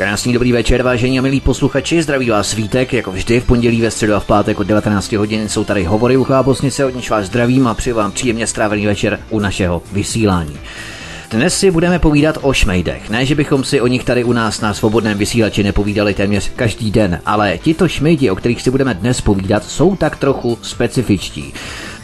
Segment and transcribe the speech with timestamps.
[0.00, 3.90] Krásný dobrý večer, vážení a milí posluchači, zdraví vás svítek, jako vždy v pondělí, ve
[3.90, 7.26] středu a v pátek od 19 hodin jsou tady hovory u Bosnice, od níž vás
[7.26, 10.58] zdravím a přeji vám příjemně strávený večer u našeho vysílání.
[11.30, 13.10] Dnes si budeme povídat o šmejdech.
[13.10, 16.90] Ne, že bychom si o nich tady u nás na svobodném vysílači nepovídali téměř každý
[16.90, 21.52] den, ale tito šmejdi, o kterých si budeme dnes povídat, jsou tak trochu specifičtí.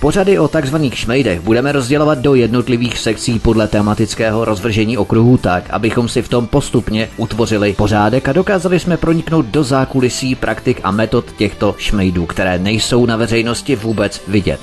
[0.01, 6.09] Pořady o takzvaných šmejdech budeme rozdělovat do jednotlivých sekcí podle tematického rozvržení okruhů tak, abychom
[6.09, 11.33] si v tom postupně utvořili pořádek a dokázali jsme proniknout do zákulisí praktik a metod
[11.33, 14.61] těchto šmejdů, které nejsou na veřejnosti vůbec vidět.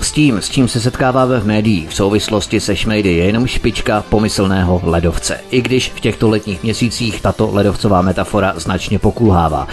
[0.00, 4.04] S tím, s čím se setkáváme v médiích v souvislosti se šmejdy, je jenom špička
[4.08, 5.40] pomyslného ledovce.
[5.50, 9.68] I když v těchto letních měsících tato ledovcová metafora značně pokulhává.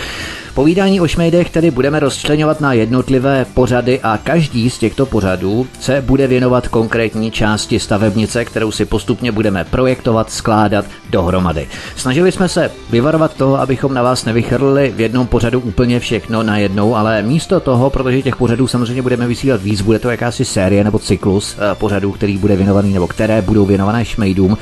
[0.55, 6.01] Povídání o šmejdech tedy budeme rozčlenovat na jednotlivé pořady a každý z těchto pořadů se
[6.01, 11.67] bude věnovat konkrétní části stavebnice, kterou si postupně budeme projektovat, skládat dohromady.
[11.95, 16.57] Snažili jsme se vyvarovat toho, abychom na vás nevychrlili v jednom pořadu úplně všechno na
[16.57, 20.83] jednou, ale místo toho, protože těch pořadů samozřejmě budeme vysílat víc, bude to jakási série
[20.83, 24.57] nebo cyklus eh, pořadů, který bude věnovaný nebo které budou věnované šmejdům,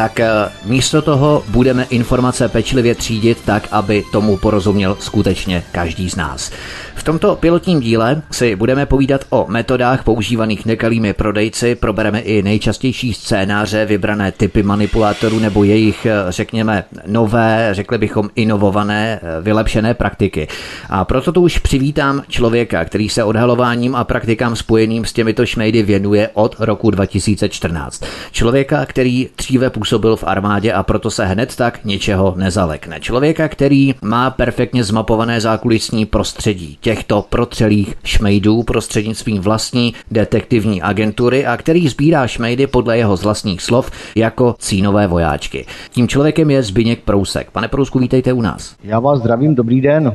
[0.00, 0.28] tak eh,
[0.64, 6.50] místo toho budeme informace pečlivě třídit tak, aby tomu porozuměl skutečně každý z nás.
[6.94, 13.14] V tomto pilotním díle si budeme povídat o metodách používaných nekalými prodejci, probereme i nejčastější
[13.14, 20.48] scénáře, vybrané typy manipulátorů nebo jejich, eh, řekněme, nové, řekli bychom inovované, eh, vylepšené praktiky.
[20.90, 25.82] A proto tu už přivítám člověka, který se odhalováním a praktikám spojeným s těmito šmejdy
[25.82, 28.04] věnuje od roku 2014.
[28.32, 33.00] Člověka, který dříve působil v armádě a proto se hned tak ničeho nezalekne.
[33.00, 41.56] Člověka, který má perfektně zmapované zákulisní prostředí těchto protřelých šmejdů prostřednictvím vlastní detektivní agentury a
[41.56, 45.66] který sbírá šmejdy podle jeho vlastních slov jako cínové vojáčky.
[45.90, 47.50] Tím člověkem je Zbyněk Prousek.
[47.50, 48.74] Pane Prousku, vítejte u nás.
[48.84, 50.14] Já vás zdravím, dobrý den.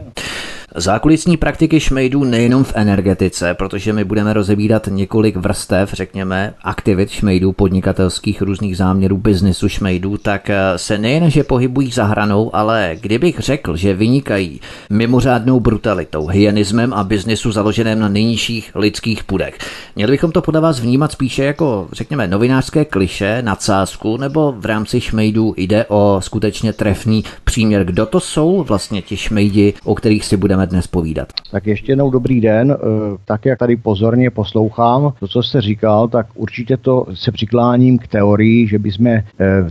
[0.77, 7.51] Zákulisní praktiky šmejdů nejenom v energetice, protože my budeme rozebírat několik vrstev, řekněme, aktivit šmejdů,
[7.51, 13.39] podnikatelských různých záměrů, biznesu šmejdů, tak eh, se nejen, že pohybují za hranou, ale kdybych
[13.39, 19.57] řekl, že vynikají mimořádnou brutalitou, hyenismem a biznesu založeném na nejnižších lidských půdech.
[19.95, 25.01] Měli bychom to podle vás vnímat spíše jako, řekněme, novinářské kliše, nadsázku, nebo v rámci
[25.01, 27.85] šmejdů jde o skutečně trefný příměr.
[27.85, 31.27] Kdo to jsou vlastně ti šmejdi, o kterých si budeme dnes povídat.
[31.51, 32.71] Tak ještě jednou dobrý den.
[32.71, 32.75] E,
[33.25, 38.07] tak, jak tady pozorně poslouchám to, co jste říkal, tak určitě to se přikláním k
[38.07, 39.23] teorii, že bychom e,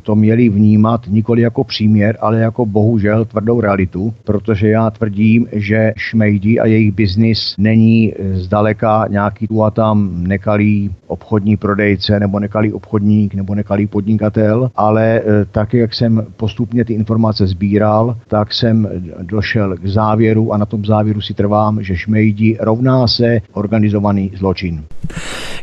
[0.02, 5.92] to měli vnímat nikoli jako příměr, ale jako bohužel tvrdou realitu, protože já tvrdím, že
[5.96, 12.38] šmejdi a jejich biznis není e, zdaleka nějaký tu a tam nekalý obchodní prodejce nebo
[12.40, 18.88] nekalý obchodník nebo nekalý podnikatel, ale tak, jak jsem postupně ty informace sbíral, tak jsem
[19.22, 24.84] došel k závěru a na tom závěru si trvám, že šmejdi rovná se organizovaný zločin.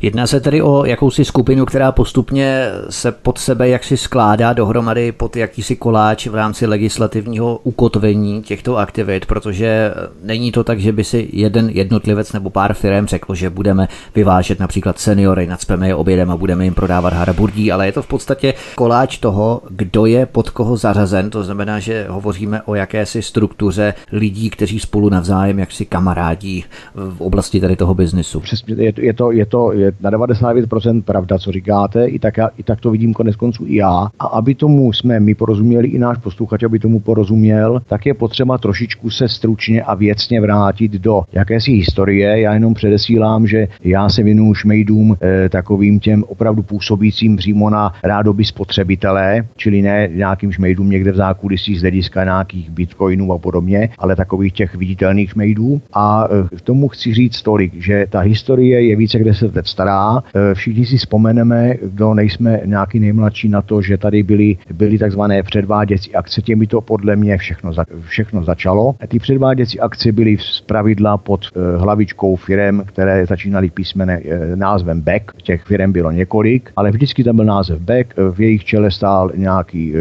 [0.02, 5.36] Jedná se tedy o jakousi skupinu, která postupně se pod sebe jaksi skládá dohromady pod
[5.36, 9.94] jakýsi koláč v rámci legislativního ukotvení těchto aktivit, protože
[10.24, 14.60] není to tak, že by si jeden jednotlivec nebo pár firm řekl, že budeme vyvážet
[14.60, 18.54] například seniory, nadspeme je obědem a budeme jim prodávat haraburdí, ale je to v podstatě
[18.76, 24.50] koláč toho, kdo je pod koho zařazen, to znamená, že hovoříme o jakési struktuře lidí,
[24.50, 26.64] kteří spolu navzájem jaksi kamarádí
[26.96, 28.40] v oblasti tady toho biznesu.
[28.40, 32.50] Přesně, je je to, je to je na 99% pravda, co říkáte, i tak, já,
[32.58, 34.08] i tak to vidím konec konců i já.
[34.20, 38.58] A aby tomu jsme my porozuměli, i náš posluchač, aby tomu porozuměl, tak je potřeba
[38.58, 42.40] trošičku se stručně a věcně vrátit do jakési historie.
[42.42, 47.94] Já jenom předesílám, že já se věnuju šmejdům e, takovým těm opravdu působícím přímo na
[48.04, 53.90] rádoby spotřebitelé, čili ne nějakým šmejdům někde v zákulisí z hlediska nějakých bitcoinů a podobně,
[53.98, 55.82] ale takových těch viditelných šmejdů.
[55.94, 59.68] A e, k tomu chci říct tolik, že ta historie je více jak deset let
[59.68, 60.20] stará.
[60.20, 65.44] E, všichni si vzpomeneme, kdo nejsme nějaký nejmladší na to, že tady byly, byly takzvané
[65.44, 68.96] předváděcí akce, těmi to podle mě všechno, za, všechno začalo.
[69.08, 74.22] Ty předváděcí akce byly z pravidla pod e, hlavičkou firem, které začínaly písmene
[74.56, 75.32] názvem Beck.
[75.44, 78.14] Těch firem bylo několik, ale vždycky tam byl název Beck.
[78.32, 79.94] V jejich čele stál nějaký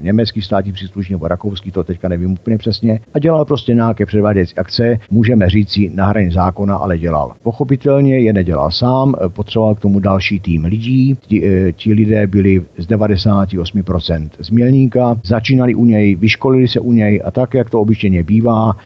[0.00, 4.54] německý státní příslušník nebo rakouský, to teďka nevím úplně přesně, a dělal prostě nějaké předváděcí
[4.54, 7.32] akce, můžeme říct si na hraně zákona, ale dělal.
[7.42, 11.18] Pochopitelně je nedělal sám, potřeboval k tomu další tým lidí.
[11.26, 11.42] Ti,
[11.76, 17.30] ti lidé byli z 98% z Mělníka, začínali u něj, vyškolili se u něj a
[17.30, 18.76] tak, jak to obyčejně bývá,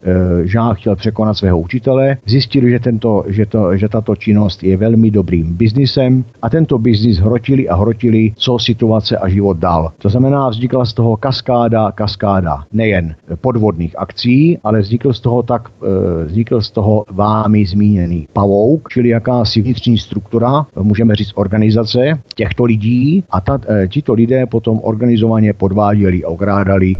[0.44, 5.10] žák chtěl překonat svého učitele, zjistili, že, tento, že, to, že tato činnost je velmi
[5.10, 9.92] dobrým biznisem a tento biznis hrotili a hrotili, co situace a život dal.
[9.98, 15.68] To znamená, vznikla z toho kaskáda, kaskáda nejen podvodných akcí, ale vznikl z toho tak,
[15.68, 22.64] e, vznikl z toho vámi zmíněný pavouk, čili jakási vnitřní struktura, můžeme říct organizace těchto
[22.64, 26.94] lidí a ta, e, tito lidé potom organizovaně podváděli a okrádali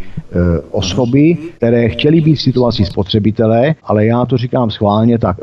[0.71, 5.37] osoby, které chtěli být v situaci spotřebitele, ale já to říkám schválně tak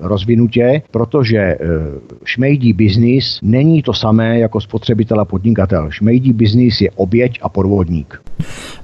[0.00, 1.58] rozvinutě, protože
[2.24, 5.90] šmejdí biznis není to samé jako spotřebitel a podnikatel.
[5.90, 8.22] Šmejdí biznis je oběť a podvodník.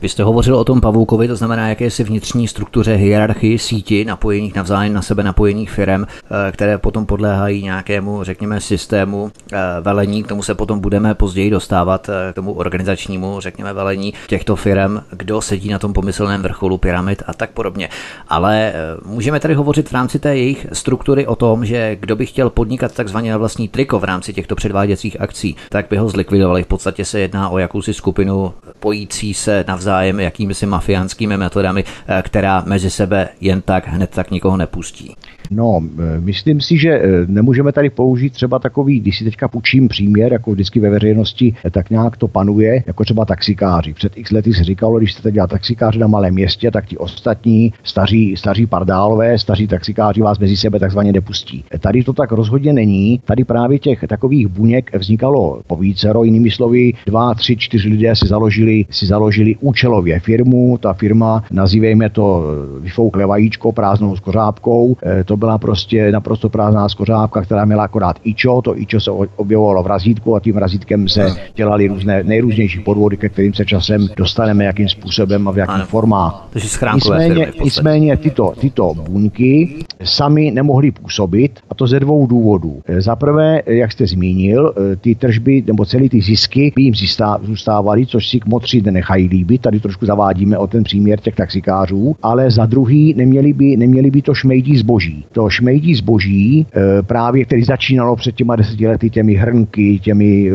[0.03, 4.93] Vy jste hovořil o tom pavoukovi, to znamená jakési vnitřní struktuře hierarchii síti napojených navzájem
[4.93, 10.23] na sebe napojených firm, eh, které potom podléhají nějakému, řekněme, systému eh, velení.
[10.23, 15.00] K tomu se potom budeme později dostávat, eh, k tomu organizačnímu, řekněme, velení těchto firm,
[15.11, 17.88] kdo sedí na tom pomyslném vrcholu pyramid a tak podobně.
[18.29, 18.73] Ale
[19.05, 22.94] můžeme tady hovořit v rámci té jejich struktury o tom, že kdo by chtěl podnikat
[22.94, 26.62] takzvaně na vlastní triko v rámci těchto předváděcích akcí, tak by ho zlikvidovali.
[26.62, 31.85] V podstatě se jedná o jakousi skupinu pojící se navzájem jakými si mafiánskými metodami,
[32.23, 35.16] která mezi sebe jen tak hned tak nikoho nepustí.
[35.50, 39.88] No, eh, myslím si, že eh, nemůžeme tady použít třeba takový, když si teďka půjčím
[39.88, 43.94] příměr, jako vždycky ve veřejnosti, tak nějak to panuje, jako třeba taxikáři.
[43.94, 47.72] Před x lety se říkalo, když jste dělat taxikáři na malém městě, tak ti ostatní
[47.82, 51.64] staří, staří pardálové, staří taxikáři vás mezi sebe takzvaně nepustí.
[51.81, 53.20] Tady to tak rozhodně není.
[53.25, 58.28] Tady právě těch takových buněk vznikalo po vícero, jinými slovy, dva, tři, čtyři lidé si
[58.28, 60.78] založili, si založili účelově firmu.
[60.78, 62.44] Ta firma, nazývejme to
[62.81, 68.61] vyfoukle vajíčko prázdnou skořápkou, eh, to byla prostě naprosto prázdná skořápka, která měla akorát ičo,
[68.65, 73.29] to ičo se objevovalo v razítku a tím razítkem se dělali různé nejrůznější podvody, ke
[73.29, 76.49] kterým se časem dostaneme, jakým způsobem a v jakém formách.
[76.94, 82.81] Nicméně, nicméně tyto, tyto buňky sami nemohly působit a to ze dvou důvodů.
[82.99, 86.94] Za prvé, jak jste zmínil, ty tržby nebo celý ty zisky by jim
[87.43, 89.62] zůstávaly, což si kmotři nenechají líbit.
[89.62, 94.23] Tady trošku zavádíme o ten příměr těch taxikářů, ale za druhý neměli by, neměli by
[94.23, 95.25] to šmejdí zboží.
[95.32, 100.52] To šmejdí zboží, e, právě který začínalo před těma deseti lety těmi hrnky, těmi e,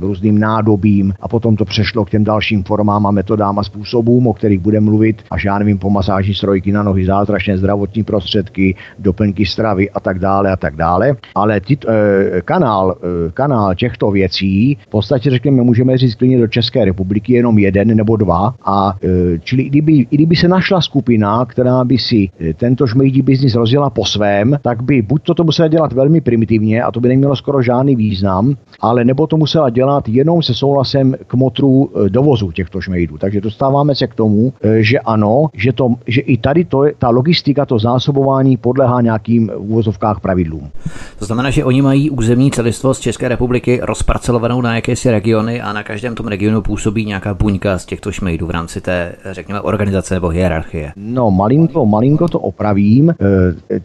[0.00, 4.32] různým nádobím a potom to přešlo k těm dalším formám a metodám a způsobům, o
[4.32, 9.46] kterých budeme mluvit, až já nevím, po masáži strojky na nohy, zázračné zdravotní prostředky, doplňky
[9.46, 11.16] stravy a tak dále a tak dále.
[11.34, 12.96] Ale tit, e, kanál,
[13.34, 18.16] kanál těchto věcí v podstatě řekněme, můžeme říct klidně do České republiky jenom jeden nebo
[18.16, 18.54] dva.
[18.64, 18.94] A
[19.42, 24.04] čili kdyby, i kdyby se našla skupina, která by si tento šmejdí biznis rozjela po
[24.04, 27.62] svém, tak by buď to, to musela dělat velmi primitivně a to by nemělo skoro
[27.62, 32.80] žádný význam, ale nebo to musela dělat jenom se souhlasem k motru e, dovozu těchto
[32.80, 33.18] šmejdů.
[33.18, 37.66] Takže dostáváme se k tomu, že ano, že, to, že i tady to, ta logistika,
[37.66, 40.70] to zásobování podlehá nějakým v uvozovkách pravidlům.
[41.18, 45.82] To znamená, že oni mají územní celistvost České republiky rozparcelovanou na jakési regiony a na
[45.82, 50.28] každém tom regionu působí nějaká buňka z těchto šmejdů v rámci té, řekněme, organizace nebo
[50.28, 50.92] hierarchie.
[50.96, 53.14] No, malinko, malinko to opravím.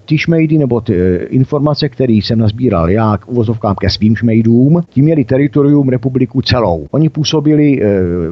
[0.05, 4.81] Ty šmejdy nebo ty e, informace, které jsem nazbíral já k uvozovkám ke svým šmejdům,
[4.89, 6.87] ti měli teritorium republiku celou.
[6.91, 7.87] Oni působili, e,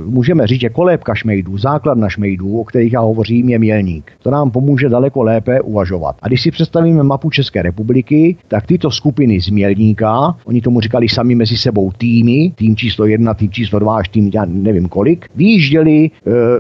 [0.06, 4.12] můžeme říct, že kolébka šmejdů, základna šmejdů, o kterých já hovořím, je mělník.
[4.24, 6.16] To nám pomůže daleko lépe uvažovat.
[6.22, 11.10] A když si představíme mapu České republiky, tak tyto skupiny z mělníka, oni tomu říkali
[11.10, 15.26] sami mezi sebou týmy, tým číslo jedna, tým číslo dva až tým já nevím kolik,
[15.36, 16.10] vyjížděli e,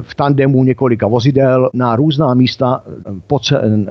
[0.01, 2.83] v tandemu několika vozidel na různá místa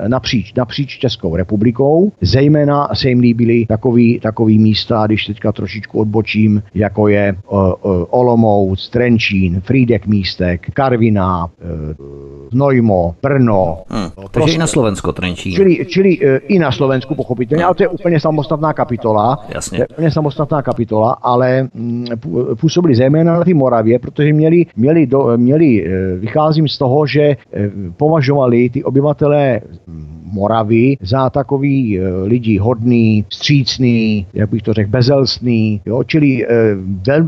[0.07, 2.11] napříč, napříč Českou republikou.
[2.21, 7.35] Zejména se jim líbily takový, takový místa, když teďka trošičku odbočím, jako je
[8.09, 11.47] Olomouc, Trenčín, Frídek místek, Karviná,
[12.51, 13.83] Znojmo, Brno.
[13.89, 15.51] Hmm, takže prostě, i na Slovensko Trenčín.
[15.51, 16.09] Čili, čili
[16.47, 19.45] i na Slovensku pochopitelně, ale to je úplně samostatná kapitola.
[19.53, 19.77] Jasně.
[19.77, 22.05] To je úplně samostatná kapitola, ale mm,
[22.61, 25.85] působili zejména na té Moravě, protože měli, měli, do, měli,
[26.19, 27.35] vycházím z toho, že
[27.97, 29.61] považovali ty obyvatelé
[30.33, 36.47] Moravy za takový e, lidi hodný, střícný, jak bych to řekl, bezelstný, jo, čili e,
[37.07, 37.27] vel,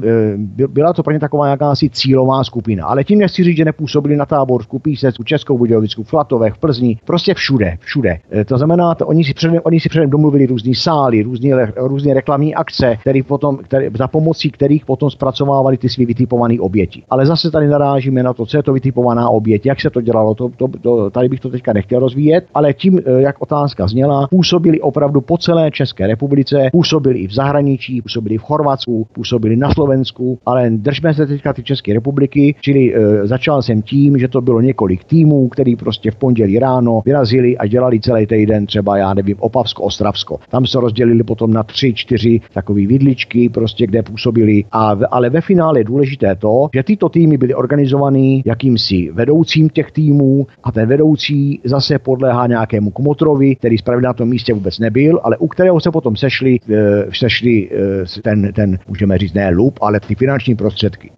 [0.64, 2.86] e, byla to pro ně taková jakási cílová skupina.
[2.86, 7.34] Ale tím nechci říct, že nepůsobili na táborsku, Písecku, Českou Budějovicku, Flatovech, v Plzni, prostě
[7.34, 8.18] všude, všude.
[8.46, 12.56] To znamená, to, oni, si předem, oni si předem domluvili různý sály, různé, různé reklamní
[12.56, 17.04] akce, který potom, který, za pomocí kterých potom zpracovávali ty svý vytipované oběti.
[17.10, 20.36] Ale zase tady narážíme na to, co je to vytipovaná oběť, jak se to dělalo,
[20.36, 23.55] to, to, to, tady bych to teďka nechtěl rozvíjet, ale tím eh, jak otázka
[23.88, 29.56] zněla, působili opravdu po celé České republice, působili i v zahraničí, působili v Chorvatsku, působili
[29.56, 34.28] na Slovensku, ale držme se teďka ty České republiky, čili e, začal jsem tím, že
[34.28, 38.98] to bylo několik týmů, který prostě v pondělí ráno vyrazili a dělali celý týden třeba,
[38.98, 40.40] já nevím, Opavsko, Ostravsko.
[40.50, 44.64] Tam se rozdělili potom na tři, čtyři takové vidličky, prostě kde působili.
[44.72, 49.92] A, ale ve finále je důležité to, že tyto týmy byly organizovaný jakýmsi vedoucím těch
[49.92, 55.20] týmů a ten vedoucí zase podléhá nějakému kmotrovi, který zpravidla na tom místě vůbec nebyl,
[55.24, 59.80] ale u kterého se potom sešli, e, sešli e, ten, ten, můžeme říct, ne lup,
[59.82, 61.12] ale ty finanční prostředky.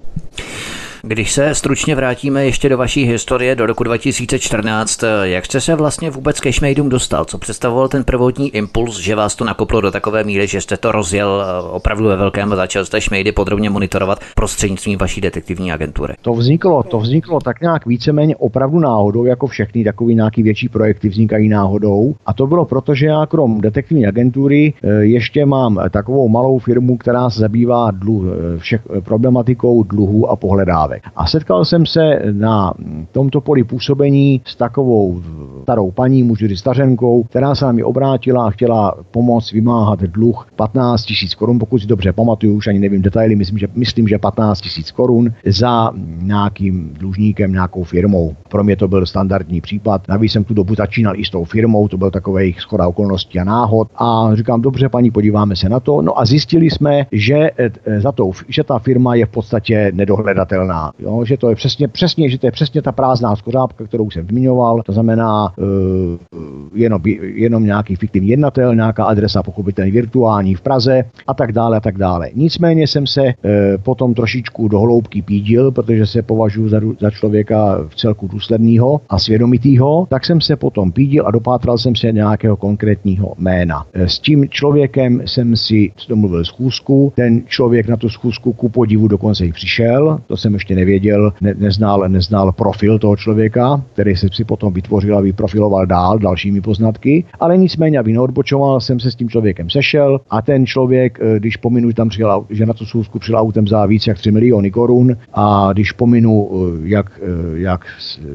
[1.07, 6.09] Když se stručně vrátíme ještě do vaší historie do roku 2014, jak jste se vlastně
[6.09, 7.25] vůbec ke Šmejdům dostal?
[7.25, 10.91] Co představoval ten prvotní impuls, že vás to nakoplo do takové míry, že jste to
[10.91, 16.13] rozjel eh, opravdu ve velkém a začal jste Šmejdy podrobně monitorovat prostřednictvím vaší detektivní agentury?
[16.21, 21.09] To vzniklo, to vzniklo tak nějak víceméně opravdu náhodou, jako všechny takové nějaký větší projekty
[21.09, 22.15] vznikají náhodou.
[22.25, 26.97] A to bylo proto, že já krom detektivní agentury eh, ještě mám takovou malou firmu,
[26.97, 31.13] která se zabývá dluh, eh, všech, problematikou dluhů a pohledávek dávek.
[31.15, 32.73] A setkal jsem se na
[33.11, 35.21] tomto poli působení s takovou
[35.63, 40.47] starou paní, můžu říct stařenkou, která se na mě obrátila a chtěla pomoct vymáhat dluh
[40.55, 44.17] 15 tisíc korun, pokud si dobře pamatuju, už ani nevím detaily, myslím, že, myslím, že
[44.17, 48.35] 15 tisíc korun za nějakým dlužníkem, nějakou firmou.
[48.49, 50.07] Pro mě to byl standardní případ.
[50.07, 53.43] Navíc jsem tu dobu začínal i s tou firmou, to byl takový schoda okolností a
[53.43, 53.87] náhod.
[53.95, 56.01] A říkám, dobře, paní, podíváme se na to.
[56.01, 60.86] No a zjistili jsme, že, eh, za to, že ta firma je v podstatě nedohledatelná.
[60.99, 61.25] Jo?
[61.25, 64.81] Že to je přesně, přesně, že to je přesně ta prázdná skořápka, kterou jsem zmiňoval,
[64.85, 65.67] to znamená uh,
[66.75, 71.79] jenom, jenom nějaký fiktivní jednatel, nějaká adresa pochopitelně virtuální v Praze a tak dále a
[71.79, 72.29] tak dále.
[72.35, 73.31] Nicméně jsem se uh,
[73.83, 79.19] potom trošičku do hloubky pídil, protože se považuji za, za člověka v celku důsledného a
[79.19, 83.85] svědomitýho, tak jsem se potom pídil a dopátral jsem se nějakého konkrétního jména.
[83.93, 89.07] Eh, s tím člověkem jsem si domluvil schůzku, ten člověk na tu schůzku ku podivu
[89.07, 94.27] dokonce i přišel, to jsem ještě nevěděl, ne, neznal, neznal profil toho člověka, který se
[94.33, 99.15] si potom vytvořil a vyprofiloval dál dalšími poznatky, ale nicméně, aby neodbočoval, jsem se s
[99.15, 103.19] tím člověkem sešel a ten člověk, eh, když pominu, tam přijel, že na tu schůzku
[103.19, 107.85] přijel autem za víc jak 3 miliony korun a když pominu, eh, jak, eh, jak,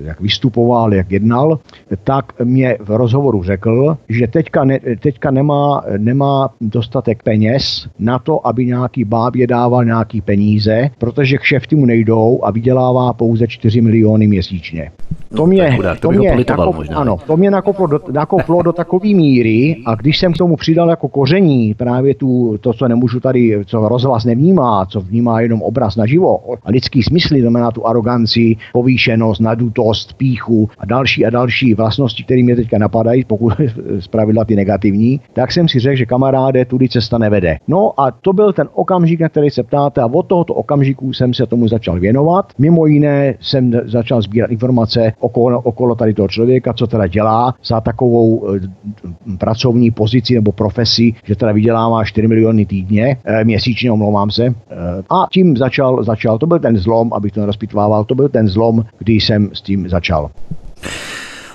[0.02, 1.58] jak vystupoval, jak jednal,
[2.04, 8.46] tak mě v rozhovoru řekl, že teďka, ne, teďka nemá, nemá dostatek peněz na to,
[8.46, 14.26] aby nějaký bábě dával nějaký peníze, protože kšefty mu nejdou a vydělává pouze 4 miliony
[14.26, 14.90] měsíčně.
[15.32, 16.96] No, to mě, chudák, to, to mě, nakop, možná.
[16.96, 20.90] Ano, to mě nakoplo do, nakoplo do takové míry a když jsem k tomu přidal
[20.90, 25.96] jako koření právě tu, to, co nemůžu tady, co rozhlas nevnímá, co vnímá jenom obraz
[25.96, 32.24] naživo a lidský smysl, znamená tu aroganci, povýšenost, nadutost, píchu a další a další vlastnosti,
[32.24, 33.52] které mě teďka napadají, pokud
[34.00, 37.56] zpravidla ty negativní, tak jsem si řekl, že kamaráde, tudy cesta nevede.
[37.68, 41.34] No a to byl ten okamžik, na který se ptáte a od tohoto okamžiku jsem
[41.34, 42.52] se tomu začal věnovat.
[42.58, 47.80] Mimo jiné jsem začal sbírat informace okolo, okolo tady toho člověka, co teda dělá za
[47.80, 48.60] takovou e,
[49.38, 54.44] pracovní pozici nebo profesi, že teda vydělává 4 miliony týdně, e, měsíčně, omlouvám se.
[54.44, 54.54] E,
[55.10, 58.84] a tím začal, začal, to byl ten zlom, abych to nerozpitvával, to byl ten zlom,
[58.98, 60.30] kdy jsem s tím začal.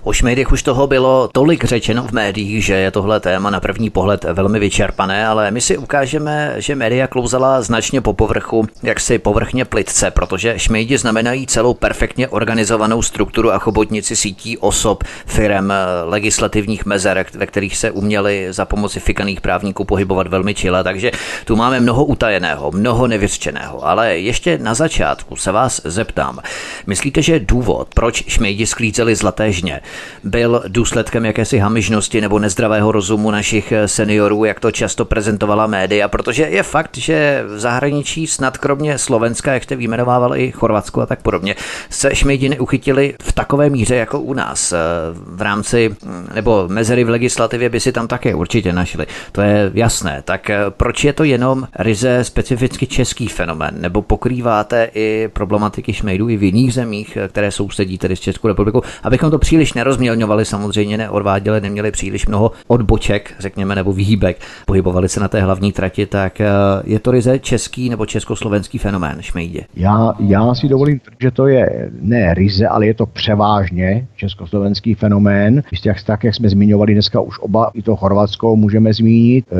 [0.08, 3.90] O šmejdech už toho bylo tolik řečeno v médiích, že je tohle téma na první
[3.90, 9.20] pohled velmi vyčerpané, ale my si ukážeme, že média klouzala značně po povrchu, jak si
[9.20, 15.74] povrchně plitce, protože šmejdi znamenají celou perfektně organizovanou strukturu a chobotnici sítí osob, firem,
[16.04, 21.12] legislativních mezer, ve kterých se uměli za pomoci fikaných právníků pohybovat velmi čile, takže
[21.46, 26.40] tu máme mnoho utajeného, mnoho nevyřčeného, ale ještě na začátku se vás zeptám.
[26.86, 29.82] Myslíte, že důvod, proč šmejdi sklízeli zlaté žně,
[30.24, 36.44] byl důsledkem jakési hamižnosti nebo nezdravého rozumu našich seniorů, jak to často prezentovala média, protože
[36.44, 41.22] je fakt, že v zahraničí snad kromě Slovenska, jak jste vyjmenovával i Chorvatsko a tak
[41.22, 41.56] podobně,
[41.90, 44.74] se šmejdi neuchytili v takové míře jako u nás.
[45.14, 45.96] V rámci
[46.36, 49.06] nebo mezery v legislativě by si tam také určitě našli.
[49.32, 50.22] To je jasné.
[50.26, 53.76] Tak proč je to jenom ryze specificky český fenomén?
[53.78, 58.82] Nebo pokrýváte i problematiky šmejdů i v jiných zemích, které sousedí tedy s Českou republikou,
[59.04, 65.20] abychom to příliš nerozmělňovali, samozřejmě neodváděli, neměli příliš mnoho odboček, řekněme, nebo výhýbek, pohybovali se
[65.20, 66.48] na té hlavní trati, tak eh,
[66.84, 69.62] je to ryze český nebo československý fenomén šmejdě?
[69.76, 75.64] Já, já si dovolím, že to je ne ryze, ale je to převážně československý fenomén.
[75.72, 79.56] Jistě, jak, tak, jak jsme zmiňovali dneska už oba, i to Chorvatsko můžeme zmínit, eh,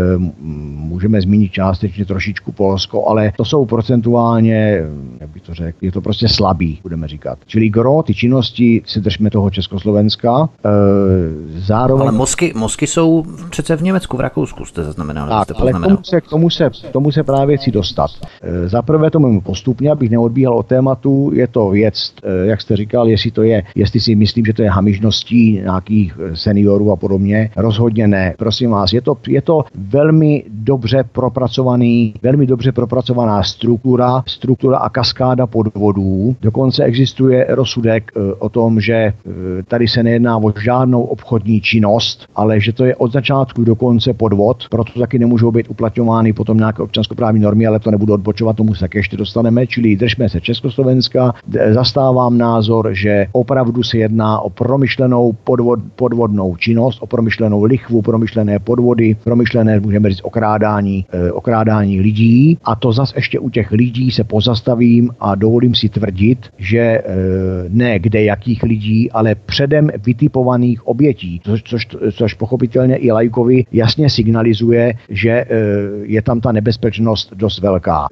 [0.92, 4.82] můžeme zmínit částečně trošičku Polsko, ale to jsou procentuálně,
[5.20, 7.40] jak bych to řekl, je to prostě slabý, budeme říkat.
[7.46, 10.50] Čili gro, ty činnosti, si držme toho Československa, Československa.
[10.66, 12.02] E, zároveň...
[12.02, 15.30] Ale mozky, mozky jsou přece v Německu, v Rakousku jste zaznamenali.
[15.30, 18.12] Tak, jste ale k tomu, se, k, tomu se, k tomu se právě chci dostat.
[18.42, 22.62] E, Za prvé to mimo postupně, abych neodbíhal od tématu, je to věc, e, jak
[22.62, 26.96] jste říkal, jestli to je, jestli si myslím, že to je hamižností nějakých seniorů a
[26.96, 27.50] podobně.
[27.56, 28.34] Rozhodně ne.
[28.38, 34.90] Prosím vás, je to, je to velmi dobře propracovaný, velmi dobře propracovaná struktura, struktura a
[34.90, 36.36] kaskáda podvodů.
[36.42, 39.14] Dokonce existuje rozsudek o tom, že
[39.68, 44.14] tady se nejedná o žádnou obchodní činnost, ale že to je od začátku do konce
[44.14, 48.76] podvod, proto taky nemůžou být uplatňovány potom nějaké občanskoprávní normy, ale to nebudu odbočovat, tomu
[48.76, 51.34] se ještě dostaneme, čili držme se Československa.
[51.72, 58.60] Zastávám názor, že opravdu se jedná o promyšlenou podvod, podvodnou činnost, o promyšlenou lichvu, promyšlené
[58.60, 62.58] podvody, promyšlené, můžeme říct, okrádání, e, okrádání lidí.
[62.64, 67.04] A to zas ještě u těch lidí se pozastavím a dovolím si tvrdit, že e,
[67.70, 74.10] ne kde jakých lidí, ale předem vytipovaných obětí, což, což, což pochopitelně i lajkovi jasně
[74.10, 75.46] signalizuje, že e,
[76.04, 78.08] je tam ta nebezpečnost dost velká.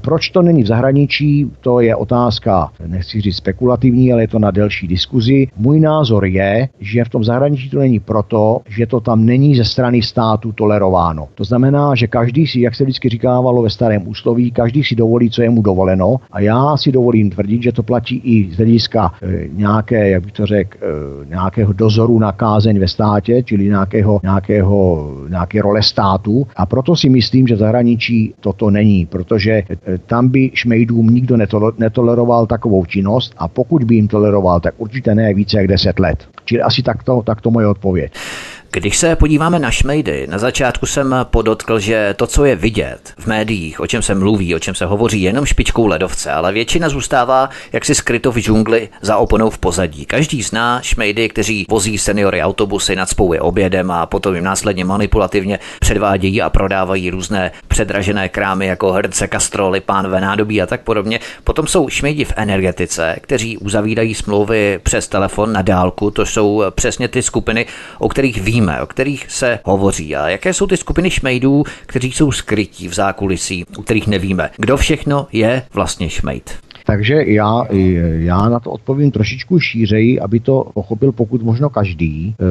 [0.00, 4.50] Proč to není v zahraničí, to je otázka, nechci říct spekulativní, ale je to na
[4.50, 5.46] delší diskuzi.
[5.56, 9.64] Můj názor je, že v tom zahraničí to není proto, že to tam není ze
[9.64, 11.28] strany státu tolerováno.
[11.34, 15.30] To znamená, že každý si, jak se vždycky říkávalo ve starém úsloví, každý si dovolí,
[15.30, 16.16] co je mu dovoleno.
[16.32, 20.32] A já si dovolím tvrdit, že to platí i z hlediska e, nějaké, jak bych
[20.32, 26.46] to řekl, e, nějakého dozoru na kázeň ve státě, čili nějakého, nějakého, nějaké role státu.
[26.56, 29.64] A proto si myslím, že zahraničí toto není, protože e,
[30.06, 31.36] tam by šmejdům nikdo
[31.78, 36.28] netoleroval takovou činnost a pokud by jim toleroval, tak určitě ne více jak 10 let.
[36.44, 38.12] Čili asi takto, takto moje odpověď.
[38.74, 43.26] Když se podíváme na šmejdy, na začátku jsem podotkl, že to, co je vidět v
[43.26, 47.50] médiích, o čem se mluví, o čem se hovoří, jenom špičkou ledovce, ale většina zůstává
[47.72, 50.04] jaksi skryto v džungli za oponou v pozadí.
[50.04, 55.58] Každý zná šmejdy, kteří vozí seniory autobusy, nad je obědem a potom jim následně manipulativně
[55.80, 61.20] předvádějí a prodávají různé předražené krámy jako hrnce, kastroly, pánové nádobí a tak podobně.
[61.44, 67.08] Potom jsou šmejdi v energetice, kteří uzavírají smlouvy přes telefon na dálku, to jsou přesně
[67.08, 67.66] ty skupiny,
[67.98, 72.12] o kterých víme víme, o kterých se hovoří a jaké jsou ty skupiny šmejdů, kteří
[72.12, 76.58] jsou skrytí v zákulisí, u kterých nevíme, kdo všechno je vlastně šmejd.
[76.86, 77.64] Takže já,
[78.18, 82.34] já na to odpovím trošičku šířeji, aby to pochopil pokud možno každý.
[82.40, 82.44] E,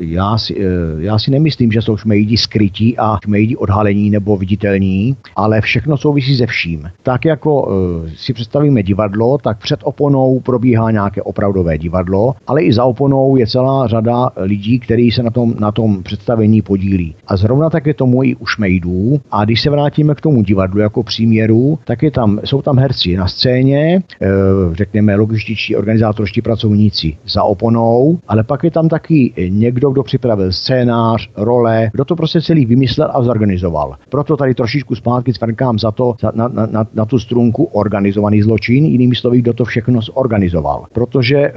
[0.00, 0.66] já si, e,
[0.98, 6.36] já si nemyslím, že jsou šmejdi skrytí a šmejdi odhalení nebo viditelní, ale všechno souvisí
[6.36, 6.90] se vším.
[7.02, 7.68] Tak jako
[8.06, 13.36] e, si představíme divadlo, tak před oponou probíhá nějaké opravdové divadlo, ale i za oponou
[13.36, 17.14] je celá řada lidí, kteří se na tom, na tom představení podílí.
[17.26, 19.20] A zrovna tak je tomu i u šmejdů.
[19.30, 23.16] A když se vrátíme k tomu divadlu jako příměru, tak je tam, jsou tam herci
[23.16, 24.28] na scéně, scéně, eh,
[24.72, 31.28] řekněme logističtí organizátorští pracovníci za oponou, ale pak je tam taky někdo, kdo připravil scénář,
[31.36, 33.94] role, kdo to prostě celý vymyslel a zorganizoval.
[34.08, 38.84] Proto tady trošičku zpátky cvrkám za to, na, na, na, na tu strunku organizovaný zločin,
[38.84, 40.84] jinými slovy, kdo to všechno zorganizoval.
[40.92, 41.52] Protože e,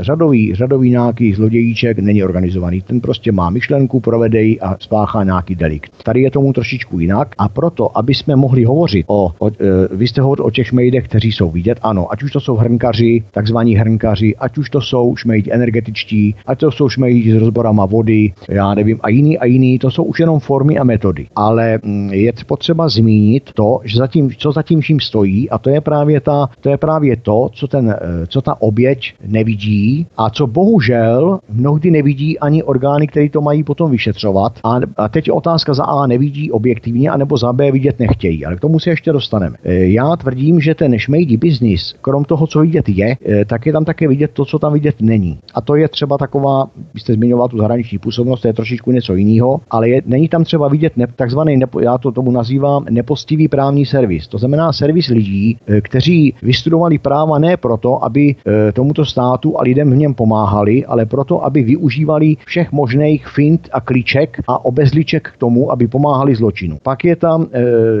[0.00, 5.92] řadový, řadový nějaký zlodějíček není organizovaný, ten prostě má myšlenku, provedej a spáchá nějaký delikt.
[6.04, 9.52] Tady je tomu trošičku jinak a proto, aby jsme mohli hovořit o, o e,
[9.96, 12.56] vy jste hovořil o těch šmejdech, kteří jsou jsou vidět, ano, ať už to jsou
[12.56, 17.86] hrnkaři, takzvaní hrnkaři, ať už to jsou šmejdi energetičtí, ať to jsou šmejdi s rozborama
[17.86, 21.26] vody, já nevím, a jiný a jiný, to jsou už jenom formy a metody.
[21.36, 25.80] Ale mm, je potřeba zmínit to, že zatím, co zatím vším stojí, a to je
[25.80, 30.46] právě ta, to je právě to, co, ten, eh, co ta oběť nevidí a co
[30.46, 34.52] bohužel mnohdy nevidí ani orgány, které to mají potom vyšetřovat.
[34.64, 38.60] A, a teď otázka za A nevidí objektivně, anebo za B vidět nechtějí, ale k
[38.60, 39.56] tomu se ještě dostaneme.
[39.64, 43.66] Eh, já tvrdím, že ten šmejd šmejdí biznis, krom toho, co vidět je, eh, tak
[43.66, 45.38] je tam také vidět to, co tam vidět není.
[45.54, 49.14] A to je třeba taková, vy jste zmiňoval tu zahraniční působnost, to je trošičku něco
[49.14, 53.48] jiného, ale je, není tam třeba vidět ne, takzvaný, nepo, já to tomu nazývám, nepostivý
[53.48, 54.28] právní servis.
[54.28, 59.62] To znamená servis lidí, eh, kteří vystudovali práva ne proto, aby eh, tomuto státu a
[59.62, 65.28] lidem v něm pomáhali, ale proto, aby využívali všech možných fint a klíček a obezliček
[65.28, 66.78] k tomu, aby pomáhali zločinu.
[66.82, 67.46] Pak je tam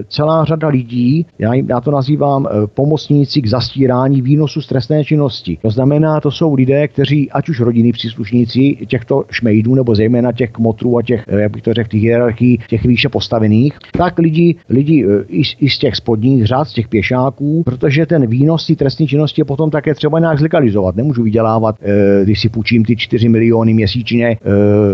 [0.08, 5.58] celá řada lidí, já, já to nazývám pomocní příslušníci k zastírání výnosu z trestné činnosti.
[5.62, 10.50] To znamená, to jsou lidé, kteří, ať už rodinní příslušníci těchto šmejdů, nebo zejména těch
[10.50, 15.04] kmotrů a těch, jak bych to řekl, těch hierarchií, těch výše postavených, tak lidi, lidi
[15.04, 19.06] e, i, i z těch spodních řád, z těch pěšáků, protože ten výnos té trestné
[19.06, 20.96] činnosti je potom také třeba nějak zlegalizovat.
[20.96, 24.36] Nemůžu vydělávat, e, když si půjčím ty 4 miliony měsíčně,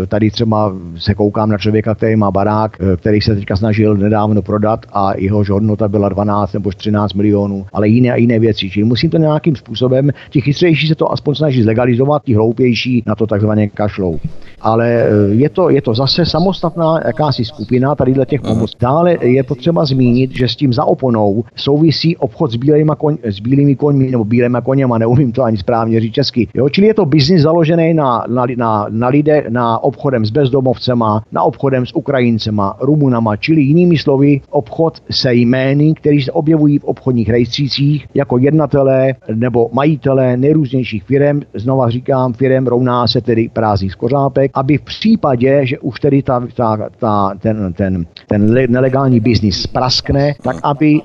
[0.07, 4.85] tady třeba se koukám na člověka, který má barák, který se teďka snažil nedávno prodat
[4.93, 8.69] a jeho hodnota byla 12 nebo 13 milionů, ale jiné jiné věci.
[8.69, 13.15] Čili musím to nějakým způsobem, ti chytřejší se to aspoň snaží zlegalizovat, ti hloupější na
[13.15, 14.19] to takzvaně kašlou.
[14.61, 18.75] Ale eh, je to, je to zase samostatná jakási skupina tady těch pomoc.
[18.79, 23.39] Dále je potřeba zmínit, že s tím za oponou souvisí obchod s, bílejma koň, s
[23.39, 26.47] bílými koňmi nebo bílými koněma, neumím to ani správně říct česky.
[26.53, 26.69] Jo?
[26.69, 31.43] Čili je to biznis založený na, na, na, na, lidé, na obchodem s bezdomovcema, na
[31.43, 37.29] obchodem s Ukrajincema, Rumunama, čili jinými slovy obchod se jmény, který se objevují v obchodních
[37.29, 44.51] rejstřících jako jednatelé nebo majitelé nejrůznějších firm, znova říkám, firm rovná se tedy prázdný skořápek,
[44.53, 50.33] aby v případě, že už tedy ta, ta, ta, ten, ten, ten nelegální biznis spraskne,
[50.43, 51.01] tak aby, e,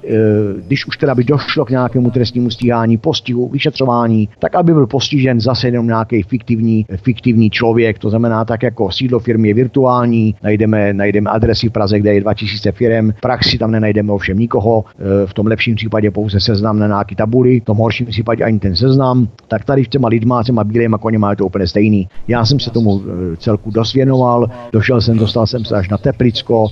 [0.67, 5.41] když už teda by došlo k nějakému trestnímu stíhání, postihu, vyšetřování, tak aby byl postižen
[5.41, 10.93] zase jenom nějaký fiktivní, fiktivní člověk, to znamená tak jako sídlo firmy je virtuální, najdeme,
[10.93, 15.27] najdeme adresy v Praze, kde je 2000 firm, v praxi tam nenajdeme ovšem nikoho, e,
[15.27, 19.29] v tom lepším případě pouze seznam nějaký tabuli, v tom horším případě ani ten seznam,
[19.49, 22.09] tak tady s těma lidma, těma bílýma koněma je to úplně stejný.
[22.29, 25.99] Já jsem se tomu e, celku dost věnoval, došel jsem, dostal jsem se až na
[25.99, 26.69] Teplicko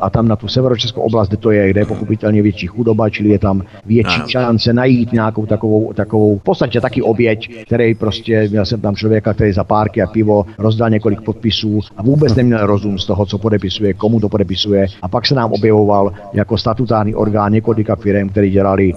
[0.00, 3.28] a tam na tu severočeskou oblast, kde to je, kde je pochopitelně větší chudoba, čili
[3.28, 8.66] je tam větší šance najít nějakou takovou, takovou v podstatě taky oběť, který prostě, měl
[8.66, 12.98] jsem tam člověka, který za párky a pivo rozdal několik podpisů a vůbec neměl rozum
[12.98, 14.86] z toho, co podepisuje, komu to podepisuje.
[15.02, 18.92] A pak se nám objevoval jako statutární orgán několika firm, který dělali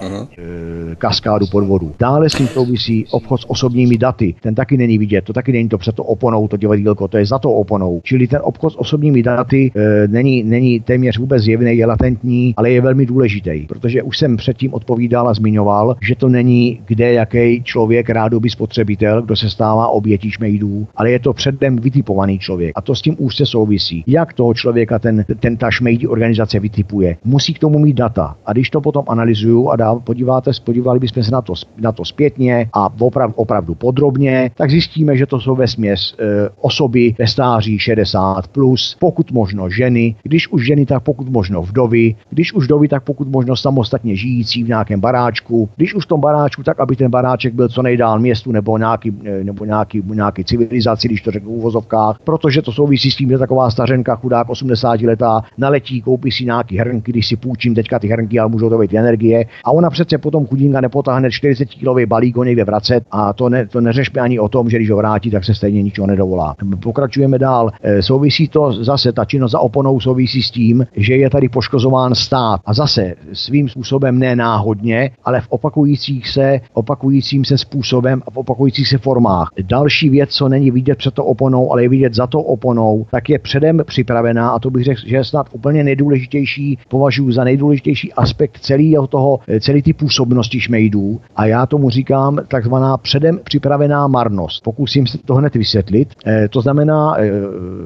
[0.97, 1.91] kaskádu podvodu.
[1.99, 4.36] Dále s tím souvisí obchod s osobními daty.
[4.41, 7.25] Ten taky není vidět, to taky není to před to oponou, to divadílko, to je
[7.25, 8.01] za to oponou.
[8.03, 12.71] Čili ten obchod s osobními daty e, není, není téměř vůbec zjevný, je latentní, ale
[12.71, 17.63] je velmi důležitý, protože už jsem předtím odpovídal a zmiňoval, že to není kde jaký
[17.63, 22.71] člověk rádoby spotřebitel, kdo se stává obětí šmejdů, ale je to předem vytipovaný člověk.
[22.75, 24.03] A to s tím úzce souvisí.
[24.08, 27.17] Jak toho člověka ten, ten ta šmejdí organizace vytipuje?
[27.23, 28.36] Musí k tomu mít data.
[28.45, 32.05] A když to potom analyzuju a dál podíváte, podívali bychom se na to, na to
[32.05, 37.27] zpětně a opravdu, opravdu podrobně, tak zjistíme, že to jsou ve směs e, osoby ve
[37.27, 42.65] stáří 60 plus, pokud možno ženy, když už ženy, tak pokud možno vdovy, když už
[42.65, 46.79] vdovy, tak pokud možno samostatně žijící v nějakém baráčku, když už v tom baráčku, tak
[46.79, 51.21] aby ten baráček byl co nejdál městu nebo nějaký, eh, nebo nějaký, nějaký civilizaci, když
[51.21, 55.41] to řeknu v uvozovkách, protože to souvisí s tím, že taková stařenka chudák 80 letá
[55.57, 58.93] naletí, koupí si nějaký hrnky, když si půjčím teďka ty hrnky, ale můžou to být
[58.93, 59.45] energie.
[59.63, 63.67] A ona přece potom chudinka nepotáhne 40 kilový balík ho někde vracet a to, ne,
[63.67, 66.56] to neřešme ani o tom, že když ho vrátí, tak se stejně ničeho nedovolá.
[66.80, 67.71] Pokračujeme dál.
[67.82, 72.15] Eh, souvisí to zase, ta činnost za oponou souvisí s tím, že je tady poškozován
[72.15, 72.62] stát.
[72.65, 78.38] A zase svým způsobem ne náhodně, ale v opakujících se, opakujícím se způsobem a v
[78.38, 79.49] opakujících se formách.
[79.62, 83.30] Další věc, co není vidět před to oponou, ale je vidět za to oponou, tak
[83.30, 88.13] je předem připravená a to bych řekl, že je snad úplně nejdůležitější, považuji za nejdůležitější
[88.13, 94.63] aspekt celého toho, celý ty působnosti šmejdů a já tomu říkám takzvaná předem připravená marnost.
[94.63, 96.09] Pokusím se to hned vysvětlit.
[96.27, 97.31] E, to znamená, e,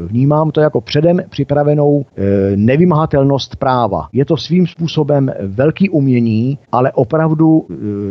[0.06, 4.08] vnímám to jako předem připravenou e, nevymahatelnost práva.
[4.13, 7.65] Je to svým způsobem velký umění, ale opravdu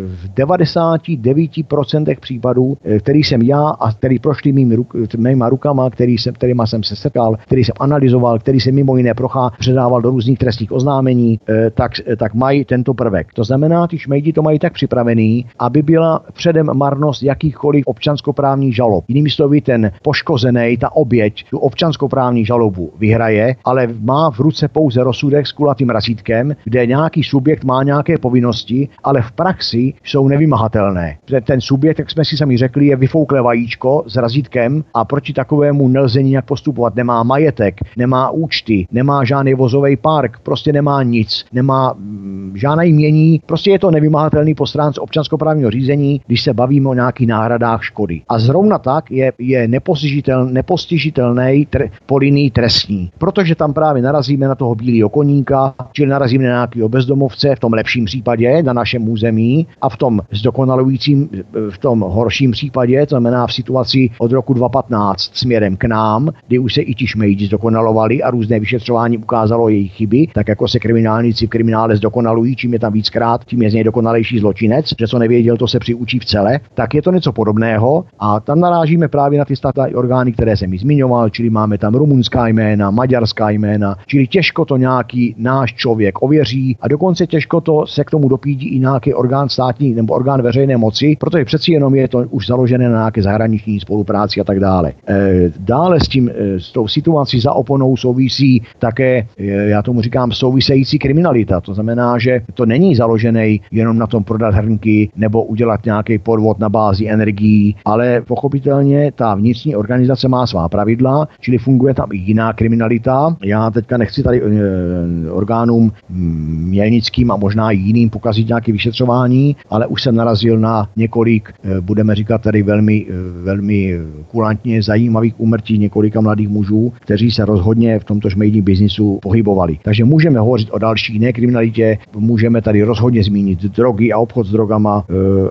[0.07, 6.35] v 99% případů, který jsem já a který prošli mými ruk, mýma rukama, který jsem,
[6.35, 10.38] kterýma jsem se setkal, který jsem analyzoval, který jsem mimo jiné prochá, předával do různých
[10.38, 11.40] trestních oznámení,
[11.75, 13.35] tak, tak mají tento prvek.
[13.35, 19.05] To znamená, ty šmejdi to mají tak připravený, aby byla předem marnost jakýchkoliv občanskoprávních žalob.
[19.09, 25.05] Jinými slovy, ten poškozený, ta oběť, tu občanskoprávní žalobu vyhraje, ale má v ruce pouze
[25.05, 31.19] rozsudek s kulatým razítkem, kde nějaký subjekt má nějaké povinnosti, ale v praxi jsou nevymahatelné.
[31.45, 35.89] Ten subjekt, jak jsme si sami řekli, je vyfouklé vajíčko s razítkem a proti takovému
[35.89, 36.95] nelze nijak postupovat.
[36.95, 43.41] Nemá majetek, nemá účty, nemá žádný vozový park, prostě nemá nic, nemá mm, žádná jmění,
[43.47, 48.22] prostě je to nevymahatelný po stránce občanskoprávního řízení, když se bavíme o nějakých náhradách škody.
[48.29, 54.49] A zrovna tak je, je nepostižitel, nepostižitelný tr, po linii trestní, protože tam právě narazíme
[54.49, 59.09] na toho bílého koníka, čili narazíme na nějakého bezdomovce, v tom lepším případě na našem
[59.09, 61.29] území a v tom zdokonalujícím,
[61.70, 66.59] v tom horším případě, to znamená v situaci od roku 2015 směrem k nám, kdy
[66.59, 70.79] už se i ti šmejdi zdokonalovali a různé vyšetřování ukázalo jejich chyby, tak jako se
[70.79, 75.07] kriminálníci v kriminále zdokonalují, čím je tam víckrát, tím je z něj dokonalejší zločinec, že
[75.07, 79.09] co nevěděl, to se přiučí v celé, tak je to něco podobného a tam narážíme
[79.09, 83.51] právě na ty státní orgány, které jsem mi zmiňoval, čili máme tam rumunská jména, maďarská
[83.51, 88.29] jména, čili těžko to nějaký náš člověk ověří a dokonce těžko to se k tomu
[88.29, 92.47] dopídí i nějaký orgán státní nebo orgán veřejné moci, protože přeci jenom je to už
[92.47, 94.93] založené na nějaké zahraniční spolupráci a tak dále.
[95.09, 100.03] E, dále s tím, e, s tou situací za oponou souvisí také, e, já tomu
[100.03, 101.61] říkám, související kriminalita.
[101.61, 106.59] To znamená, že to není založený jenom na tom prodat hrnky nebo udělat nějaký podvod
[106.59, 112.17] na bázi energií, ale pochopitelně ta vnitřní organizace má svá pravidla, čili funguje tam i
[112.17, 113.37] jiná kriminalita.
[113.45, 120.03] Já teďka nechci tady e, orgánům mělnickým a možná jiným pokazit nějaké vyšetřování, ale už
[120.03, 123.99] jsem narazil na několik, e, budeme říkat tady velmi, e, velmi
[124.31, 129.79] kulantně zajímavých úmrtí několika mladých mužů, kteří se rozhodně v tomto šmejdním biznisu pohybovali.
[129.83, 134.51] Takže můžeme hovořit o další jiné kriminalitě, můžeme tady rozhodně zmínit drogy a obchod s
[134.51, 135.05] drogama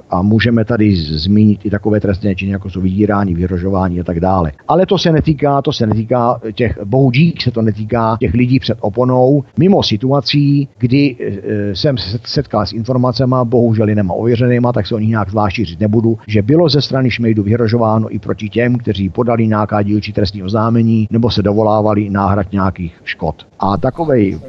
[0.09, 4.51] a můžeme tady zmínit i takové trestné činy, jako jsou vydírání, vyhrožování a tak dále.
[4.67, 8.77] Ale to se netýká, to se netýká těch boudík, se to netýká těch lidí před
[8.81, 14.95] oponou, mimo situací, kdy e, jsem se setkal s informacemi, bohužel jinema ověřenýma, tak se
[14.95, 18.77] o nich nějak zvlášť říct nebudu, že bylo ze strany Šmejdu vyhrožováno i proti těm,
[18.77, 23.47] kteří podali nějaká dílčí trestní oznámení nebo se dovolávali náhrad nějakých škod.
[23.59, 24.39] A takovej e,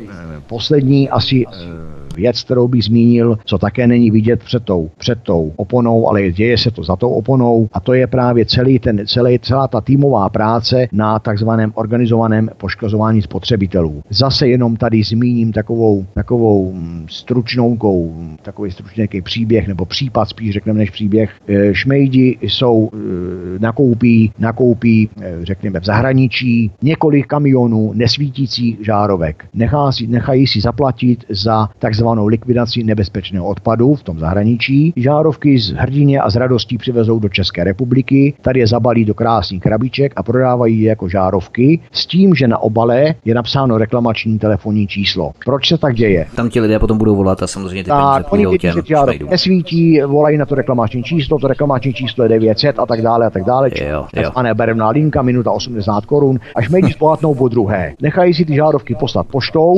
[0.46, 1.44] poslední asi
[2.16, 6.58] věc, kterou bych zmínil, co také není vidět před tou, před tou oponou, ale děje
[6.58, 10.28] se to za tou oponou a to je právě celý ten, celý, celá ta týmová
[10.28, 14.02] práce na takzvaném organizovaném poškozování spotřebitelů.
[14.10, 17.76] Zase jenom tady zmíním takovou, takovou mm, stručnou,
[18.42, 21.30] takový stručný příběh nebo případ spíš řekneme než příběh.
[21.48, 29.44] E, šmejdi jsou, e, nakoupí, nakoupí, e, řekněme v zahraničí několik kamionů nesvítících žárovek.
[29.54, 34.92] Nechá si, nechají si zaplatit za takzvané takzvanou likvidaci nebezpečného odpadu v tom zahraničí.
[34.96, 39.62] Žárovky z hrdině a z radostí přivezou do České republiky, tady je zabalí do krásných
[39.62, 44.86] krabiček a prodávají je jako žárovky s tím, že na obale je napsáno reklamační telefonní
[44.86, 45.32] číslo.
[45.44, 46.26] Proč se tak děje?
[46.36, 50.00] Tam ti lidé potom budou volat a samozřejmě ty tak, oni vědí, že žárovky nesvítí,
[50.06, 53.44] volají na to reklamační číslo, to reklamační číslo je 900 a tak dále a tak
[53.44, 53.70] dále.
[53.82, 54.30] Jo, jo.
[54.34, 57.94] A berevná linka, minuta 80 korun, až médi splatnou po druhé.
[58.02, 59.76] Nechají si ty žárovky poslat poštou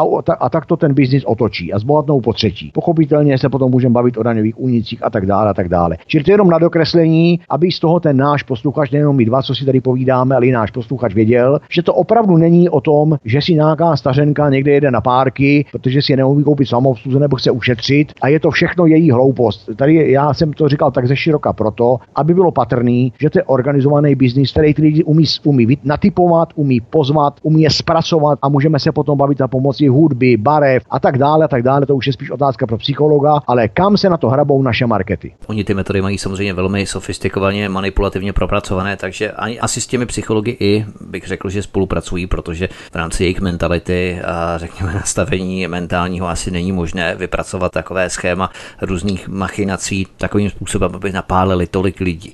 [0.00, 2.70] a, a tak to ten biznis otočí a zbohatnou po třetí.
[2.74, 5.96] Pochopitelně se potom můžeme bavit o daňových únicích a tak dále a tak dále.
[6.06, 9.42] Čili to je jenom na dokreslení, aby z toho ten náš posluchač, nejenom my dva,
[9.42, 13.18] co si tady povídáme, ale i náš posluchač věděl, že to opravdu není o tom,
[13.24, 17.36] že si nějaká stařenka někde jede na párky, protože si je neumí koupit samoobsluze nebo
[17.36, 19.70] chce ušetřit a je to všechno její hloupost.
[19.76, 23.44] Tady já jsem to říkal tak ze široka proto, aby bylo patrný, že to je
[23.44, 28.78] organizovaný biznis, který ty lidi umí, umí natypovat, umí pozvat, umí je zpracovat a můžeme
[28.78, 32.06] se potom bavit na pomoci hudby, barev a tak dále, a tak dále, to už
[32.06, 35.32] je spíš otázka pro psychologa, ale kam se na to hrabou naše markety?
[35.46, 40.56] Oni ty metody mají samozřejmě velmi sofistikovaně, manipulativně propracované, takže ani, asi s těmi psychologi
[40.60, 46.50] i bych řekl, že spolupracují, protože v rámci jejich mentality a řekněme nastavení mentálního asi
[46.50, 48.50] není možné vypracovat takové schéma
[48.82, 52.32] různých machinací takovým způsobem, aby napálili tolik lidí.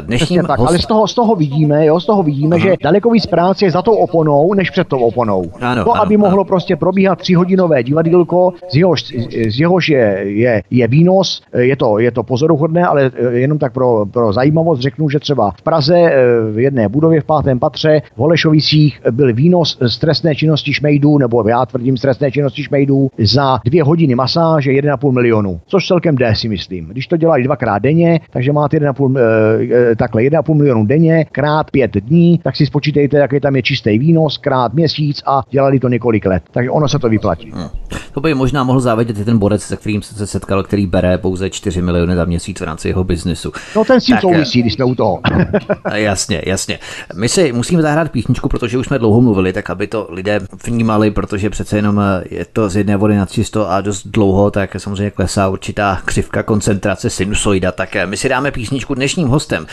[0.00, 0.68] Dnešním tak, host...
[0.68, 2.64] ale z toho, z toho vidíme, jo, z toho vidíme, Aha.
[2.64, 5.52] že daleko víc práce je za tou oponou, než před tou oponou.
[5.60, 6.24] Ano, to, ano, aby ano.
[6.24, 9.04] mohlo prostě probíhat tříhodinové divadílko, z jehož,
[9.48, 13.72] z jehož je, je, je výnos, je to, je to pozoruhodné, ale eh, jenom tak
[13.72, 16.12] pro, pro zajímavost řeknu, že třeba v Praze eh,
[16.52, 21.48] v jedné budově v pátém patře v Holešovicích byl výnos z trestné činnosti šmejdů, nebo
[21.48, 26.34] já tvrdím z trestné činnosti šmejdů, za dvě hodiny masáže 1,5 milionu, což celkem jde
[26.34, 26.86] si myslím.
[26.86, 31.94] Když to dělají dvakrát denně, takže máte 1,5, eh, takhle 1,5 milionu denně, krát pět
[31.94, 36.26] dní, tak si spočítejte, jaký tam je čistý výnos, krát měsíc a dělali to několik
[36.26, 36.42] let.
[36.54, 37.52] Takže ono se to vyplatí.
[37.54, 37.68] Hmm.
[38.12, 41.18] To by možná mohl závidět i ten borec, se kterým jste se setkal, který bere
[41.18, 43.52] pouze 4 miliony za měsíc v rámci jeho biznesu.
[43.76, 45.20] No ten s tím souvisí, když jsme u toho.
[45.94, 46.78] jasně, jasně.
[47.14, 51.10] My si musíme zahrát písničku, protože už jsme dlouho mluvili, tak aby to lidé vnímali,
[51.10, 55.10] protože přece jenom je to z jedné vody na čisto a dost dlouho, tak samozřejmě
[55.10, 57.72] klesá určitá křivka koncentrace sinusoida.
[57.72, 59.66] Tak my si dáme písničku dnešním hostem,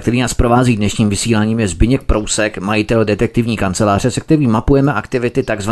[0.00, 5.42] který nás provází dnešním vysíláním, je Zbyněk Prousek, majitel detektivní kanceláře, se kterým mapujeme aktivity
[5.42, 5.70] tzv.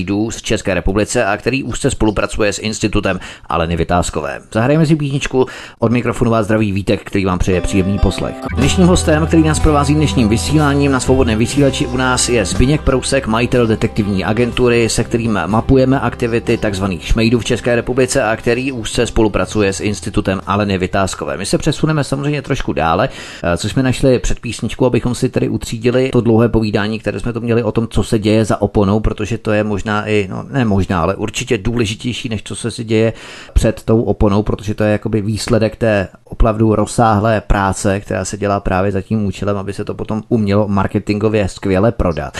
[0.00, 4.40] Šmejdů z České republice a který úzce spolupracuje s institutem Aleny Vytázkové.
[4.52, 5.46] Zahrajeme si písničku
[5.78, 8.34] od mikrofonu vás zdraví Vítek, který vám přeje příjemný poslech.
[8.56, 13.26] Dnešním hostem, který nás provází dnešním vysíláním na svobodném vysílači u nás je Zbyněk Prousek,
[13.26, 16.84] majitel detektivní agentury, se kterým mapujeme aktivity tzv.
[17.00, 21.36] šmejdů v České republice a který úzce spolupracuje s institutem Aleny Vytázkové.
[21.36, 23.08] My se přesuneme samozřejmě trošku dále,
[23.42, 27.32] eh, co jsme našli před písničkou, abychom si tedy utřídili to dlouhé povídání, které jsme
[27.32, 30.44] to měli o tom, co se děje za oponou, protože to je možná i, no
[30.50, 33.12] ne možná, ale určitě důležitější, než co se si děje
[33.52, 38.60] před tou oponou, protože to je jakoby výsledek té opravdu rozsáhlé práce, která se dělá
[38.60, 42.38] právě za tím účelem, aby se to potom umělo marketingově skvěle prodat.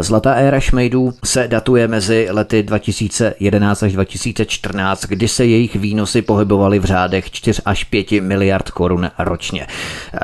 [0.00, 6.78] Zlatá éra šmejdů se datuje mezi lety 2011 až 2014, kdy se jejich výnosy pohybovaly
[6.78, 9.66] v řádech 4 až 5 miliard korun ročně.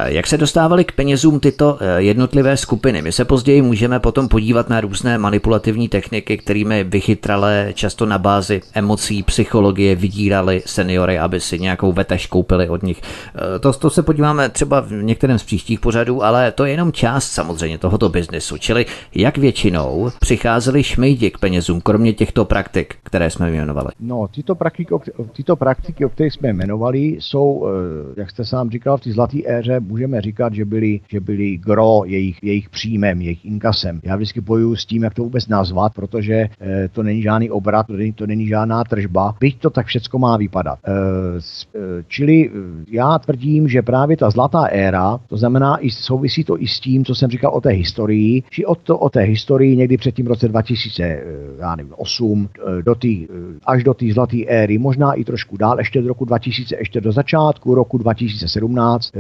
[0.04, 3.02] Jak se dostávaly k penězům tyto jednotlivé skupiny?
[3.02, 8.60] My se později můžeme potom podívat na různé manipulativní techniky, kterými vychytralé často na bázi
[8.74, 13.01] emocí, psychologie vydírali seniory, aby si nějakou veteš koupili od nich.
[13.56, 16.92] E, to, to se podíváme třeba v některém z příštích pořadů, ale to je jenom
[16.92, 18.56] část samozřejmě tohoto biznesu.
[18.58, 23.88] Čili jak většinou přicházeli šmejdi k penězům, kromě těchto praktik, které jsme jmenovali?
[24.00, 24.94] No, tyto praktiky,
[25.32, 27.66] tyto praktiky, o kterých jsme jmenovali, jsou,
[28.16, 31.56] e, jak jste sám říkal, v té zlaté éře můžeme říkat, že byly, že byly
[31.56, 34.00] gro jejich, jejich příjmem, jejich inkasem.
[34.04, 36.48] Já vždycky bojuju s tím, jak to vůbec nazvat, protože e,
[36.88, 40.36] to není žádný obrat, to není, to není žádná tržba, byť to tak všecko má
[40.36, 40.78] vypadat.
[42.08, 42.50] Čili
[42.92, 47.04] já tvrdím, že právě ta zlatá éra, to znamená, i souvisí to i s tím,
[47.04, 50.26] co jsem říkal o té historii, či o, to, o té historii někdy před tím
[50.26, 52.48] roce 2008
[52.82, 53.26] do tý,
[53.66, 57.12] až do té zlaté éry, možná i trošku dál, ještě do roku 2000, ještě do
[57.12, 59.10] začátku roku 2017,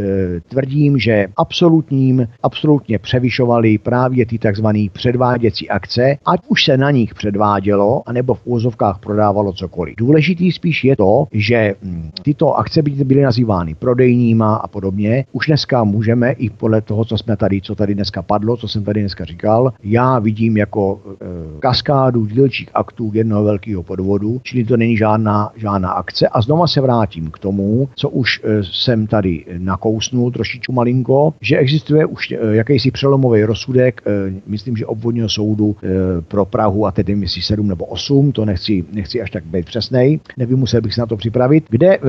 [0.48, 7.14] tvrdím, že absolutním, absolutně převyšovaly právě ty takzvané předváděcí akce, ať už se na nich
[7.14, 9.94] předvádělo, anebo v úzovkách prodávalo cokoliv.
[9.98, 15.24] Důležitý spíš je to, že hm, tyto akce byly nazývány prodejníma a podobně.
[15.32, 18.84] Už dneska můžeme i podle toho, co jsme tady, co tady dneska padlo, co jsem
[18.84, 24.76] tady dneska říkal, já vidím jako e, kaskádu dílčích aktů jednoho velkého podvodu, čili to
[24.76, 26.28] není žádná, žádná akce.
[26.28, 31.56] A znova se vrátím k tomu, co už e, jsem tady nakousnul trošičku malinko, že
[31.56, 36.90] existuje už e, jakýsi přelomový rozsudek, e, myslím, že obvodního soudu e, pro Prahu a
[36.90, 40.94] tedy myslí 7 nebo 8, to nechci, nechci až tak být přesnej, nevím, musel bych
[40.94, 42.00] se na to připravit, kde e,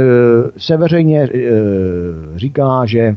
[0.57, 3.15] se veřejně e, říká, že e,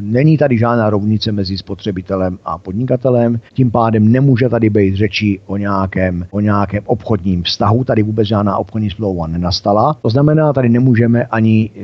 [0.00, 5.56] není tady žádná rovnice mezi spotřebitelem a podnikatelem, tím pádem nemůže tady být řeči o
[5.56, 9.96] nějakém, o nějakém obchodním vztahu, tady vůbec žádná obchodní smlouva nenastala.
[10.02, 11.80] To znamená, tady nemůžeme ani e,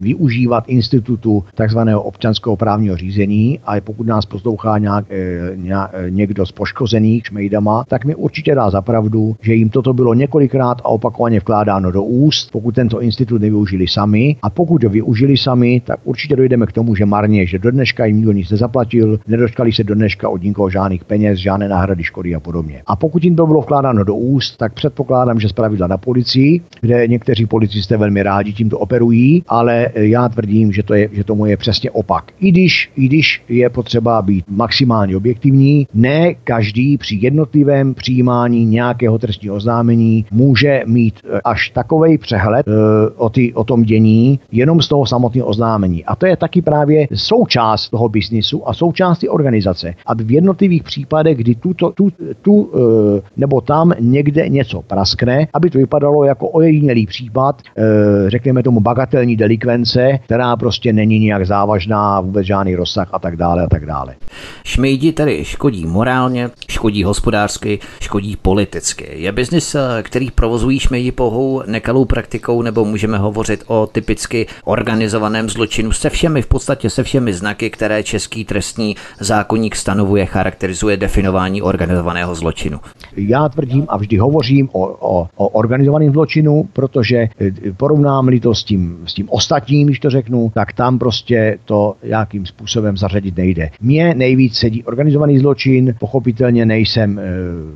[0.00, 5.06] využívat institutu takzvaného občanského právního řízení, ale pokud nás poslouchá nějak,
[6.08, 10.84] někdo z poškozených šmejdama, tak mi určitě dá zapravdu, že jim toto bylo několikrát a
[10.84, 14.36] opakovaně vkládáno do úst, pokud tento institut nevyužili sami.
[14.42, 18.04] A pokud ho využili sami, tak určitě dojdeme k tomu, že marně, že do dneška
[18.04, 22.34] jim nikdo nic nezaplatil, nedočkali se do dneška od nikoho žádných peněz, žádné náhrady škody
[22.34, 22.82] a podobně.
[22.86, 27.08] A pokud jim to bylo vkládáno do úst, tak předpokládám, že zpravidla na policii, kde
[27.08, 31.56] někteří policisté velmi rádi tímto operují, ale já tvrdím, že, to je, že tomu je
[31.56, 32.24] přesně opak.
[32.40, 39.18] I když, I když je potřeba být maximálně objektivní, ne každý při jednotlivém přijímání nějakého
[39.18, 42.72] trestního oznámení může mít e, až takový přehled e,
[43.16, 46.04] o, ty, o tom dění jenom z toho samotného oznámení.
[46.04, 51.36] A to je taky právě součást toho biznisu a součást organizace, aby v jednotlivých případech,
[51.36, 52.08] kdy tuto, tu,
[52.42, 57.62] tu e, nebo tam někde něco praskne, aby to vypadalo jako ojedinělý případ,
[58.26, 63.64] řekněme tomu bagatelní delikvence, která prostě není nějak závažná, vůbec žádný rozsah a tak dále
[63.64, 64.14] a tak dále.
[64.64, 69.08] Šmejdi tedy škodí morálně, škodí hospodářsky, škodí politicky.
[69.12, 75.48] Je biznis, eh, který provozují šmejdi pohou nekalou praktikou, nebo můžeme hovořit o typicky organizovaném
[75.48, 81.62] zločinu se všemi, v podstatě se všemi znaky, které český trestní zákonník stanovuje, charakterizuje definování
[81.62, 82.80] organizovaného zločinu.
[83.16, 88.64] Já tvrdím a vždy hovořím o, o, o organizovaném zločinu, protože eh, porovnám-li to s
[88.64, 93.70] tím, s tím ostatním, když to řeknu, tak tam prostě to nějakým způsobem zařadit nejde.
[93.80, 97.22] Mně nejvíc sedí organizovaný zločin, pochopitelně nejsem, eh,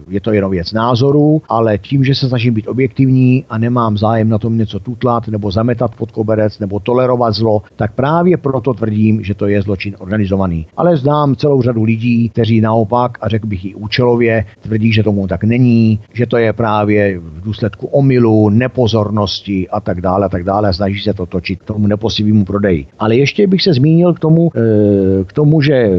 [0.09, 4.29] je to jenom věc názoru, ale tím, že se snažím být objektivní a nemám zájem
[4.29, 9.23] na tom něco tutlat nebo zametat pod koberec nebo tolerovat zlo, tak právě proto tvrdím,
[9.23, 10.66] že to je zločin organizovaný.
[10.77, 15.27] Ale znám celou řadu lidí, kteří naopak, a řekl bych i účelově, tvrdí, že tomu
[15.27, 20.45] tak není, že to je právě v důsledku omylu, nepozornosti a tak dále, a tak
[20.45, 22.87] dále, snaží se to točit k tomu neposivému prodeji.
[22.99, 25.90] Ale ještě bych se zmínil k tomu, eh, k tomu že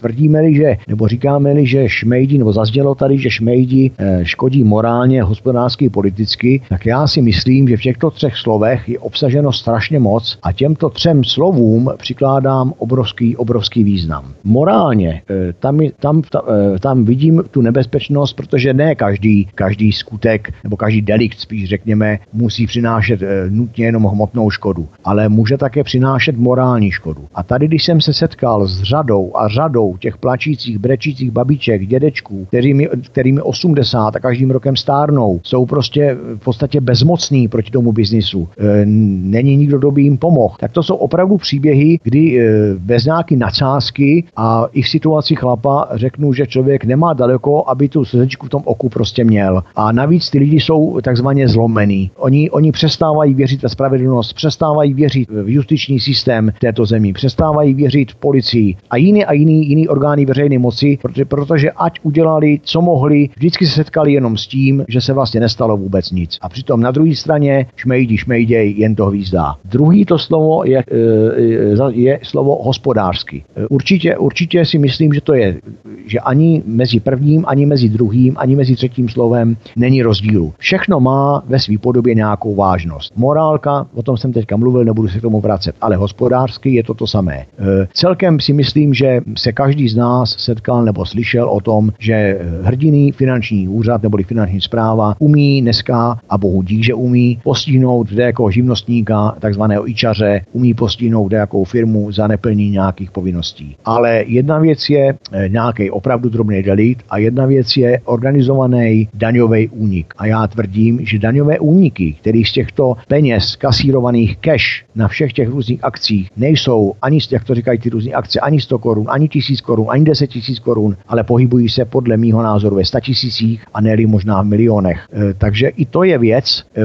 [0.00, 5.88] tvrdíme-li, že, nebo říkáme-li, že šmejdi, nebo zazdělo tady, že šmejdi eh, škodí morálně, hospodářsky,
[5.88, 10.52] politicky, tak já si myslím, že v těchto třech slovech je obsaženo strašně moc a
[10.52, 14.24] těmto třem slovům přikládám obrovský, obrovský význam.
[14.44, 20.76] Morálně eh, tam, tam, eh, tam vidím tu nebezpečnost, protože ne každý, každý skutek nebo
[20.76, 26.90] každý delikt, spíš řekněme, musí přinášet nutně jenom hmotnou škodu, ale může také přinášet morální
[26.90, 27.24] škodu.
[27.34, 31.86] A tady, když jsem se setkal s řadou a řadou řadou těch plačících, brečících babiček,
[31.86, 37.92] dědečků, kterými, kterými 80 a každým rokem stárnou, jsou prostě v podstatě bezmocní proti tomu
[37.92, 38.48] biznisu.
[38.58, 40.54] E, není nikdo, kdo by jim pomohl.
[40.60, 45.88] Tak to jsou opravdu příběhy, kdy e, bez nějaký nadsázky a i v situaci chlapa
[45.94, 49.62] řeknu, že člověk nemá daleko, aby tu slzečku v tom oku prostě měl.
[49.76, 52.10] A navíc ty lidi jsou takzvaně zlomený.
[52.16, 58.12] Oni, oni přestávají věřit ve spravedlnost, přestávají věřit v justiční systém této zemi, přestávají věřit
[58.12, 62.80] v policii a jiný a jiný, jiný orgány veřejné moci, protože, protože ať udělali, co
[62.80, 66.38] mohli, vždycky se setkali jenom s tím, že se vlastně nestalo vůbec nic.
[66.40, 69.54] A přitom na druhé straně šmejdi, šmejděj, jen to hvízdá.
[69.64, 73.44] Druhý to slovo je, e, je slovo hospodářský.
[73.56, 75.60] E, určitě, určitě si myslím, že to je,
[76.06, 80.52] že ani mezi prvním, ani mezi druhým, ani mezi třetím slovem není rozdílu.
[80.58, 83.12] Všechno má ve své podobě nějakou vážnost.
[83.16, 86.94] Morálka, o tom jsem teďka mluvil, nebudu se k tomu vracet, ale hospodářský je to
[86.94, 87.36] to samé.
[87.36, 87.46] E,
[87.92, 93.12] celkem si myslím, že se každý z nás setkal nebo slyšel o tom, že hrdiný
[93.12, 99.36] finanční úřad neboli finanční zpráva umí dneska, a bohu dík, že umí, postihnout jako živnostníka,
[99.40, 103.76] takzvaného ičaře, umí postihnout jakou firmu za neplnění nějakých povinností.
[103.84, 109.68] Ale jedna věc je e, nějaký opravdu drobný delit a jedna věc je organizovaný daňový
[109.68, 110.14] únik.
[110.18, 115.48] A já tvrdím, že daňové úniky, který z těchto peněz kasírovaných cash na všech těch
[115.48, 119.55] různých akcích nejsou ani, jak to říkají ty různé akce, ani 100 korun, ani 1000
[119.60, 123.80] korun, ani 10 tisíc korun, ale pohybují se podle mýho názoru ve 100 tisících a
[123.80, 125.06] ne možná v milionech.
[125.12, 126.82] E, takže i to je věc, e,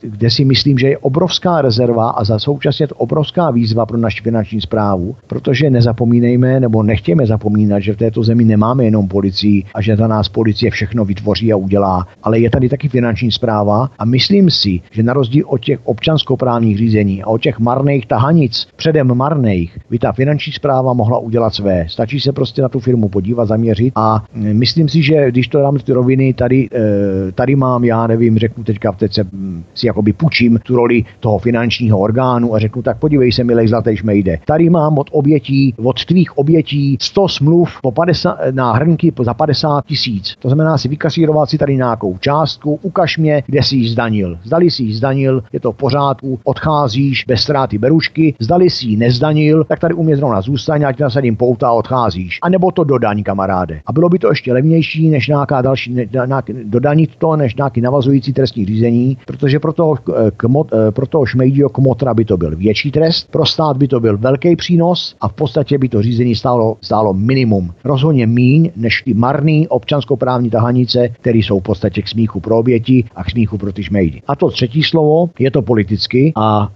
[0.00, 4.22] kde si myslím, že je obrovská rezerva a za současně to obrovská výzva pro naši
[4.22, 9.82] finanční zprávu, protože nezapomínejme nebo nechtěme zapomínat, že v této zemi nemáme jenom policii a
[9.82, 14.04] že za nás policie všechno vytvoří a udělá, ale je tady taky finanční zpráva a
[14.04, 19.14] myslím si, že na rozdíl od těch občanskoprávních řízení a od těch marných tahanic, předem
[19.14, 21.86] marných, by ta finanční zpráva mohla udělat své.
[21.92, 25.78] Stačí se prostě na tu firmu podívat, zaměřit a myslím si, že když to dám
[25.78, 30.12] ty roviny, tady, eh, tady mám, já nevím, řeknu teďka, teď se mm, si jakoby
[30.12, 34.38] půjčím tu roli toho finančního orgánu a řeknu, tak podívej se, milej zlatý šmejde.
[34.46, 39.84] Tady mám od obětí, od tvých obětí 100 smluv po 50, na hrnky za 50
[39.86, 40.34] tisíc.
[40.38, 44.38] To znamená si vykasírovat si tady nějakou částku, ukaž mě, kde si ji zdanil.
[44.44, 48.96] Zdali si ji zdanil, je to v pořádku, odcházíš bez ztráty berušky, zdali si ji
[48.96, 52.38] nezdanil, tak tady u mě zrovna zůstaň, ať nasadím pouta odcházíš.
[52.42, 53.80] A nebo to dodaň, kamaráde.
[53.86, 57.80] A bylo by to ještě levnější, než nějaká další, ne, nějaký, dodanit to, než nějaký
[57.80, 59.98] navazující trestní řízení, protože pro toho,
[60.36, 64.18] kmot, pro toho šmejdího kmotra by to byl větší trest, pro stát by to byl
[64.18, 67.74] velký přínos a v podstatě by to řízení stálo, stálo minimum.
[67.84, 73.04] Rozhodně míň než ty marný občanskoprávní tahanice, které jsou v podstatě k smíchu pro oběti
[73.16, 74.22] a k smíchu pro ty šmejdy.
[74.26, 76.68] A to třetí slovo je to politicky a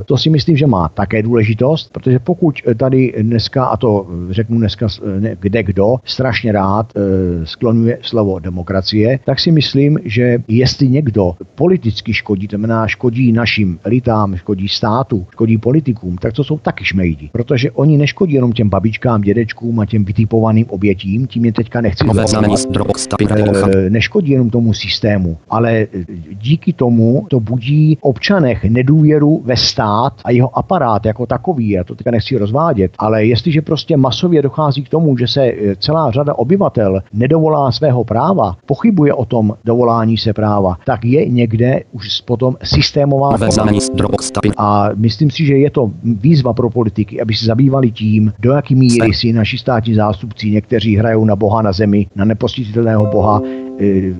[0.00, 4.06] e, to si myslím, že má také důležitost, protože pokud tady dneska, a to
[4.40, 4.86] řeknu dneska
[5.20, 7.00] ne, kde kdo, strašně rád e,
[7.46, 13.78] sklonuje slovo demokracie, tak si myslím, že jestli někdo politicky škodí, to znamená škodí našim
[13.84, 17.30] elitám, škodí státu, škodí politikům, tak to jsou taky šmejdi.
[17.32, 22.04] Protože oni neškodí jenom těm babičkám, dědečkům a těm vytipovaným obětím, tím je teďka nechci
[23.74, 25.86] e, neškodí jenom tomu systému, ale
[26.32, 31.70] díky tomu to budí občanech nedůvěru ve stát a jeho aparát jako takový.
[31.70, 35.76] Já to teďka nechci rozvádět, ale jestliže prostě masově dochází k tomu, že se e,
[35.76, 41.80] celá řada obyvatel nedovolá svého práva, pochybuje o tom dovolání se práva, tak je někde
[41.92, 43.30] už potom systémová
[44.56, 48.74] A myslím si, že je to výzva pro politiky, aby se zabývali tím, do jaký
[48.74, 53.42] míry si naši státní zástupci někteří hrajou na Boha na zemi, na nepostitelného Boha,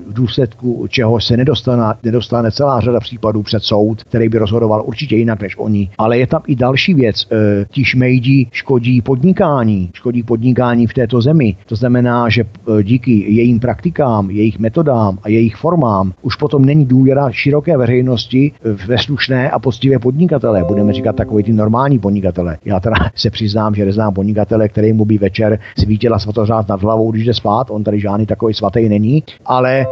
[0.07, 5.15] v důsledku čeho se nedostane, nedostane celá řada případů před soud, který by rozhodoval určitě
[5.15, 5.89] jinak než oni.
[5.97, 7.27] Ale je tam i další věc.
[7.31, 11.55] E, ti šmejdi škodí podnikání, škodí podnikání v této zemi.
[11.65, 16.85] To znamená, že e, díky jejím praktikám, jejich metodám a jejich formám už potom není
[16.85, 18.51] důvěra široké veřejnosti
[18.87, 20.63] ve slušné a poctivé podnikatele.
[20.67, 22.57] Budeme říkat takový ty normální podnikatele.
[22.65, 27.11] Já teda se přiznám, že neznám podnikatele, který mu by večer svítila svatořád nad hlavou,
[27.11, 27.67] když jde spát.
[27.69, 29.85] On tady žádný takový svatý není 好嘞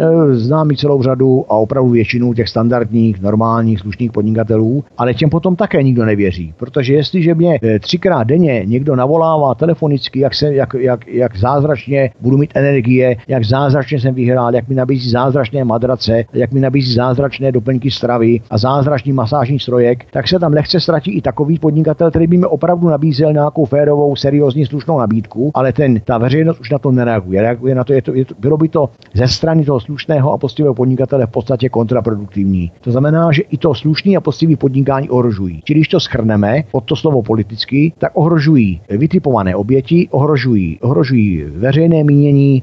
[0.00, 5.30] Eh, znám i celou řadu a opravdu většinu těch standardních, normálních, slušných podnikatelů, ale těm
[5.30, 6.54] potom také nikdo nevěří.
[6.56, 12.10] Protože jestliže mě eh, třikrát denně někdo navolává telefonicky, jak, se, jak, jak, jak zázračně
[12.20, 16.94] budu mít energie, jak zázračně jsem vyhrál, jak mi nabízí zázračné madrace, jak mi nabízí
[16.94, 22.10] zázračné doplňky stravy a zázračný masážní strojek, tak se tam lehce ztratí i takový podnikatel,
[22.10, 26.70] který by mi opravdu nabízel nějakou férovou, seriózní, slušnou nabídku, ale ten, ta veřejnost už
[26.70, 27.42] na to nereaguje.
[27.42, 30.38] Reaguje na to, je to, je to bylo by to ze strany toho slušného a
[30.38, 32.72] poctivého podnikatele v podstatě kontraproduktivní.
[32.80, 35.62] To znamená, že i to slušný a poctivý podnikání ohrožují.
[35.64, 42.04] Čili když to schrneme pod to slovo politicky, tak ohrožují vytipované oběti, ohrožují, ohrožují veřejné
[42.04, 42.62] mínění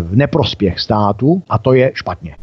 [0.00, 2.34] v neprospěch státu a to je špatně.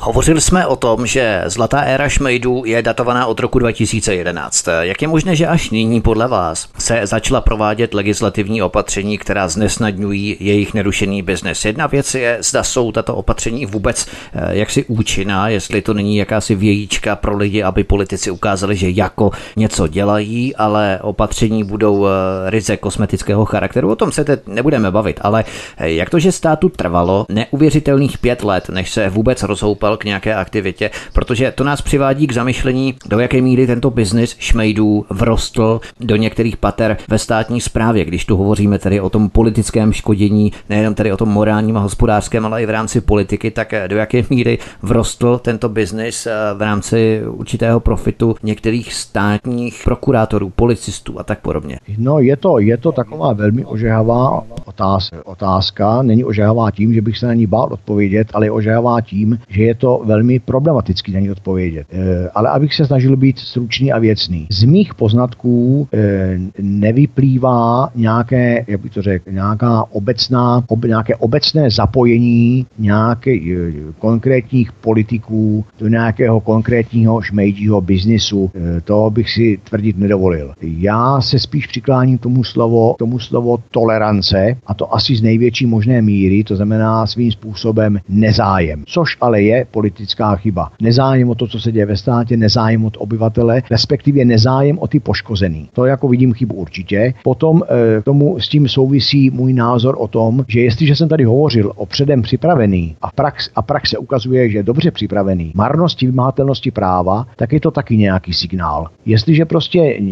[0.00, 4.68] Hovořili jsme o tom, že zlatá éra šmejdů je datovaná od roku 2011.
[4.80, 10.36] Jak je možné, že až nyní podle vás se začala provádět legislativní opatření, která znesnadňují
[10.40, 11.64] jejich nerušený biznes?
[11.64, 16.54] Jedna věc je, zda jsou tato opatření vůbec eh, jaksi účinná, jestli to není jakási
[16.54, 22.10] vějíčka pro lidi, aby politici ukázali, že jako něco dělají, ale opatření budou eh,
[22.50, 23.90] ryze kosmetického charakteru.
[23.90, 25.44] O tom se teď nebudeme bavit, ale
[25.76, 30.34] eh, jak to, že státu trvalo neuvěřitelných pět let, než se vůbec rozhoupal k nějaké
[30.34, 36.16] aktivitě, protože to nás přivádí k zamyšlení, do jaké míry tento biznis šmejdů vrostl do
[36.16, 41.12] některých pater ve státní správě, když tu hovoříme tedy o tom politickém škodění, nejenom tedy
[41.12, 45.38] o tom morálním a hospodářském, ale i v rámci politiky, tak do jaké míry vrostl
[45.38, 51.78] tento biznis eh, v rámci určitého profitu některých státních prokurátorů, policistů a tak podobně.
[51.98, 55.16] No je to, je to taková velmi ožehavá otázka.
[55.24, 56.02] otázka.
[56.02, 59.62] Není ožehavá tím, že bych se na ní bál odpovědět, ale je ožehavá tím, že
[59.62, 61.86] je to velmi problematický na ní odpovědět.
[61.92, 64.46] E, ale abych se snažil být stručný a věcný.
[64.50, 71.70] Z mých poznatků e, nevyplývá nějaké, jak bych to řekl, nějaká obecná, ob, nějaké obecné
[71.70, 78.50] zapojení nějakých e, konkrétních politiků do nějakého konkrétního šmejdího biznisu.
[78.54, 80.52] E, to bych si tvrdit nedovolil.
[80.62, 86.02] Já se spíš přikláním tomu slovo, tomu slovo tolerance a to asi z největší možné
[86.02, 90.72] míry, to znamená svým způsobem nezájem, což ale je politická chyba.
[90.82, 95.00] Nezájem o to, co se děje ve státě, nezájem od obyvatele, respektive nezájem o ty
[95.00, 95.68] poškozený.
[95.72, 97.14] To jako vidím chybu určitě.
[97.22, 101.72] Potom e, tomu s tím souvisí můj názor o tom, že jestliže jsem tady hovořil
[101.76, 107.26] o předem připravený a prax, a praxe ukazuje, že je dobře připravený, marnosti vymátelnosti práva,
[107.36, 108.86] tak je to taky nějaký signál.
[109.06, 110.06] Jestliže prostě e,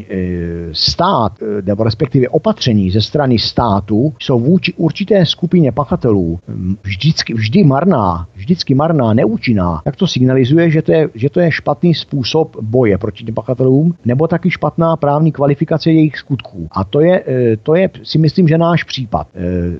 [0.72, 6.38] stát, e, nebo respektive opatření ze strany státu jsou vůči určité skupině pachatelů
[6.82, 9.43] vždycky, vždy marná, vždycky marná, neúčinná,
[9.84, 14.28] tak to signalizuje, že to je, že to je špatný způsob boje proti pachatelům, nebo
[14.28, 16.68] taky špatná právní kvalifikace jejich skutků.
[16.70, 19.26] A to je, e, to je si myslím, že náš případ.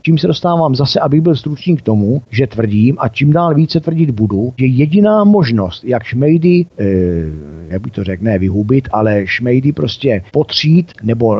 [0.02, 3.80] Čím se dostávám zase, abych byl stručný k tomu, že tvrdím a čím dál více
[3.80, 6.84] tvrdit budu, že jediná možnost, jak šmejdy, e,
[7.68, 11.38] jak by to řekl, ne vyhubit, ale šmejdy prostě potřít nebo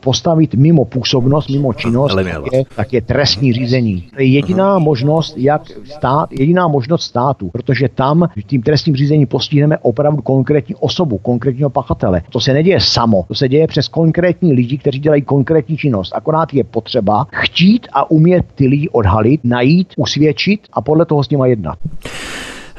[0.00, 4.04] postavit mimo působnost, mimo činnost, tak je, tak je trestní řízení.
[4.14, 9.78] To je jediná možnost, jak stát, jediná možnost státu, protože tam tím trestním řízení postihneme
[9.78, 12.22] opravdu konkrétní osobu, konkrétního pachatele.
[12.30, 16.12] To se neděje samo, to se děje přes konkrétní lidi, kteří dělají konkrétní činnost.
[16.14, 21.30] Akorát je potřeba chtít a umět ty lidi odhalit, najít, usvědčit a podle toho s
[21.30, 21.78] nima jednat.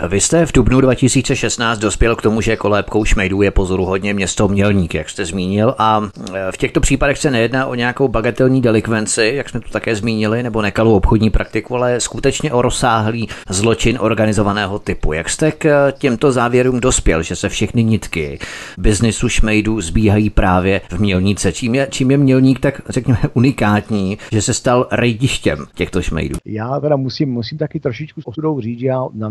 [0.07, 4.93] Vy jste v dubnu 2016 dospěl k tomu, že kolébkou šmejdů je pozoruhodně město Mělník,
[4.93, 9.49] jak jste zmínil, a e, v těchto případech se nejedná o nějakou bagatelní delikvenci, jak
[9.49, 15.13] jsme to také zmínili, nebo nekalou obchodní praktiku, ale skutečně o rozsáhlý zločin organizovaného typu.
[15.13, 18.39] Jak jste k těmto závěrům dospěl, že se všechny nitky
[18.77, 21.53] biznisu šmejdů zbíhají právě v Mělníce?
[21.53, 26.37] Čím je, čím je Mělník tak, řekněme, unikátní, že se stal rejdištěm těchto šmejdů?
[26.45, 28.25] Já teda musím, musím taky trošičku s
[28.59, 29.29] říct, že já na,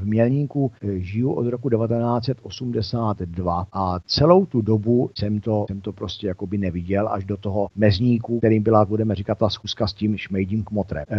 [0.00, 5.92] v Mělníku eh, žiju od roku 1982 a celou tu dobu jsem to, jsem to
[5.92, 10.16] prostě jakoby neviděl až do toho mezníku, kterým byla, budeme říkat, ta zkuska s tím
[10.16, 11.04] šmejdím kmotrem.
[11.10, 11.16] E,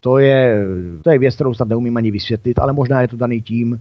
[0.00, 0.64] to, je,
[1.02, 3.78] to je věc, kterou snad neumím ani vysvětlit, ale možná je to daný tím, e,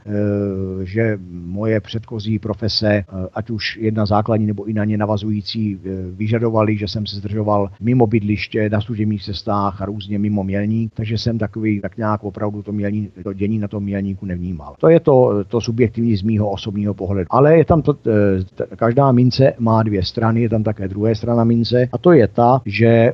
[0.86, 3.04] že moje předchozí profese,
[3.34, 5.80] ať už jedna základní nebo i na ně navazující,
[6.12, 11.18] vyžadovali, že jsem se zdržoval mimo bydliště, na služebních cestách a různě mimo mělník, takže
[11.18, 14.76] jsem takový tak nějak opravdu to, mělní, to dění na tom mělníku nevnímal vnímal.
[14.80, 17.28] To je to, to subjektivní z mýho osobního pohledu.
[17.30, 21.44] Ale je tam to, eh, každá mince má dvě strany, je tam také druhé strana
[21.44, 23.14] mince a to je ta, že, eh,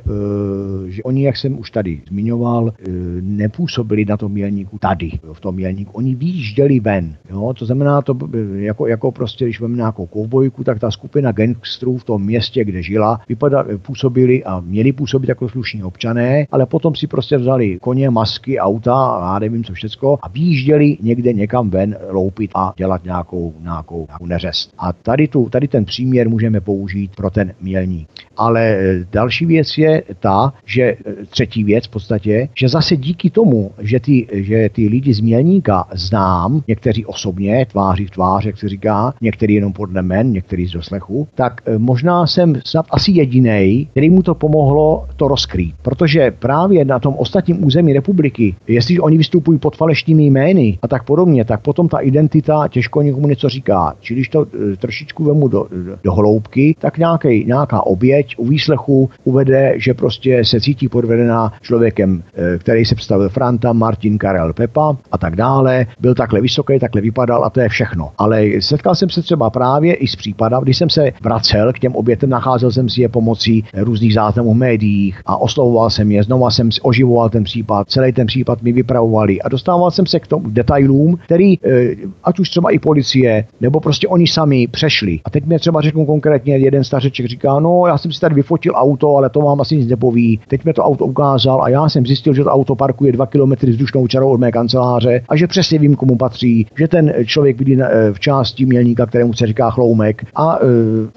[0.86, 5.54] že oni, jak jsem už tady zmiňoval, eh, nepůsobili na tom mělníku tady, v tom
[5.54, 5.92] mělníku.
[5.94, 7.16] Oni výjížděli ven.
[7.30, 7.54] Jo?
[7.58, 8.16] To znamená, to
[8.54, 12.82] jako, jako prostě, když máme nějakou kovbojku, tak ta skupina gangstrů v tom městě, kde
[12.82, 18.10] žila, vypadá, působili a měli působit jako slušní občané, ale potom si prostě vzali koně,
[18.10, 22.72] masky, auta a já nevím co všecko a výjížděli někde vyjde někam ven loupit a
[22.76, 24.72] dělat nějakou, nějakou, nějakou neřest.
[24.78, 28.08] A tady, tu, tady ten příměr můžeme použít pro ten mělník.
[28.36, 30.96] Ale e, další věc je ta, že e,
[31.30, 35.84] třetí věc v podstatě, že zase díky tomu, že ty, že ty lidi z Mělníka
[35.94, 40.72] znám, někteří osobně, tváří v tvář, jak se říká, někteří jenom podle men, někteří z
[40.72, 45.74] doslechu, tak e, možná jsem snad asi jediný, který mu to pomohlo to rozkrýt.
[45.82, 51.04] Protože právě na tom ostatním území republiky, jestliže oni vystupují pod falešnými jmény a tak
[51.04, 53.94] podobně, tak potom ta identita těžko někomu něco říká.
[54.00, 54.46] Čili když to
[54.78, 55.66] trošičku vemu do,
[56.04, 62.22] do, hloubky, tak nějaký, nějaká oběť u výslechu uvede, že prostě se cítí podvedená člověkem,
[62.34, 65.86] eh, který se představil Franta, Martin, Karel, Pepa a tak dále.
[66.00, 68.10] Byl takhle vysoký, takhle vypadal a to je všechno.
[68.18, 71.96] Ale setkal jsem se třeba právě i s případem, když jsem se vracel k těm
[71.96, 76.50] obětem, nacházel jsem si je pomocí různých záznamů v médiích a oslovoval jsem je, znova
[76.50, 80.50] jsem oživoval ten případ, celý ten případ mi vypravovali a dostával jsem se k tomu
[80.98, 85.20] detailům, který eh, ať už třeba i policie, nebo prostě oni sami přešli.
[85.24, 88.72] A teď mě třeba řeknu konkrétně jeden stařeček říká, no já jsem si tady vyfotil
[88.76, 90.40] auto, ale to vám asi nic nepoví.
[90.48, 93.52] Teď mi to auto ukázal a já jsem zjistil, že to auto parkuje 2 km
[93.62, 97.82] vzdušnou čarou od mé kanceláře a že přesně vím, komu patří, že ten člověk bydlí
[97.82, 100.24] eh, v části mělníka, kterému se říká chloumek.
[100.34, 100.68] A uh,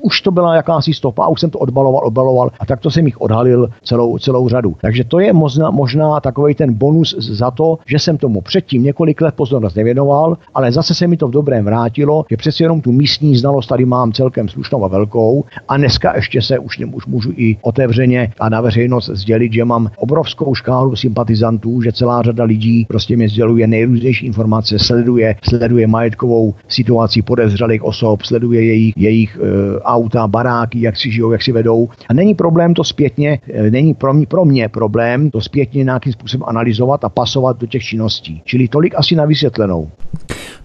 [0.02, 3.06] už to byla jakási stopa a už jsem to odbaloval, odbaloval a tak to jsem
[3.06, 4.76] jich odhalil celou, celou řadu.
[4.82, 9.22] Takže to je možná, možná takový ten bonus za to, že jsem tomu předtím několik
[9.22, 12.92] let pozornost nevěnoval, ale zase se mi to v dobrém vrátilo, že přeci jenom tu
[12.92, 17.32] místní znalost tady mám celkem slušnou a velkou a dneska ještě se už už můžu
[17.38, 22.86] i otevřeně a na veřejnost sdělit, že mám obrovskou škálu sympatizantů, že celá řada lidí
[22.86, 29.80] prostě mi sděluje nejrůznější informace, sleduje, sleduje majetkovou situaci podezřelých osob, sleduje jejich, jejich e,
[29.80, 31.90] auta, baráky, jak si žijou, jak si vedou.
[32.10, 36.14] A není problém to zpětně, e, není pro mě, pro mě problém to zpětně nějakým
[36.14, 38.42] způsobem analyzovat a pasovat do těch činností.
[38.46, 39.26] Čili tolik asi na
[39.62, 39.92] vysvětlenou.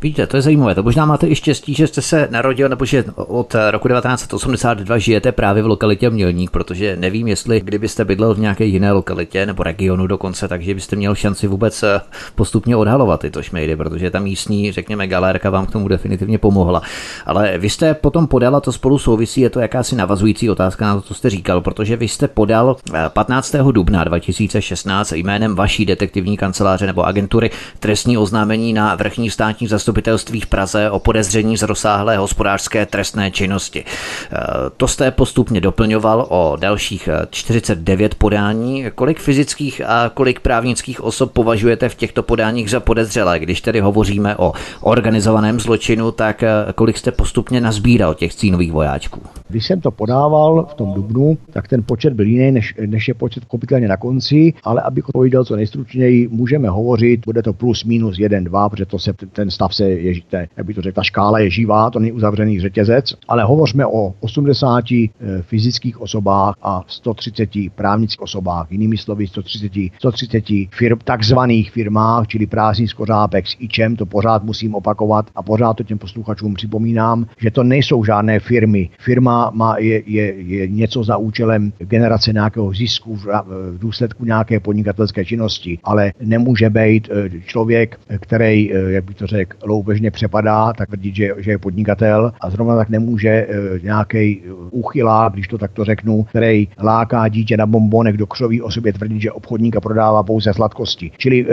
[0.02, 0.74] Víte, to je zajímavé.
[0.74, 5.32] To možná máte i štěstí, že jste se narodil, nebo že od roku 1982 žijete
[5.32, 10.06] právě v lokalitě Mělník, protože nevím, jestli kdybyste bydlel v nějaké jiné lokalitě nebo regionu
[10.06, 12.00] dokonce, takže byste měl šanci vůbec eh,
[12.34, 16.82] postupně odhalovat tyto šmejdy, protože ta místní, řekněme, galérka vám k tomu definitivně pomohla.
[17.26, 21.00] Ale vy jste potom podala, to spolu souvisí, je to jakási navazující otázka na to,
[21.00, 22.76] co jste říkal, protože vy jste podal
[23.08, 23.54] 15.
[23.54, 30.40] Eh, dubna 2016 jménem vaší detektivní kanceláře nebo agentury trestní oznámení na vrchní státní zastupitelství
[30.40, 33.84] v Praze o podezření z rozsáhlé hospodářské trestné činnosti.
[33.84, 34.36] Eh,
[34.76, 38.84] to jste postupně doplňoval o dalších 49 eh, podání.
[38.94, 43.38] Kolik fyzických a kolik právnických osob považujete v těchto podáních za podezřelé?
[43.38, 49.20] Když tedy hovoříme o organizovaném zločinu, tak eh, kolik jste postupně nazbíral těch cínových vojáčků?
[49.48, 53.14] Když jsem to podával v tom dubnu, tak ten počet byl jiný, než, než je
[53.14, 58.18] počet kopitelně na konci, ale abych odpověděl co nejstručněji, můžeme hovořit, bude to plus minus
[58.18, 60.14] 1, 2, protože to se, ten stav se, je,
[60.56, 64.14] jak by to řekl, ta škála je živá, to není uzavřený řetězec, ale hovořme o
[64.20, 65.08] 80 eh,
[65.42, 72.88] fyzických osobách a 130 právnických osobách, jinými slovy 130, 130 firm, takzvaných firmách, čili prázdný
[72.88, 77.62] skořápek s ičem, to pořád musím opakovat a pořád to těm posluchačům připomínám, že to
[77.62, 78.90] nejsou žádné firmy.
[78.98, 84.60] Firma má, je, je, je něco za účelem generace nějakého zisku v, v důsledku nějaké
[84.60, 90.72] podnikatelské činnosti, ale nemůže být eh, člověk, který, eh, jak bych to řekl, loupežně přepadá,
[90.72, 93.46] tak tvrdit, že, že je podnikatel a zrovna tak nemůže eh,
[93.82, 98.92] nějaký úchylá, když to takto řeknu, který láká dítě na bombonek do křoví o sobě
[98.92, 101.10] tvrdit, že obchodník a prodává pouze sladkosti.
[101.16, 101.46] Čili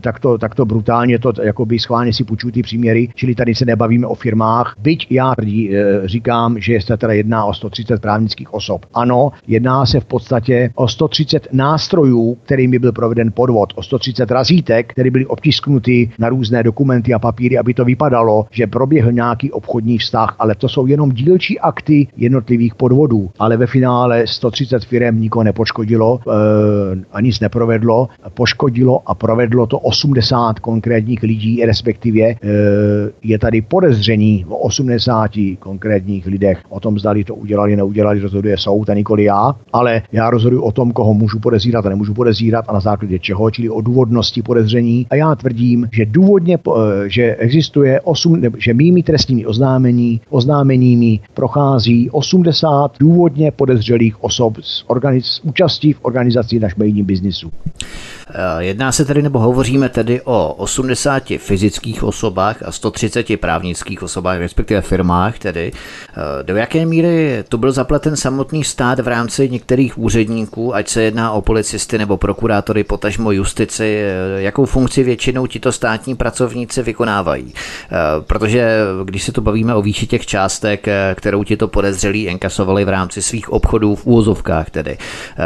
[0.00, 4.14] takto, takto brutálně to jakoby schválně si půjčují ty příměry, čili tady se nebavíme o
[4.14, 4.74] firmách.
[4.78, 5.70] Byť já tvrdí,
[6.04, 8.86] říkám, že se teda jedná o 130 právnických osob.
[8.94, 14.92] Ano, jedná se v podstatě o 130 nástrojů, kterými byl proveden podvod, o 130 razítek,
[14.92, 19.98] které byly obtisknuty na různé dokumenty a papíry, aby to vypadalo, že proběhl nějaký obchodní
[19.98, 23.30] vztah, ale to jsou jenom dílčí akty jednotlivých podvodů.
[23.38, 26.30] Ale ve finále 130 firm nikoho nepoškodilo e,
[27.12, 28.08] a nic neprovedlo.
[28.34, 32.36] Poškodilo a provedlo to 80 konkrétních lidí, respektive e,
[33.22, 36.58] je tady podezření o 80 konkrétních lidech.
[36.68, 40.72] O tom zdali to udělali, neudělali, rozhoduje soud a nikoli já, ale já rozhoduji o
[40.72, 45.06] tom, koho můžu podezírat a nemůžu podezírat a na základě čeho, čili o důvodnosti podezření.
[45.10, 52.10] A já tvrdím, že důvodně, e, že existuje 8, že mými trestními oznámení, oznámeními prochází
[52.10, 57.50] 80 důvodně podezřelých osob s, organiz, s účastí v organizaci na šmejním biznisu.
[58.58, 64.80] Jedná se tedy, nebo hovoříme tedy o 80 fyzických osobách a 130 právnických osobách, respektive
[64.80, 65.72] firmách tedy.
[66.42, 71.32] Do jaké míry to byl zapleten samotný stát v rámci některých úředníků, ať se jedná
[71.32, 74.02] o policisty nebo prokurátory, potažmo justici,
[74.36, 76.37] jakou funkci většinou tito státní pracovníci
[76.82, 77.54] vykonávají?
[78.26, 83.22] Protože když se to bavíme o výši těch částek, kterou tito podezřelí enkasovali v rámci
[83.22, 84.98] svých obchodů v úvozovkách tedy,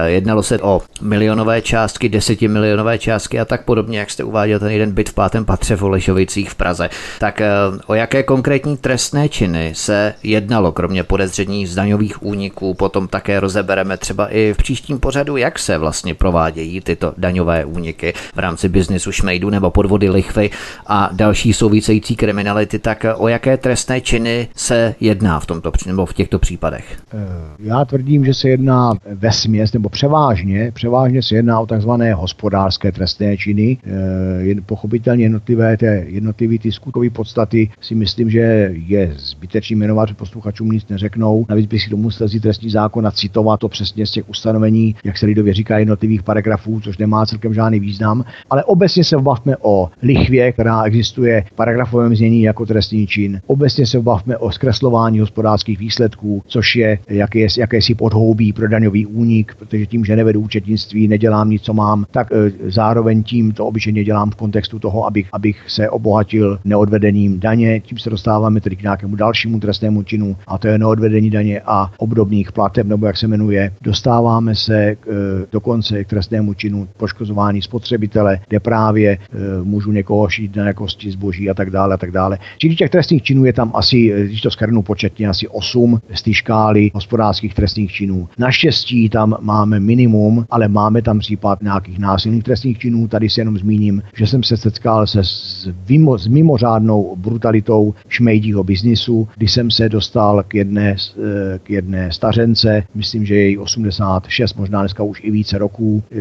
[0.06, 4.92] jednalo se o milionové částky, desetimilionové částky a tak podobně, jak jste uváděl ten jeden
[4.92, 6.90] byt v pátém patře v Olešovicích v Praze.
[7.18, 7.50] Tak eh,
[7.86, 13.96] o jaké konkrétní trestné činy se jednalo, kromě podezření z daňových úniků, potom také rozebereme
[13.96, 19.12] třeba i v příštím pořadu, jak se vlastně provádějí tyto daňové úniky v rámci biznisu
[19.12, 20.50] šmejdu nebo podvody lichvy
[20.86, 26.14] a další související kriminality, tak o jaké trestné činy se jedná v tomto nebo v
[26.14, 26.98] těchto případech?
[27.14, 27.18] Eh,
[27.58, 32.92] já tvrdím, že se jedná ve směs nebo převážně, převážně se jedná o takzvané hospodářské
[32.92, 33.78] trestné činy.
[33.86, 40.14] E, pochopitelně jednotlivé, té, jednotlivé ty skutkové podstaty si myslím, že je zbytečný jmenovat, že
[40.14, 41.46] posluchačům nic neřeknou.
[41.48, 44.96] Navíc bych si to musel vzít trestní zákon a citovat to přesně z těch ustanovení,
[45.04, 48.24] jak se lidově říká, jednotlivých paragrafů, což nemá celkem žádný význam.
[48.50, 53.40] Ale obecně se bavme o lichvě, která existuje v paragrafovém znění jako trestný čin.
[53.46, 59.54] Obecně se bavme o zkreslování hospodářských výsledků, což je jaké, jakési podhoubí pro daňový únik,
[59.58, 64.04] protože tím, že nevedu účetnictví, nedělám nic, co mám, tak e, zároveň tím to obyčejně
[64.04, 67.80] dělám v kontextu toho, abych, abych se obohatil neodvedením daně.
[67.80, 71.90] Tím se dostáváme tedy k nějakému dalšímu trestnému činu, a to je neodvedení daně a
[71.98, 73.72] obdobných plateb, nebo jak se jmenuje.
[73.80, 79.18] Dostáváme se k, e, dokonce k trestnému činu poškozování spotřebitele, kde právě e,
[79.62, 82.38] můžu někoho šít na jakosti zboží a tak dále, a tak dále.
[82.58, 86.32] Čili těch trestných činů je tam asi, když to skrnu početně, asi 8 z té
[86.32, 88.28] škály hospodářských trestných činů.
[88.38, 93.08] Naštěstí tam máme minimum, ale máme tam případ nějakých násilných trestných činů.
[93.08, 98.64] Tady si jenom zmíním, že jsem se setkal se s, mimo, s mimořádnou brutalitou šmejdího
[98.64, 103.58] biznisu, kdy jsem se dostal k jedné, eh, k jedné stařence, myslím, že je jí
[103.58, 106.16] 86, možná dneska už i více roků, eh,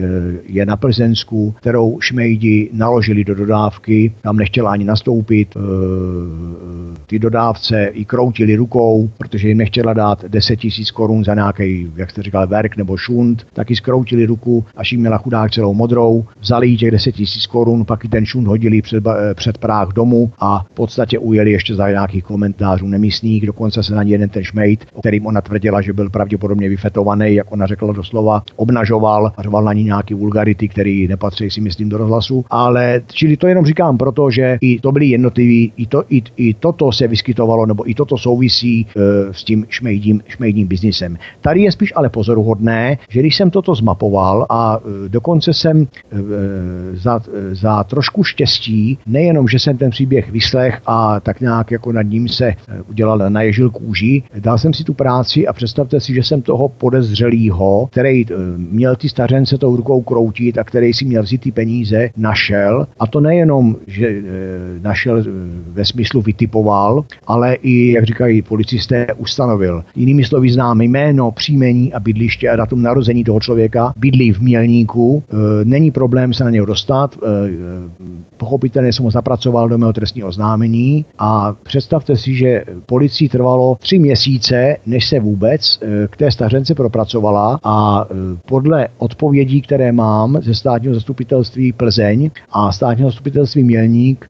[0.46, 5.62] je na Plzensku, kterou šmejdi naložili do dodávky, tam nechtěla ani nastoupit, eh,
[7.08, 12.12] ty dodávce i kroutili rukou, protože jim nechtěla dát 10 tisíc korun za nějaký, jak
[12.12, 16.68] jste říkal, verk nebo šunt, taky skroutili ruku, až jim měla chudák celou modrou, vzali
[16.68, 20.32] jí těch 10 tisíc korun, pak i ten šunt hodili před, eh, před práh domu
[20.40, 24.44] a v podstatě ujeli ještě za nějakých komentářů nemístných, dokonce se na ní jeden ten
[24.44, 29.44] šmejt, o kterým ona tvrdila, že byl pravděpodobně vyfetovaný, jak ona řekla doslova, obnažoval a
[29.44, 32.46] řval na ní nějaký vulgarity, který nepatří si myslím do rozhlasu.
[32.50, 36.54] Ale čili to jenom říkám proto, že i to byly jednotlivý, i, to, i, i
[36.54, 41.18] toto se vyskytovalo, nebo i toto souvisí e, s tím šmejdím, šmejdím biznisem.
[41.42, 45.88] Tady je spíš ale pozoruhodné, že když jsem toto zmapoval a e, dokonce jsem e,
[46.94, 52.02] za, za trošku štěstí, nejenom, že jsem ten příběh vyslech a tak nějak jako nad
[52.02, 52.56] ním se e,
[52.90, 57.88] udělal naježil kůži, dal jsem si tu práci a představte si, že jsem toho podezřelýho,
[57.92, 58.26] který
[58.58, 62.88] měl ty stařence tou rukou kroutit a který si měl vzít ty peníze, našel.
[63.00, 64.01] A to nejenom, že
[64.82, 65.24] našel
[65.68, 69.84] ve smyslu vytipoval, ale i, jak říkají policisté, ustanovil.
[69.96, 75.24] Jinými slovy znám jméno, příjmení a bydliště a datum narození toho člověka, bydlí v Mělníku,
[75.30, 77.18] e, není problém se na něho dostat,
[78.38, 81.06] pochopitelně jsem ho zapracoval do mého trestního oznámení.
[81.20, 87.60] A představte si, že policii trvalo tři měsíce, než se vůbec k té stařence propracovala.
[87.64, 88.06] A
[88.46, 94.26] podle odpovědí, které mám ze státního zastupitelství Plzeň a státního zastupitelství Mělník,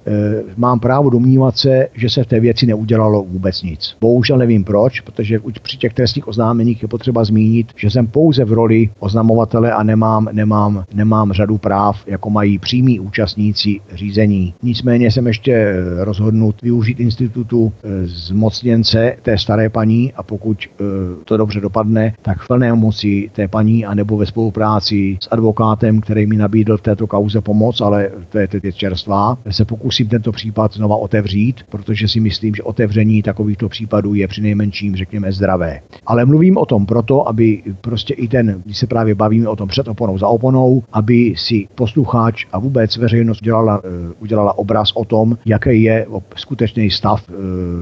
[0.58, 3.98] mám právo domnívat se, že se v té věci neudělalo vůbec nic.
[4.02, 8.54] Bohužel nevím proč, protože při těch trestních oznámeních je potřeba zmínit, že jsem pouze v
[8.54, 14.54] roli oznamovatele a nemám, nemám, nemám řadu práv, jako mají přímí účastníci řízení.
[14.64, 20.84] Nicméně jsem ještě rozhodnut využít institutu eh, zmocněnce té staré paní a pokud eh,
[21.26, 26.02] to dobře dopadne, tak v plné moci té paní a nebo ve spolupráci s advokátem,
[26.02, 30.32] který mi nabídl v této kauze pomoc, ale to je teď čerstvá, se pokusím tento
[30.32, 35.80] případ znova otevřít, protože si myslím, že otevření takovýchto případů je přinejmenším, řekněme, zdravé.
[36.06, 39.68] Ale mluvím o tom proto, aby prostě i ten, když se právě bavíme o tom
[39.68, 45.06] před oponou, za oponou, aby si posluchač a vůbec veřejnost udělala, eh, udělala obraz o
[45.06, 47.34] tom, jaký je skutečný stav, eh,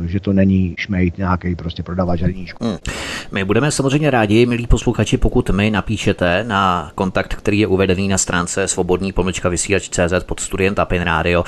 [0.07, 2.65] že to není šmejt nějaký prostě prodavač hrdíčku.
[2.65, 2.77] Hmm.
[3.31, 8.17] My budeme samozřejmě rádi, milí posluchači, pokud mi napíšete na kontakt, který je uvedený na
[8.17, 11.43] stránce svobodný pomlčka vysílač.cz pod studiem Tapin Radio,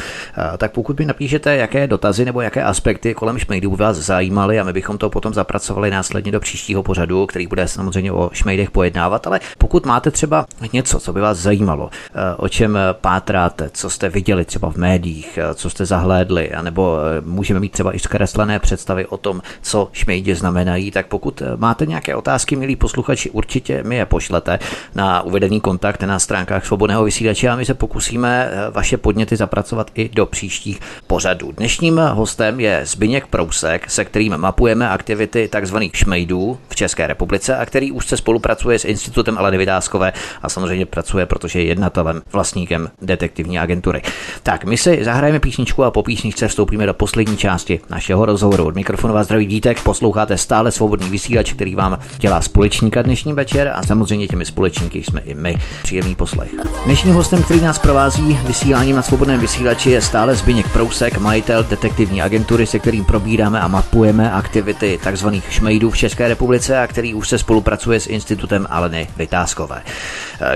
[0.57, 4.73] tak pokud mi napíšete, jaké dotazy nebo jaké aspekty kolem šmejdů vás zajímaly a my
[4.73, 9.39] bychom to potom zapracovali následně do příštího pořadu, který bude samozřejmě o šmejdech pojednávat, ale
[9.57, 11.89] pokud máte třeba něco, co by vás zajímalo,
[12.37, 17.71] o čem pátráte, co jste viděli třeba v médiích, co jste zahlédli, anebo můžeme mít
[17.71, 22.75] třeba i zkreslené představy o tom, co šmejdi znamenají, tak pokud máte nějaké otázky, milí
[22.75, 24.59] posluchači, určitě mi je pošlete
[24.95, 30.09] na uvedený kontakt na stránkách svobodného vysílače a my se pokusíme vaše podněty zapracovat i
[30.09, 31.51] do příštích pořadů.
[31.51, 35.77] Dnešním hostem je Zbyněk Prousek, se kterým mapujeme aktivity tzv.
[35.93, 40.85] šmejdů v České republice a který už se spolupracuje s Institutem Aleny Vydáskové a samozřejmě
[40.85, 44.01] pracuje, protože je jednatelem, vlastníkem detektivní agentury.
[44.43, 48.65] Tak, my si zahrajeme písničku a po písničce vstoupíme do poslední části našeho rozhovoru.
[48.65, 53.71] Od mikrofonu vás zdraví Vítek, posloucháte stále svobodný vysílač, který vám dělá společníka dnešní večer
[53.75, 55.57] a samozřejmě těmi společníky jsme i my.
[55.83, 56.49] Příjemný poslech.
[56.85, 62.21] Dnešním hostem, který nás provází vysíláním na svobodném vysílači, je stále Zbyněk Prousek, majitel detektivní
[62.21, 65.27] agentury, se kterým probíráme a mapujeme aktivity tzv.
[65.49, 69.81] šmejdů v České republice a který už se spolupracuje s Institutem Aleny Vytázkové.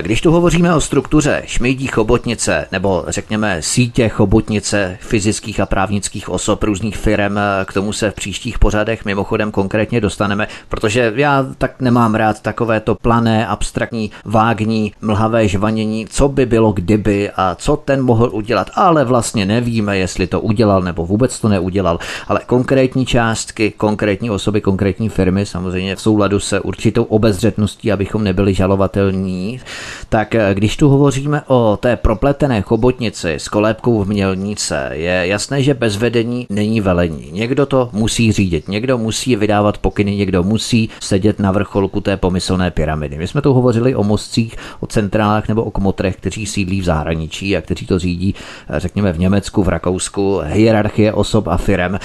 [0.00, 6.62] Když tu hovoříme o struktuře šmejdí chobotnice nebo řekněme sítě chobotnice fyzických a právnických osob
[6.62, 12.14] různých firm, k tomu se v příštích pořadech mimochodem konkrétně dostaneme, protože já tak nemám
[12.14, 18.02] rád takové to plané, abstraktní, vágní, mlhavé žvanění, co by bylo kdyby a co ten
[18.02, 19.15] mohl udělat, ale vlastně
[19.46, 21.98] nevíme, jestli to udělal nebo vůbec to neudělal,
[22.28, 28.54] ale konkrétní částky, konkrétní osoby, konkrétní firmy, samozřejmě v souladu se určitou obezřetností, abychom nebyli
[28.54, 29.60] žalovatelní,
[30.08, 35.62] tak eh, když tu hovoříme o té propletené chobotnici s kolébkou v mělnice, je jasné,
[35.62, 37.28] že bez vedení není velení.
[37.32, 42.70] Někdo to musí řídit, někdo musí vydávat pokyny, někdo musí sedět na vrcholku té pomyslné
[42.70, 43.18] pyramidy.
[43.18, 47.56] My jsme tu hovořili o mostcích, o centrálách nebo o kmotrech, kteří sídlí v zahraničí
[47.56, 48.34] a kteří to řídí,
[48.68, 51.98] eh, řekněme, v Německu, v Rakousku, hierarchie osob a firem.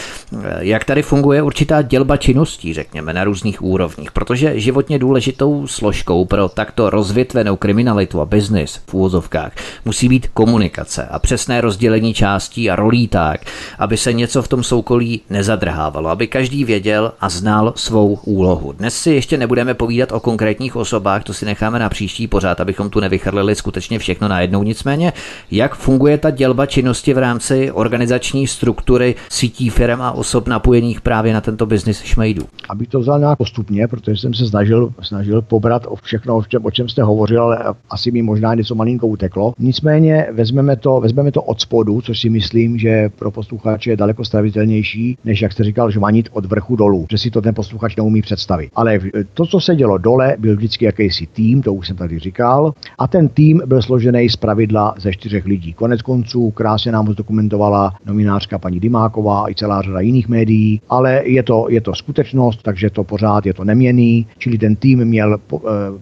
[0.59, 6.49] Jak tady funguje určitá dělba činností, řekněme, na různých úrovních, protože životně důležitou složkou pro
[6.49, 9.51] takto rozvětvenou kriminalitu a biznis v úvozovkách
[9.85, 13.41] musí být komunikace a přesné rozdělení částí a rolí tak,
[13.79, 18.71] aby se něco v tom soukolí nezadrhávalo, aby každý věděl a znal svou úlohu.
[18.71, 22.89] Dnes si ještě nebudeme povídat o konkrétních osobách, to si necháme na příští pořád, abychom
[22.89, 24.63] tu nevychrlili skutečně všechno najednou.
[24.63, 25.13] Nicméně,
[25.51, 31.33] jak funguje ta dělba činnosti v rámci organizační struktury sítí firm a osob napojených právě
[31.33, 32.43] na tento biznis šmejdů?
[32.69, 36.65] Aby to vzal nějak postupně, protože jsem se snažil, snažil pobrat o všechno, o čem,
[36.65, 37.57] o čem jste hovořil, ale
[37.89, 39.53] asi mi možná něco malinko uteklo.
[39.59, 44.25] Nicméně vezmeme to, vezmeme to od spodu, což si myslím, že pro posluchače je daleko
[44.25, 48.21] stravitelnější, než jak jste říkal, žvanit od vrchu dolů, že si to ten posluchač neumí
[48.21, 48.69] představit.
[48.75, 48.99] Ale
[49.33, 53.07] to, co se dělo dole, byl vždycky jakýsi tým, to už jsem tady říkal, a
[53.07, 55.73] ten tým byl složený z pravidla ze čtyřech lidí.
[55.73, 61.43] Konec konců krásně nám zdokumentovala nominářka paní Dimáková i celá řada jiných médií, ale je
[61.43, 65.57] to, je to skutečnost, takže to pořád je to neměný, čili ten tým měl eh,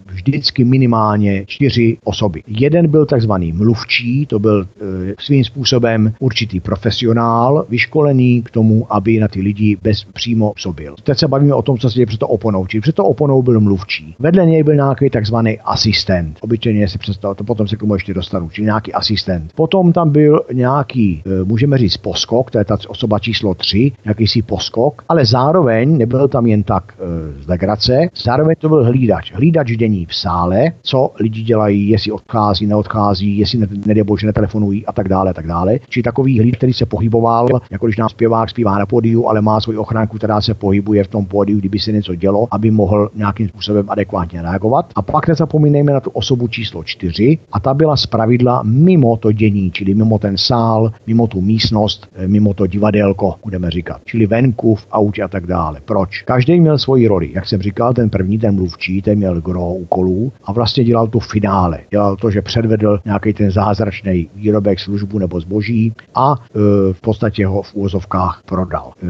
[0.05, 2.43] vždycky minimálně čtyři osoby.
[2.47, 9.19] Jeden byl takzvaný mluvčí, to byl e, svým způsobem určitý profesionál, vyškolený k tomu, aby
[9.19, 10.95] na ty lidi bez přímo působil.
[11.03, 13.41] Teď se bavíme o tom, co se děje před to oponou, čili před to oponou
[13.41, 14.15] byl mluvčí.
[14.19, 16.37] Vedle něj byl nějaký takzvaný asistent.
[16.41, 19.53] Obyčejně si představil, to potom se k tomu ještě dostanu, čili nějaký asistent.
[19.55, 24.41] Potom tam byl nějaký, e, můžeme říct, poskok, to je ta osoba číslo 3, jakýsi
[24.41, 29.33] poskok, ale zároveň nebyl tam jen tak e, z legrace, zároveň to byl hlídač.
[29.33, 34.91] Hlídač dění v sále, co lidi dělají, jestli odchází, neodchází, jestli nedě bože netelefonují a
[34.93, 35.79] tak dále, tak dále.
[35.89, 39.61] Či takový hlíd, který se pohyboval, jako když nám zpěvák zpívá na pódiu, ale má
[39.61, 43.47] svoji ochránku, která se pohybuje v tom pódiu, kdyby se něco dělo, aby mohl nějakým
[43.47, 44.85] způsobem adekvátně reagovat.
[44.95, 49.71] A pak nezapomínejme na tu osobu číslo 4 a ta byla zpravidla mimo to dění,
[49.71, 54.01] čili mimo ten sál, mimo tu místnost, eh, mimo to divadelko, budeme říkat.
[54.05, 55.79] Čili venku, v autě a tak dále.
[55.85, 56.21] Proč?
[56.21, 57.29] Každý měl svoji roli.
[57.33, 61.19] Jak jsem říkal, ten první, ten mluvčí, ten měl gro úkolů a vlastně dělal tu
[61.19, 61.79] finále.
[61.89, 66.59] Dělal to, že předvedl nějaký ten zázračný výrobek, službu nebo zboží a e,
[66.93, 68.91] v podstatě ho v úvozovkách prodal.
[68.91, 69.05] E,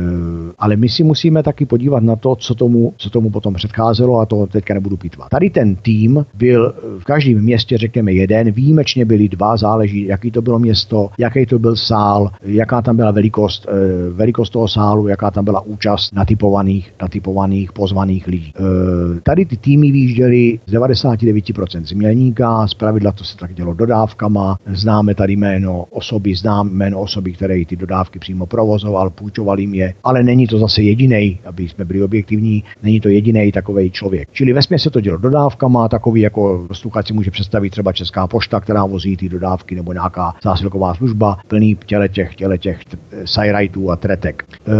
[0.59, 4.25] ale my si musíme taky podívat na to, co tomu, co tomu potom předcházelo a
[4.25, 5.29] to teďka nebudu pitvat.
[5.29, 10.41] Tady ten tým byl v každém městě, řekněme, jeden, výjimečně byli dva, záleží, jaký to
[10.41, 15.32] bylo město, jaký to byl sál, jaká tam byla velikost, e, velikost toho sálu, jaká
[15.32, 18.53] tam byla účast natypovaných, natypovaných pozvaných lidí.
[18.55, 23.73] E, tady ty týmy výjížděly z 99% z Mělníka, z pravidla to se tak dělo
[23.73, 29.73] dodávkama, známe tady jméno osoby, znám jméno osoby, které ty dodávky přímo provozoval, půjčoval jim
[29.73, 34.30] je, ale není to zase jediný, aby jsme byli objektivní, není to jediný takový člověk.
[34.32, 38.59] Čili ve se to dělo dodávkama, takový jako posluchač si může představit třeba Česká pošta,
[38.59, 42.80] která vozí ty dodávky nebo nějaká zásilková služba plný těle těch, těle těch
[43.26, 44.43] sajrajtů a tretek.
[44.49, 44.72] E,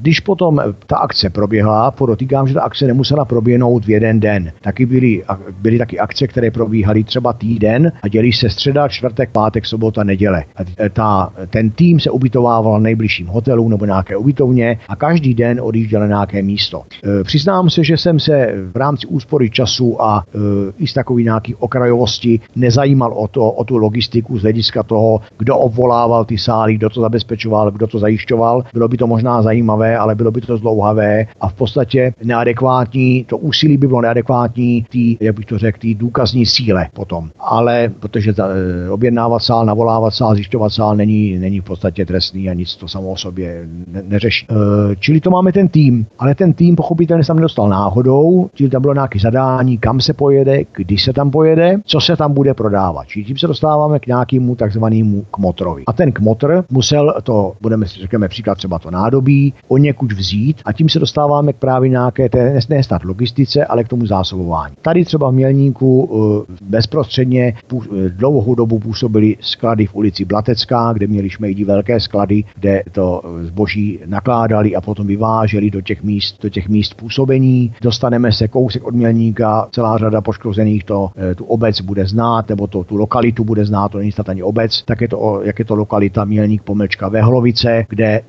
[0.00, 4.52] když potom ta akce proběhla, podotýkám, že ta akce nemusela proběhnout v jeden den.
[4.60, 5.24] Taky byly,
[5.58, 10.44] byly taky akce, které probíhaly třeba týden a dělí se středa, čtvrtek, pátek, sobota, neděle.
[10.56, 15.60] A ta, ten tým se ubytovával v nejbližším hotelu nebo nějaké ubytovně a každý den
[15.62, 16.82] odjížděl na nějaké místo.
[17.20, 20.38] E, přiznám se, že jsem se v rámci úspory času a e,
[20.78, 25.05] i z takový nějaký okrajovosti nezajímal o, to, o tu logistiku z hlediska toho,
[25.38, 28.64] kdo obvolával ty sály, kdo to zabezpečoval, kdo to zajišťoval.
[28.72, 33.38] Bylo by to možná zajímavé, ale bylo by to zdlouhavé a v podstatě neadekvátní, to
[33.38, 37.30] úsilí by bylo neadekvátní tý, jak bych to řekl, tý důkazní síle potom.
[37.40, 42.54] Ale protože e, objednávat sál, navolávat sál, zjišťovat sál není, není v podstatě trestný a
[42.54, 44.46] nic to samo o sobě ne, neřeší.
[44.50, 48.70] E, čili to máme ten tým, ale ten tým pochopitelně se tam nedostal náhodou, čili
[48.70, 52.54] tam bylo nějaké zadání, kam se pojede, kdy se tam pojede, co se tam bude
[52.54, 53.06] prodávat.
[53.06, 54.95] Čili tím se dostáváme k nějakému takzvanému
[55.30, 55.82] kmotrovi.
[55.86, 60.60] A ten kmotr musel to, budeme si řekněme příklad třeba to nádobí, o někud vzít
[60.64, 64.74] a tím se dostáváme k právě nějaké, té, ne snad logistice, ale k tomu zásobování.
[64.82, 71.06] Tady třeba v Mělníku uh, bezprostředně uh, dlouhou dobu působily sklady v ulici Blatecká, kde
[71.06, 76.48] měli šmejdi velké sklady, kde to zboží nakládali a potom vyváželi do těch míst, do
[76.48, 77.74] těch míst působení.
[77.82, 82.66] Dostaneme se kousek od Mělníka, celá řada poškozených to eh, tu obec bude znát, nebo
[82.66, 85.64] to, tu lokalitu bude znát, to není snad ani obec, tak je to, jak je
[85.64, 88.22] to lokalita Mělník pomlčka Vehlovice, kde e,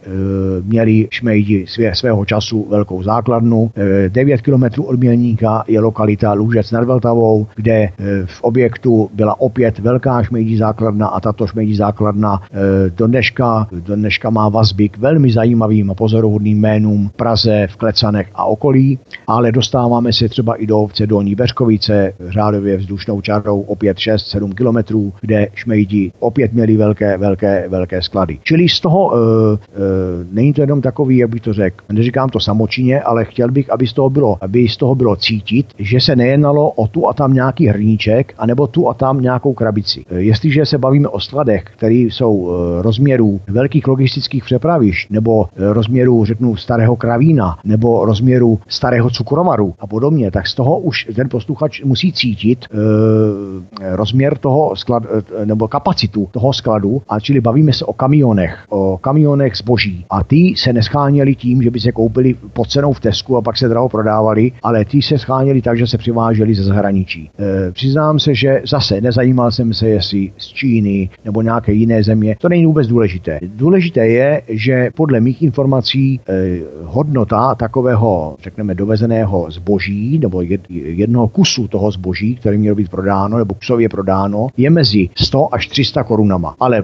[0.64, 3.72] měli šmejdi svě, svého času velkou základnu.
[4.06, 7.92] E, 9 kilometrů od Mělníka je lokalita Lůžec nad Vltavou, kde e,
[8.26, 13.96] v objektu byla opět velká šmejdí základna a tato šmejdí základna e, do dneška, do
[13.96, 19.52] dneška má vazby k velmi zajímavým a pozoruhodným jménům Praze, v Klecanech a okolí, ale
[19.52, 25.48] dostáváme se třeba i do obce Dolní Beřkovice, řádově vzdušnou čarou opět 6-7 kilometrů, kde
[25.54, 28.40] šmejdi opět měli velké, velké, velké sklady.
[28.44, 29.58] Čili z toho e, e,
[30.32, 33.88] není to jenom takový, jak bych to řekl, neříkám to samočině, ale chtěl bych, aby
[33.88, 37.34] z toho bylo, aby z toho bylo cítit, že se nejednalo o tu a tam
[37.34, 40.06] nějaký hrníček, anebo tu a tam nějakou krabici.
[40.10, 45.74] E, jestliže se bavíme o skladech, které jsou e, rozměrů velkých logistických přepravišť, nebo e,
[45.74, 51.30] rozměru, řeknu, starého kravína, nebo rozměru starého cukrovaru a podobně, tak z toho už ten
[51.30, 57.74] posluchač musí cítit e, rozměr toho sklad, e, nebo kapacitu toho skladu, a čili bavíme
[57.74, 60.06] se o kamionech, o kamionech zboží.
[60.10, 63.58] A ty se nescháněli tím, že by se koupili pod cenou v Tesku a pak
[63.58, 67.30] se draho prodávali, ale ty se scháněli tak, že se přiváželi ze zahraničí.
[67.40, 72.36] E, přiznám se, že zase nezajímal jsem se, jestli z Číny nebo nějaké jiné země.
[72.42, 73.40] To není vůbec důležité.
[73.42, 76.20] Důležité je, že podle mých informací e,
[76.84, 83.54] hodnota takového, řekneme, dovezeného zboží nebo jednoho kusu toho zboží, který měl být prodáno nebo
[83.54, 86.56] kusově prodáno, je mezi 100 až 300 korunama.
[86.60, 86.84] Ale e,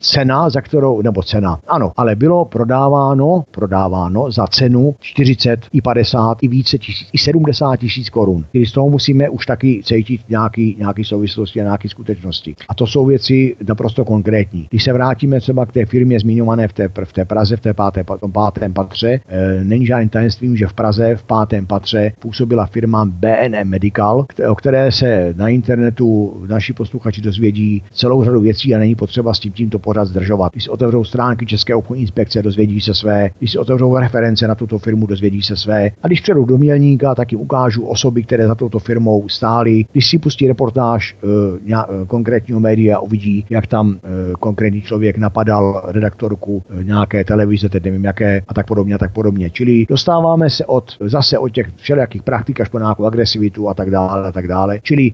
[0.00, 6.38] cena, za kterou, nebo cena, ano, ale bylo prodáváno, prodáváno za cenu 40 i 50
[6.42, 8.44] i více tisíc, i 70 tisíc korun.
[8.52, 12.54] Když z toho musíme už taky cítit nějaký, nějaký souvislosti a nějaké skutečnosti.
[12.68, 14.66] A to jsou věci naprosto konkrétní.
[14.70, 17.74] Když se vrátíme třeba k té firmě zmiňované v té, v té Praze, v té
[17.74, 22.66] páté, tom pátém patře, e, není žádným tajemstvím, že v Praze v pátém patře působila
[22.66, 28.78] firma BNM Medical, o které se na internetu naši posluchači dozvědí celou řadu věcí a
[28.78, 30.52] není potřeba s tím tímto pořád zdržovat.
[30.52, 34.54] Když si otevřou stránky České obchodní inspekce, dozvědí se své, když si otevřou reference na
[34.54, 35.90] tuto firmu, dozvědí se své.
[36.02, 39.84] A když předou do Mělníka, tak jim ukážu osoby, které za touto firmou stály.
[39.92, 43.96] Když si pustí reportáž uh, konkrétního média, uvidí, jak tam uh,
[44.40, 49.12] konkrétní člověk napadal redaktorku uh, nějaké televize, teď nevím jaké, a tak podobně, a tak
[49.12, 49.50] podobně.
[49.50, 53.90] Čili dostáváme se od zase od těch všelijakých praktik až po nějakou agresivitu a tak
[53.90, 54.78] dále, a tak dále.
[54.82, 55.12] Čili e,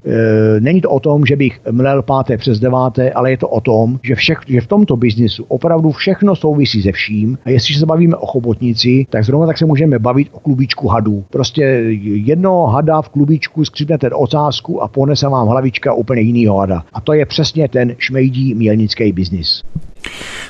[0.59, 3.99] není to o tom, že bych mlel páté přes deváté, ale je to o tom,
[4.03, 7.37] že, všech, že v tomto biznisu opravdu všechno souvisí se vším.
[7.45, 11.23] A jestliže se bavíme o chobotnici, tak zrovna tak se můžeme bavit o klubičku hadů.
[11.29, 11.63] Prostě
[12.03, 16.83] jedno hada v klubičku skřipnete ocásku a ponese vám hlavička úplně jinýho hada.
[16.93, 19.63] A to je přesně ten šmejdí mělnický biznis.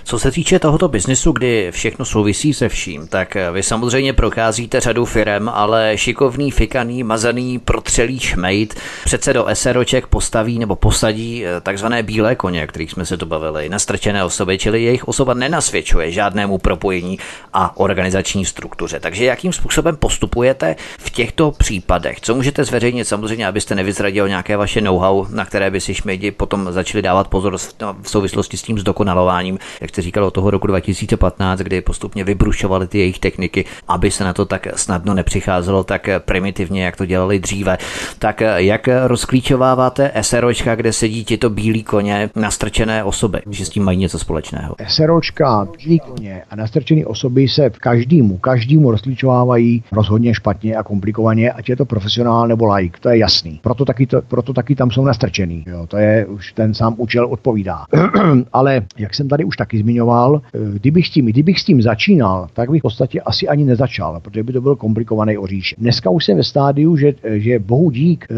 [0.04, 5.06] Co se týče tohoto biznesu, kdy všechno souvisí se vším, tak vy samozřejmě procházíte řadu
[5.06, 8.76] firem, ale šikovný, fikaný, mazaný, protřelý šmejd
[9.06, 13.70] přece do eseroček postaví nebo posadí eh, takzvané bílé koně, kterých jsme se to bavili,
[13.70, 17.20] nastrčené osoby, čili jejich osoba nenasvědčuje žádnému propojení
[17.54, 19.00] a organizační struktuře.
[19.00, 22.22] Takže jakým způsobem postupujete v těchto případech?
[22.22, 26.72] Co můžete zveřejnit samozřejmě, abyste nevyzradil nějaké vaše know-how, na které by si šmejdi potom
[26.72, 27.58] začali dávat pozor
[28.02, 32.24] v souvislosti s tím zdokonalováním vysíláním, jak jste říkal, od toho roku 2015, kdy postupně
[32.24, 37.06] vybrušovaly ty jejich techniky, aby se na to tak snadno nepřicházelo tak primitivně, jak to
[37.06, 37.78] dělali dříve.
[38.20, 43.98] Tak jak rozklíčováváte SROčka, kde sedí tito bílí koně nastrčené osoby, že s tím mají
[43.98, 44.76] něco společného?
[44.88, 51.52] SROčka, bílí koně a nastrčené osoby se v každému, každému rozklíčovávají rozhodně špatně a komplikovaně,
[51.52, 53.60] ať je to profesionál nebo like, to je jasný.
[53.64, 55.64] Proto taky, to, proto taky tam jsou nastrčený.
[55.68, 57.86] Jo, to je už ten sám účel odpovídá.
[58.54, 62.48] Ale jak jsem tady už taky zmiňoval, eh, kdybych s tím, kdybych s tím začínal,
[62.54, 65.76] tak bych v podstatě asi ani nezačal, protože by to byl komplikovaný oříš.
[65.78, 68.36] Dneska už jsem ve stádiu, že, že bohu dík, eh,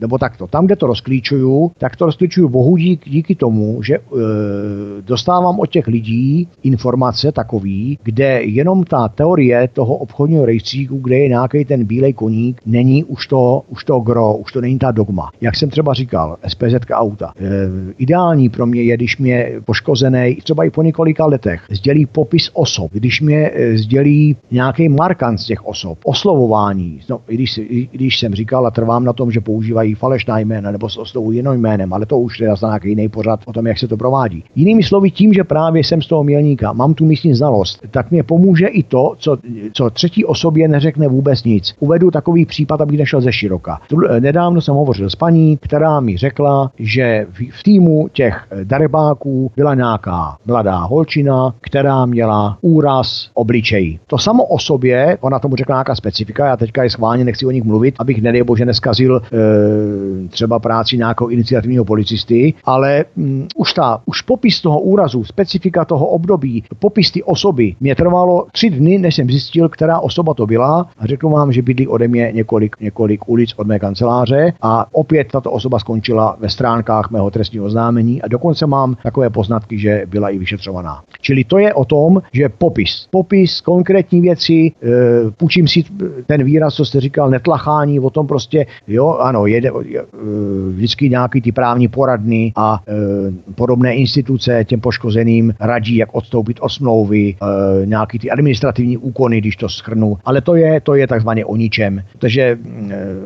[0.00, 4.00] nebo takto, tam, kde to rozklíčuju, tak to rozklíčuju bohu dík díky tomu, že eh,
[5.00, 11.28] dostávám od těch lidí informace takový, kde jenom ta teorie toho obchodního rejstříku, kde je
[11.28, 15.30] nějaký ten bílej koník, není už to, už to gro, už to není ta dogma.
[15.40, 17.32] Jak jsem třeba říkal, SPZ auta.
[17.36, 22.50] E, ideální pro mě je, když mě poškozený, třeba i po několika letech, sdělí popis
[22.52, 27.00] osob, když mě e, sdělí nějaký markant z těch osob, oslovování.
[27.10, 30.70] No, i když, i když jsem říkal a trvám na tom, že používají falešná jména
[30.70, 33.66] nebo s oslovou jiným jménem, ale to už je zase nějaký jiný pořad o tom,
[33.66, 34.44] jak se to provádí.
[34.54, 38.22] Jinými slovy, tím, že právě jsem z toho mělníka, mám tu místní znalost, tak mě
[38.22, 39.36] pomůže i to, co,
[39.72, 41.74] co třetí osobě neřekne vůbec nic.
[41.80, 43.80] Uvedu takový případ, abych nešel ze široka.
[44.20, 50.36] Nedávno jsem hovořil s paní, která mi řekla, že v týmu těch darebáků byla nějaká
[50.46, 54.00] mladá holčina, která měla úraz obličejí.
[54.06, 57.50] To samo o sobě, ona tomu řekla nějaká specifika, já teďka je schválně nechci o
[57.50, 63.72] nich mluvit, abych nedej bože neskazil e, třeba práci nějakého iniciativního policisty, ale mm, už
[63.72, 68.98] ta, už popis toho úrazu, specifika toho období, popis ty osoby mě trvalo tři dny,
[68.98, 72.76] než jsem zjistil, která osoba to byla a řeknu vám, že bydlí ode mě několik,
[72.80, 78.22] několik ulic od mé kanceláře a opět tato osoba skončila ve stránkách mého trestního oznámení
[78.22, 81.04] a dokonce mám takové poznatky, že byla i vyšetřovaná.
[81.20, 84.72] Čili to je o tom, že popis, popis konkrétní věci, e,
[85.36, 85.84] půjčím si
[86.26, 89.72] ten výraz, co jste říkal, netlachání, o tom prostě, jo, ano, jede, e,
[90.72, 96.68] vždycky nějaký ty právní poradny a e, podobné instituce těm poškozeným radí, jak odstoupit od
[96.68, 101.44] smlouvy, e, nějaký ty administrativní úkony, když to schrnu, ale to je, to je takzvaně
[101.44, 102.02] o ničem.
[102.18, 102.58] Takže e,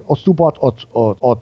[0.06, 1.40] odstupovat od, od, od,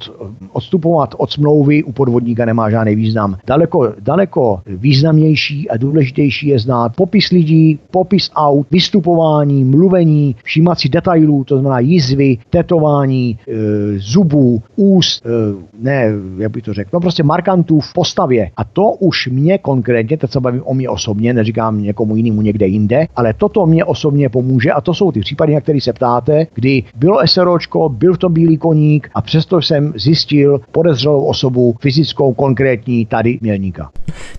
[0.52, 3.36] odstupovat od smlouvy u podvodníka nemá žádný význam.
[3.46, 10.88] Daleko, daleko významnější a důležitější je znát popis lidí, popis aut, vystupování, mluvení, všímat si
[10.88, 13.52] detailů, to znamená jizvy, tetování, e,
[13.98, 15.28] zubů, úst, e,
[15.80, 18.50] ne, jak bych to řekl, no prostě markantů v postavě.
[18.56, 22.66] A to už mě konkrétně, teď se bavím o mě osobně, neříkám někomu jinému někde
[22.66, 26.46] jinde, ale toto mě osobně pomůže a to jsou ty případy, na které se ptáte,
[26.54, 32.34] kdy bylo SROčko, byl v tom bílý koník a přesto jsem zjistil podezřelou osobu fyzickou,
[32.34, 33.90] konkrétní tady mělníka.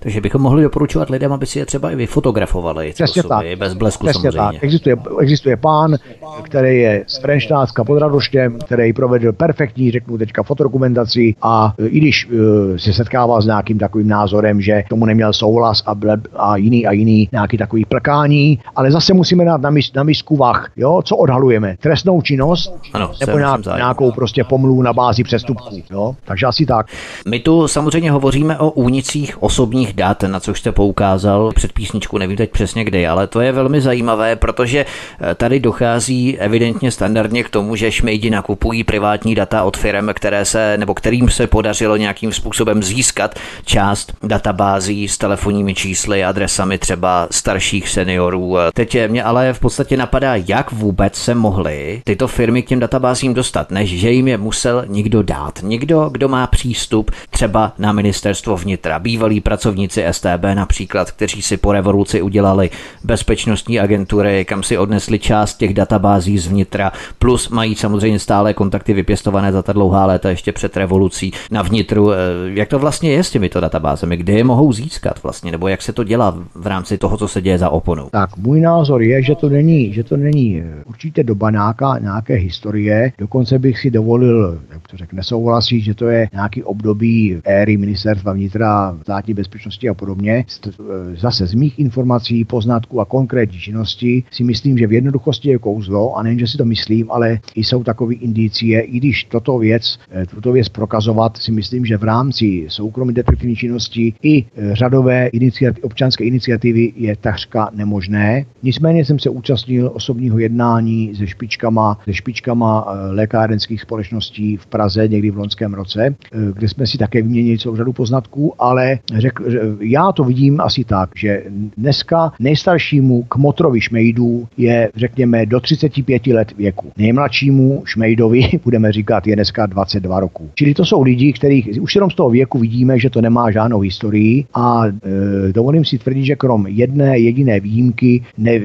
[0.10, 2.92] Takže bychom mohli doporučovat lidem, aby si je třeba i vyfotografovali.
[2.94, 3.46] Přesně tak.
[3.58, 4.60] Bez blesku Přesně samozřejmě.
[4.60, 4.64] Tak.
[4.64, 5.96] Existuje, existuje pán,
[6.42, 12.30] který je z Frenštátska pod Radoštěm, který provedl perfektní, řeknu teďka, fotodokumentaci a i když
[12.30, 12.38] uh,
[12.78, 16.92] se setkával s nějakým takovým názorem, že tomu neměl souhlas a, ble, a jiný a
[16.92, 21.18] jiný nějaký takový plkání, ale zase musíme dát na, mis, na misku vach, jo, co
[21.18, 21.76] odhalujeme?
[21.80, 26.16] Trestnou činnost ano, nebo nějak, nějakou prostě pomluvu na bázi přestupků, jo?
[26.26, 26.86] Takže asi tak.
[27.28, 32.38] My tu samozřejmě hovoříme o únicích osobních dat, na což jste poukázal před písničku, nevím
[32.38, 37.50] teď přesně kdy, ale to je velmi zajímavé, protože eh, tady dochází evidentně standardně k
[37.50, 42.34] tomu, že šmejdi nakupují privátní data od firm, které se, nebo kterým se podařilo nějakým
[42.34, 48.56] způsobem získat část databází s telefonními čísly, adresami třeba starších seniorů.
[48.74, 53.34] Teď mě ale v podstatě napadá, jak vůbec se mohly tyto firmy k těm databázím
[53.34, 55.60] dostat, než že jim je musel někdo dát.
[55.64, 59.42] Někdo, kdo má přístup třeba na ministerstvo vnitra, bývalí
[59.90, 62.70] pracovníci STB například, kteří si po revoluci udělali
[63.04, 68.94] bezpečnostní agentury, kam si odnesli část těch databází z vnitra, plus mají samozřejmě stále kontakty
[68.94, 72.12] vypěstované za ta dlouhá léta ještě před revolucí na vnitru.
[72.12, 72.16] Eh,
[72.54, 74.18] jak to vlastně je s těmito databázemi?
[74.18, 75.52] Kde je mohou získat vlastně?
[75.52, 78.10] Nebo jak se to dělá v rámci toho, co se děje za oponou?
[78.12, 82.36] Tak můj názor je, že to není, že to není eh, určitě doba nějaká, nějaké
[82.36, 83.12] historie.
[83.18, 88.34] Dokonce bych si dovolil, jak to řekne, nesouhlasit, že to je nějaký období éry ministerstva
[88.34, 90.46] vnitra, státní bezpečnosti a podobně.
[90.68, 90.72] Eh,
[91.16, 96.16] zase z mých informací, poznatků a konkrétní činnosti si myslím, že v jednoduchosti je kouzlo
[96.16, 100.26] a nejen, že si to myslím, ale jsou takové indicie, i když toto věc, eh,
[100.26, 106.24] tuto věc prokazovat, si myslím, že v rámci soukromé detektivní činnosti i řadové iniciativy, občanské
[106.24, 108.46] iniciativy je takřka nemožné.
[108.64, 115.08] Nicméně jsem se účastnil osobního jednání se špičkama, se špičkama eh, lékárenských společností v Praze
[115.08, 119.40] někdy v loňském roce, eh, kde jsme si také vyměnili celou řadu poznatků, ale řek,
[119.80, 121.44] já to vidím asi tak, že
[121.78, 126.92] dneska nejstaršímu kmotrovi šmejdů je, řekněme, do 35 let věku.
[126.98, 130.50] Nejmladšímu šmejdovi, budeme říkat, je dneska 22 roku.
[130.56, 133.80] Čili to jsou lidi, kterých už jenom z toho věku vidíme, že to nemá žádnou
[133.80, 138.62] historii a e, dovolím si tvrdit, že krom jedné jediné výjimky ne, e,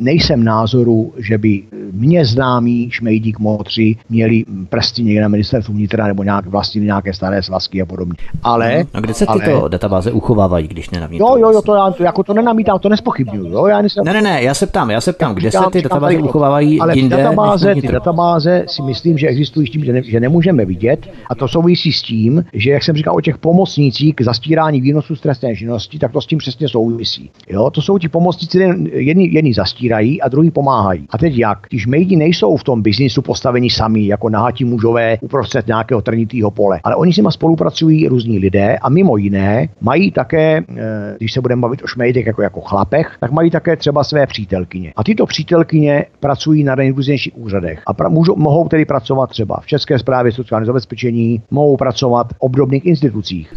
[0.00, 1.62] nejsem názoru, že by
[1.92, 7.42] mě známí šmejdí kmotři měli prsty někde na ministerstvu vnitra nebo nějak vlastně nějaké staré
[7.42, 8.16] svazky a podobně.
[8.42, 8.86] Ale...
[8.94, 11.28] A kde se tyto ale, databáze uchovávají, když nenamítám?
[11.28, 13.46] Jo, jo, jo, to, já, to, jako to nenamítám, to nespochybnuju.
[13.46, 15.70] Jo, já nejsem, ne, ne, ne, já se ptám, já se ptám, kde říkám, se
[15.70, 17.16] ty databáze uchovávají ale jinde?
[17.16, 21.34] Databáze, ty databáze si myslím, že existují s tím, že, ne, že nemůžeme vidět a
[21.34, 25.20] to souvisí s tím, že jak jsem říkal o těch pomocnících k zastírání výnosů z
[25.20, 27.30] trestné činnosti, tak to s tím přesně souvisí.
[27.48, 28.58] Jo, to jsou ti pomocníci,
[28.92, 31.06] jedni, jedni zastírají a druhý pomáhají.
[31.10, 31.58] A teď jak?
[31.70, 36.80] Když mejdi nejsou v tom biznisu postavení sami, jako nahatí mužové uprostřed nějakého trnitého pole,
[36.84, 41.40] ale oni s nimi spolupracují různí lidé a mimo jiné mají také, eh, když se
[41.40, 44.92] budeme bavit o šmejdech jako, jako chlapech, tak mají také třeba své přítelkyně.
[44.96, 49.66] A tyto přítelkyně pracují na nejrůznějších úřadech a pra, můžou, mohou tedy pracovat třeba v
[49.66, 53.54] České správě sociálního zabezpečení, mohou pracovat v obdobných institucích.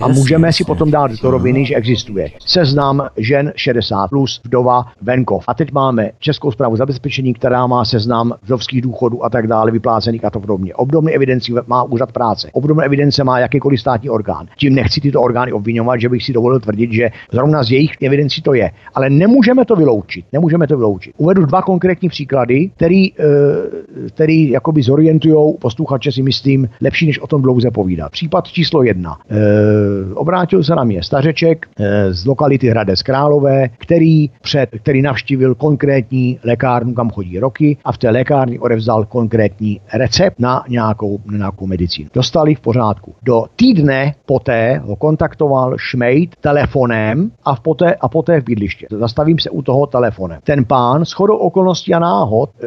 [0.00, 5.44] A můžeme si potom dát do roviny, že existuje seznam žen 60 plus, vdova, venkov.
[5.48, 10.24] A teď máme Českou zprávu zabezpečení, která má seznam vdovských důchodů a tak dále, vyplácených
[10.24, 10.74] a to podobně.
[10.74, 12.50] Obdobné evidenci má úřad práce.
[12.52, 14.46] Obdobné evidence má jakýkoliv státní orgán.
[14.56, 18.42] Tím nechci tyto orgány obvinovat, že bych si dovolil tvrdit, že zrovna z jejich evidencí
[18.42, 18.70] to je.
[18.94, 20.24] Ale nemůžeme to vyloučit.
[20.32, 21.14] Nemůžeme to vyloučit.
[21.16, 27.26] Uvedu dva konkrétní příklady, který, eh, který jakoby zorientují posluchače si myslím lepší, než o
[27.26, 28.12] tom dlouze povídat.
[28.12, 29.18] Případ číslo jedna.
[29.30, 35.54] Eh, obrátil se na mě stařeček eh, z lokality Hradec Králové, který, před, který navštívil
[35.54, 41.36] konkrétní lékárnu, kam chodí roky a v té lékárně odevzal konkrétní recept na nějakou, na
[41.36, 42.08] nějakou medicínu.
[42.14, 43.14] Dostali v pořádku.
[43.22, 48.86] Do týdne poté ho kontaktoval Šmejd telefonem a, poté, a poté v bydliště.
[48.90, 50.38] Zastavím se u toho telefonem.
[50.44, 52.66] Ten pán s chodou okolností a náhod e,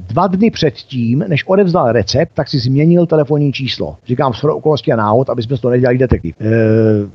[0.00, 3.96] dva dny předtím, než odevzdal recept, tak si změnil telefonní číslo.
[4.06, 6.34] Říkám s chodou okolností a náhod, aby jsme to nedělali detektiv.
[6.40, 6.46] E,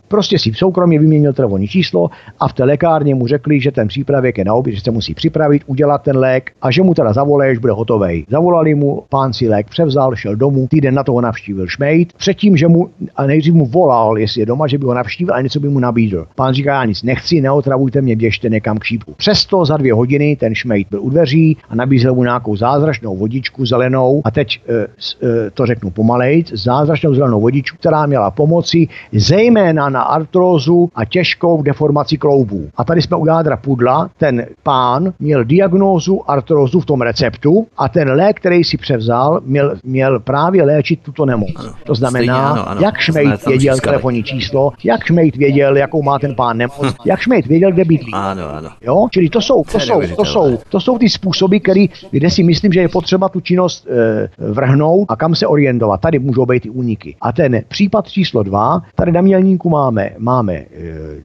[0.07, 3.87] prostě si v soukromí vyměnil telefonní číslo a v té lékárně mu řekli, že ten
[3.87, 7.13] přípravek je na oběd, že se musí připravit, udělat ten lék a že mu teda
[7.13, 8.25] zavolej, bude hotový.
[8.29, 12.67] Zavolali mu, pán si lék převzal, šel domů, týden na toho navštívil Šmejd, předtím, že
[12.67, 15.69] mu, a nejdřív mu volal, jestli je doma, že by ho navštívil a něco by
[15.69, 16.27] mu nabídl.
[16.35, 19.13] Pán říká, já nic nechci, neotravujte mě, běžte někam k šípku.
[19.17, 23.65] Přesto za dvě hodiny ten Šmejd byl u dveří a nabízel mu nějakou zázračnou vodičku
[23.65, 29.89] zelenou a teď e, e, to řeknu pomalejc, zázračnou zelenou vodičku, která měla pomoci zejména
[29.89, 32.69] na artrózu a těžkou deformaci kloubů.
[32.77, 37.89] A tady jsme u jádra pudla, ten pán měl diagnózu artrózu v tom receptu a
[37.89, 41.49] ten lék, který si převzal, měl, měl právě léčit tuto nemoc.
[41.55, 46.01] Ano, to znamená, stejně, ano, ano, jak Šmejt věděl telefonní číslo, jak Šmejt věděl, jakou
[46.01, 48.13] má ten pán nemoc, jak Šmejt věděl, kde bydlí.
[48.13, 48.69] Ano, ano.
[48.81, 49.07] Jo?
[49.11, 52.73] Čili to jsou, to, jsou, to, jsou, to jsou ty způsoby, který, kde si myslím,
[52.73, 56.01] že je potřeba tu činnost e, vrhnout a kam se orientovat.
[56.01, 57.15] Tady můžou být i úniky.
[57.21, 60.65] A ten případ číslo dva, tady na Mělníku máme, máme, e,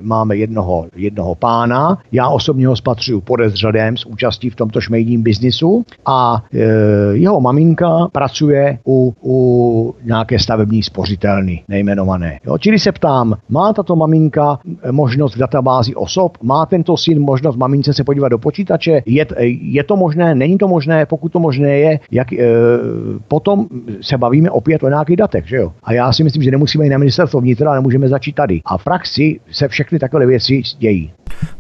[0.00, 5.84] máme jednoho, jednoho pána, já osobně ho spatřuju podezřelém s účastí v tomto šmejdním biznisu
[6.06, 6.58] a e,
[7.12, 12.38] jeho maminka pracuje u, u nějaké stavební spořitelny nejmenované.
[12.46, 12.58] Jo?
[12.58, 14.58] Čili se ptám, má tato maminka
[14.90, 19.26] možnost v databázi osob, má tento syn možnost mamince se podívat do počítače, je,
[19.60, 22.38] je to možné, není to možné, pokud to možné je, jak, e,
[23.28, 23.66] potom
[24.00, 25.72] se bavíme opět o nějakých datech, že jo?
[25.84, 28.60] A já si myslím, že nemusíme jít na ministerstvo vnitra, ale můžeme začít tady.
[28.64, 31.10] A v praxi se všechny takové věci dějí.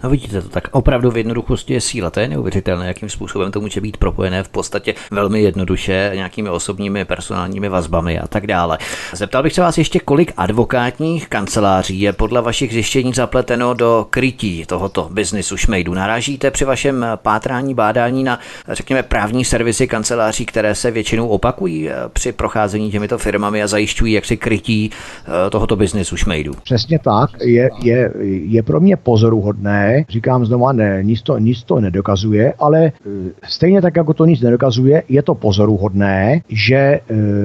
[0.04, 3.60] No vidíte to, tak opravdu v jednoduchosti je síla, to je neuvěřitelné, jakým způsobem to
[3.60, 8.78] může být propojené v podstatě velmi jednoduše nějakými osobními personálními vazbami a tak dále.
[9.14, 14.64] Zeptal bych se vás ještě, kolik advokátních kanceláří je podle vašich zjištění zapleteno do krytí
[14.66, 15.94] tohoto biznisu šmejdu.
[15.94, 18.38] Narážíte při vašem pátrání, bádání na,
[18.68, 24.12] řekněme, právní servisy kanceláří, které se většinou opakují eh, při procházení těmito firmami a zajišťují
[24.12, 26.52] jaksi krytí eh, tohoto biznisu šmejdu?
[26.62, 27.30] Přesně tak.
[27.40, 29.55] Je, je, je pro mě pozoruhodné,
[30.08, 32.90] říkám znova, ne, nic to, nic to nedokazuje, ale eh,
[33.48, 37.00] stejně tak, jako to nic nedokazuje, je to pozoruhodné, že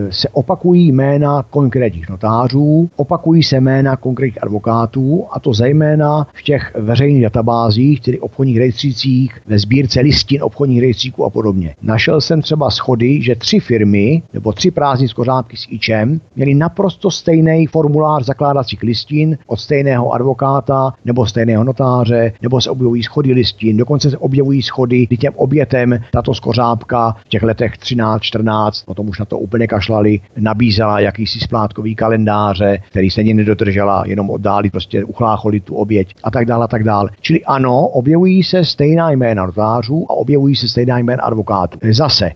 [0.09, 6.71] se opakují jména konkrétních notářů, opakují se jména konkrétních advokátů, a to zejména v těch
[6.75, 11.75] veřejných databázích, tedy obchodních rejstřících, ve sbírce listin obchodních rejstříků a podobně.
[11.81, 17.11] Našel jsem třeba schody, že tři firmy nebo tři prázdní skořápky s IČem měly naprosto
[17.11, 23.33] stejný formulář zakládacích listin od stejného advokáta nebo stejného notáře kanceláře, nebo se objevují schody
[23.33, 28.83] listin, dokonce se objevují schody, kdy těm obětem tato skořápka v těch letech 13, 14,
[28.85, 34.29] potom už na to úplně kašlali, nabízela jakýsi splátkový kalendáře, který se ani nedodržela, jenom
[34.29, 37.09] oddáli, prostě uchlácholi tu oběť a tak dále, a tak dále.
[37.21, 41.79] Čili ano, objevují se stejná jména notářů a objevují se stejná jména advokátů.
[41.91, 42.33] Zase, e,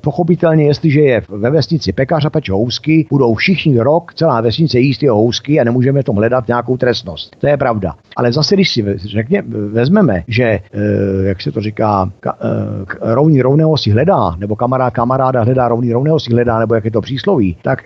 [0.00, 5.02] pochopitelně, jestliže je ve vesnici pekař a peč housky, budou všichni rok, celá vesnice jíst
[5.02, 7.36] jeho housky a nemůžeme v tom hledat nějakou trestnost.
[7.38, 7.94] To je pravda.
[8.16, 9.42] Ale zase, když si řekně,
[9.72, 10.60] vezmeme, že, e,
[11.22, 15.92] jak se to říká, ka, e, rovný rovného si hledá, nebo kamarád kamaráda hledá rovný
[15.92, 17.82] rovného si hledá, nebo jak je to přísloví, tak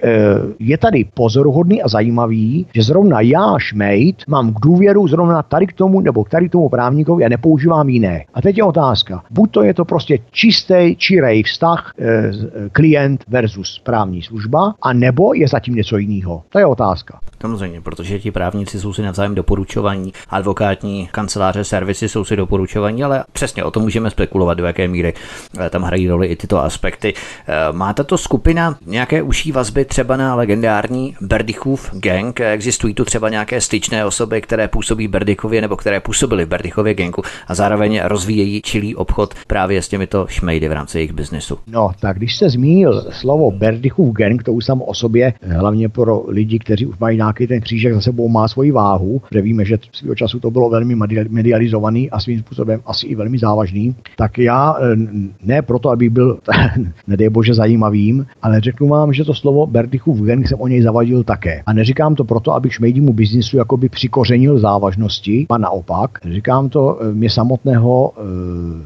[0.59, 5.73] je tady pozoruhodný a zajímavý, že zrovna já, Šmejt, mám k důvěru zrovna tady k
[5.73, 8.25] tomu, nebo k tady k tomu právníkovi a nepoužívám jiné.
[8.35, 9.23] A teď je otázka.
[9.31, 11.93] Buď to je to prostě čistý, čirej vztah
[12.73, 16.43] klient versus právní služba, a nebo je zatím něco jiného.
[16.49, 17.21] To je otázka.
[17.41, 23.25] Samozřejmě, protože ti právníci jsou si navzájem doporučovaní, advokátní kanceláře, servisy jsou si doporučovaní, ale
[23.33, 25.15] přesně o tom můžeme spekulovat, do jaké míry
[25.61, 27.15] eh, tam hrají roli i tyto aspekty.
[27.15, 32.41] Eh, má tato skupina nějaké uší vazby třeba na legendární Berdychův gang?
[32.41, 36.95] Existují tu třeba nějaké styčné osoby, které působí v Berdichově nebo které působily v Berdychově
[36.95, 41.59] gangu a zároveň rozvíjejí čilý obchod právě s těmito šmejdy v rámci jejich biznesu?
[41.67, 46.25] No, tak když se zmínil slovo Berdychův gang, to už samo o sobě, hlavně pro
[46.29, 49.79] lidi, kteří už mají nějaký ten křížek za sebou má svoji váhu, že víme, že
[49.93, 50.97] svého času to bylo velmi
[51.29, 54.97] medializovaný a svým způsobem asi i velmi závažný, tak já eh,
[55.45, 56.39] ne proto, aby byl,
[57.07, 61.25] nedej bože, zajímavým, ale řeknu vám, že to slovo Berdychův gang jsem o něj zavadil
[61.25, 61.63] také.
[61.67, 66.19] A neříkám to proto, abych šmejdímu biznisu jakoby přikořenil závažnosti, a naopak.
[66.33, 68.21] Říkám to eh, mě samotného eh,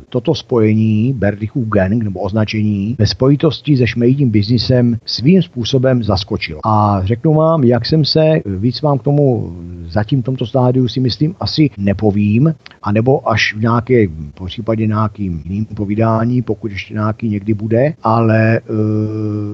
[0.09, 6.59] toto spojení Berdychův gang nebo označení ve spojitosti se šmejdím biznisem svým způsobem zaskočil.
[6.65, 9.53] A řeknu vám, jak jsem se víc vám k tomu
[9.89, 15.43] zatím v tomto stádiu si myslím asi nepovím, anebo až v nějaké, po případě nějakým
[15.45, 18.61] jiným povídání, pokud ještě nějaký někdy bude, ale e,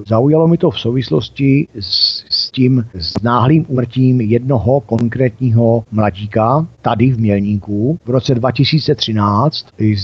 [0.07, 7.19] zaujalo mi to v souvislosti s, tím s náhlým umrtím jednoho konkrétního mladíka tady v
[7.19, 9.95] Mělníku v roce 2013, e,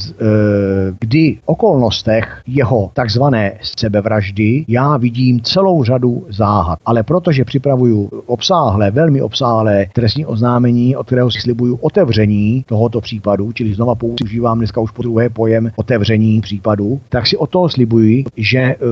[0.99, 6.80] kdy okolnostech jeho takzvané sebevraždy já vidím celou řadu záhad.
[6.85, 13.51] Ale protože připravuju obsáhlé, velmi obsáhlé trestní oznámení, od kterého si slibuju otevření tohoto případu,
[13.51, 18.23] čili znova používám dneska už po druhé pojem otevření případu, tak si o toho slibuji,
[18.38, 18.85] že uh,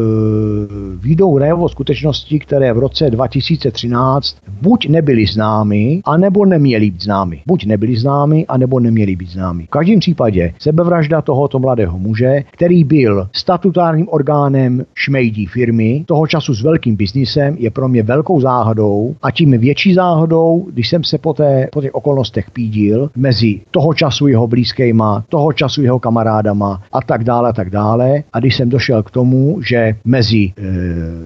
[0.96, 3.10] výjdou najevo skutečnosti, které v roce
[3.44, 7.42] 2013 buď nebyly známy, anebo neměly být známy.
[7.48, 9.66] Buď nebyly známy, anebo neměly být známy.
[9.66, 16.54] V každém případě sebevražda tohoto mladého muže, který byl statutárním orgánem šmejdí firmy, toho času
[16.54, 21.18] s velkým biznisem, je pro mě velkou záhadou a tím větší záhadou, když jsem se
[21.18, 26.82] po, té, po těch okolnostech pídil mezi toho času jeho blízkýma, toho času jeho kamarádama
[26.92, 28.24] a tak dále a tak dále.
[28.34, 30.52] A když jsem došel k tomu, že mezi e,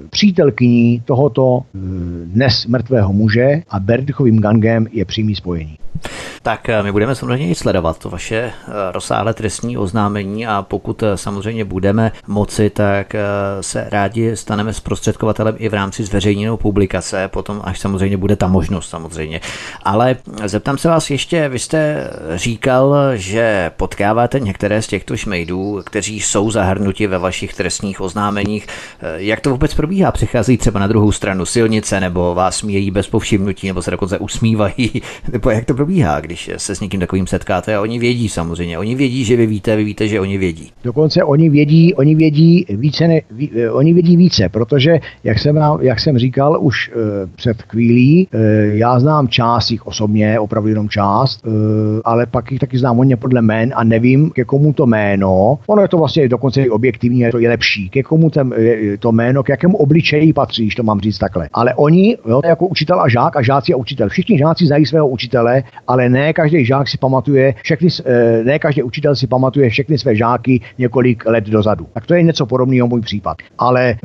[0.09, 5.77] přítelkyní tohoto e, dnes mrtvého muže a Berdychovým gangem je přímý spojení.
[6.41, 8.51] Tak eh, my budeme samozřejmě i sledovat to vaše eh,
[8.91, 13.15] rozsáhlé trestní oznámení a pokud eh, samozřejmě budeme moci, tak
[13.61, 18.89] se rádi staneme zprostředkovatelem i v rámci zveřejněnou publikace, potom až samozřejmě bude ta možnost
[18.89, 19.41] samozřejmě.
[19.83, 20.15] Ale
[20.45, 26.51] zeptám se vás ještě, vy jste říkal, že potkáváte některé z těchto šmejdů, kteří jsou
[26.51, 28.67] zahrnuti ve vašich trestních oznámeních.
[29.15, 30.11] Jak to vůbec probíhá?
[30.11, 35.01] Přichází třeba na druhou stranu silnice, nebo vás smějí bez povšimnutí, nebo se dokonce usmívají,
[35.31, 38.77] nebo jak to probíhá, když se s někým takovým setkáte a oni vědí samozřejmě.
[38.77, 40.71] Oni vědí, že vy víte, vy víte, že oni vědí.
[40.83, 45.59] Dokonce oni vědí, oni vědí více, ne, ví, eh, oni vědí více, protože, jak jsem,
[45.81, 46.95] jak jsem říkal už uh,
[47.35, 48.41] před chvílí, uh,
[48.77, 51.53] já znám část jich osobně, opravdu jenom část, uh,
[52.05, 55.81] ale pak jich taky znám hodně podle jmén a nevím, ke komu to jméno, ono
[55.81, 58.53] je to vlastně dokonce i objektivní, je to je lepší, ke komu ten,
[58.99, 61.49] to jméno, k jakému obličeji patří, když to mám říct takhle.
[61.53, 65.07] Ale oni, jo, jako učitel a žák a žáci a učitel, všichni žáci znají svého
[65.07, 69.97] učitele, ale ne každý žák si pamatuje, všechny, eh, ne každý učitel si pamatuje všechny
[69.97, 71.87] své žáky několik let dozadu.
[71.93, 73.37] Tak to je něco podobného můj případ.
[73.57, 73.95] Ale e,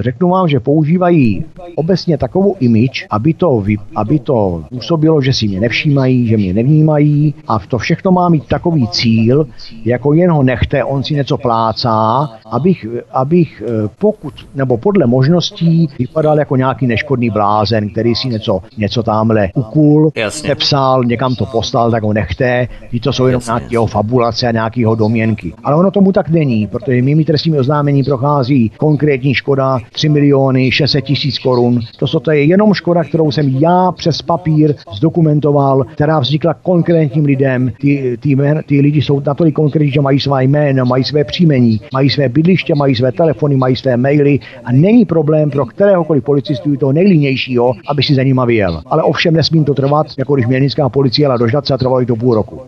[0.00, 3.64] řeknu vám, že používají obecně takovou image, aby to,
[3.96, 8.46] aby to působilo, že si mě nevšímají, že mě nevnímají a to všechno má mít
[8.46, 9.46] takový cíl,
[9.84, 15.88] jako jen ho nechte, on si něco plácá, abych, abych eh, pokud, nebo podle možností
[15.98, 20.48] vypadal jako nějaký neškodný blázen, který si něco, něco tamhle ukul, Jasně.
[20.48, 24.94] nepsal, někam to poslal, tak ho nechte, ví to jsou jenom nějaké fabulace a nějakého
[24.94, 25.52] domněnky.
[25.64, 31.04] Ale ono tomu tak není, protože mými trestními oznámení prochází konkrétní škoda 3 miliony 600
[31.04, 31.80] tisíc korun.
[31.98, 37.24] To, co to je jenom škoda, kterou jsem já přes papír zdokumentoval, která vznikla konkrétním
[37.24, 37.72] lidem.
[37.80, 38.36] Ty, ty,
[38.66, 42.74] ty lidi jsou natolik konkrétní, že mají svá jména, mají své příjmení, mají své bydliště,
[42.74, 48.02] mají své telefony, mají své maily a není problém pro kteréhokoliv policistu toho nejlínějšího, aby
[48.02, 48.82] si za nima vyjel.
[48.86, 52.16] Ale ovšem nesmím to trvat, jako když měnická policie jela do Ždatce a trvalo to
[52.16, 52.62] půl roku.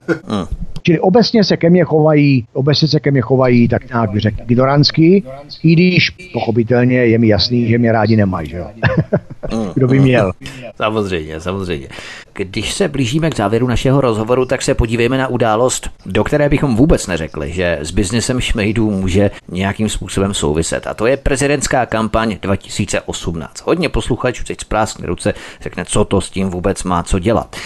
[0.83, 4.37] Čili obecně se ke mně chovají, obecně se ke mně chovají tak nějak bych řekl
[4.49, 5.23] ignorantsky,
[5.63, 8.67] i když pochopitelně je mi jasný, že mě rádi nemají, že jo.
[9.75, 10.33] Kdo by měl?
[10.77, 11.89] Samozřejmě, samozřejmě.
[12.33, 16.77] Když se blížíme k závěru našeho rozhovoru, tak se podívejme na událost, do které bychom
[16.77, 20.87] vůbec neřekli, že s biznesem šmejdů může nějakým způsobem souviset.
[20.87, 23.63] A to je prezidentská kampaň 2018.
[23.67, 27.57] Hodně posluchačů teď spráskne ruce, řekne, co to s tím vůbec má co dělat.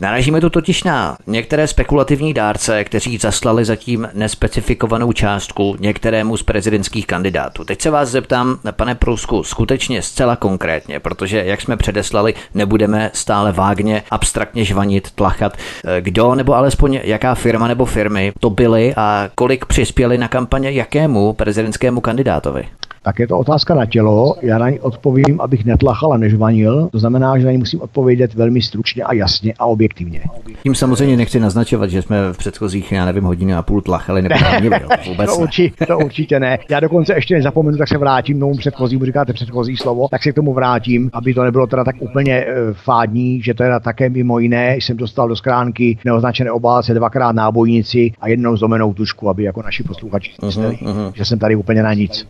[0.00, 7.06] Naražíme tu totiž na některé spekulativní dárce, kteří zaslali zatím nespecifikovanou částku některému z prezidentských
[7.06, 7.64] kandidátů.
[7.64, 13.52] Teď se vás zeptám, pane Prusku, skutečně zcela konkrétně, protože, jak jsme předeslali, nebudeme stále
[13.52, 15.56] vágně, abstraktně žvanit, tlachat,
[16.00, 21.32] kdo nebo alespoň jaká firma nebo firmy to byly a kolik přispěli na kampaně jakému
[21.32, 22.68] prezidentskému kandidátovi
[23.06, 24.34] tak je to otázka na tělo.
[24.42, 26.88] Já na ní odpovím, abych netlachal a nežvanil.
[26.92, 30.20] To znamená, že na ní musím odpovědět velmi stručně a jasně a objektivně.
[30.62, 34.34] Tím samozřejmě nechci naznačovat, že jsme v předchozích, já nevím, hodiny a půl tlachali nebo
[35.08, 36.58] vůbec to, urči, to určitě ne.
[36.70, 40.32] Já dokonce ještě nezapomenu, tak se vrátím k tomu předchozímu, říkáte předchozí slovo, tak se
[40.32, 44.08] k tomu vrátím, aby to nebylo teda tak úplně uh, fádní, že to teda také
[44.08, 49.42] mimo jiné jsem dostal do skránky neoznačené obálce dvakrát nábojnici a jednou zlomenou tušku, aby
[49.42, 51.12] jako naši posluchači uh-huh, uh-huh.
[51.14, 52.26] že jsem tady úplně na nic.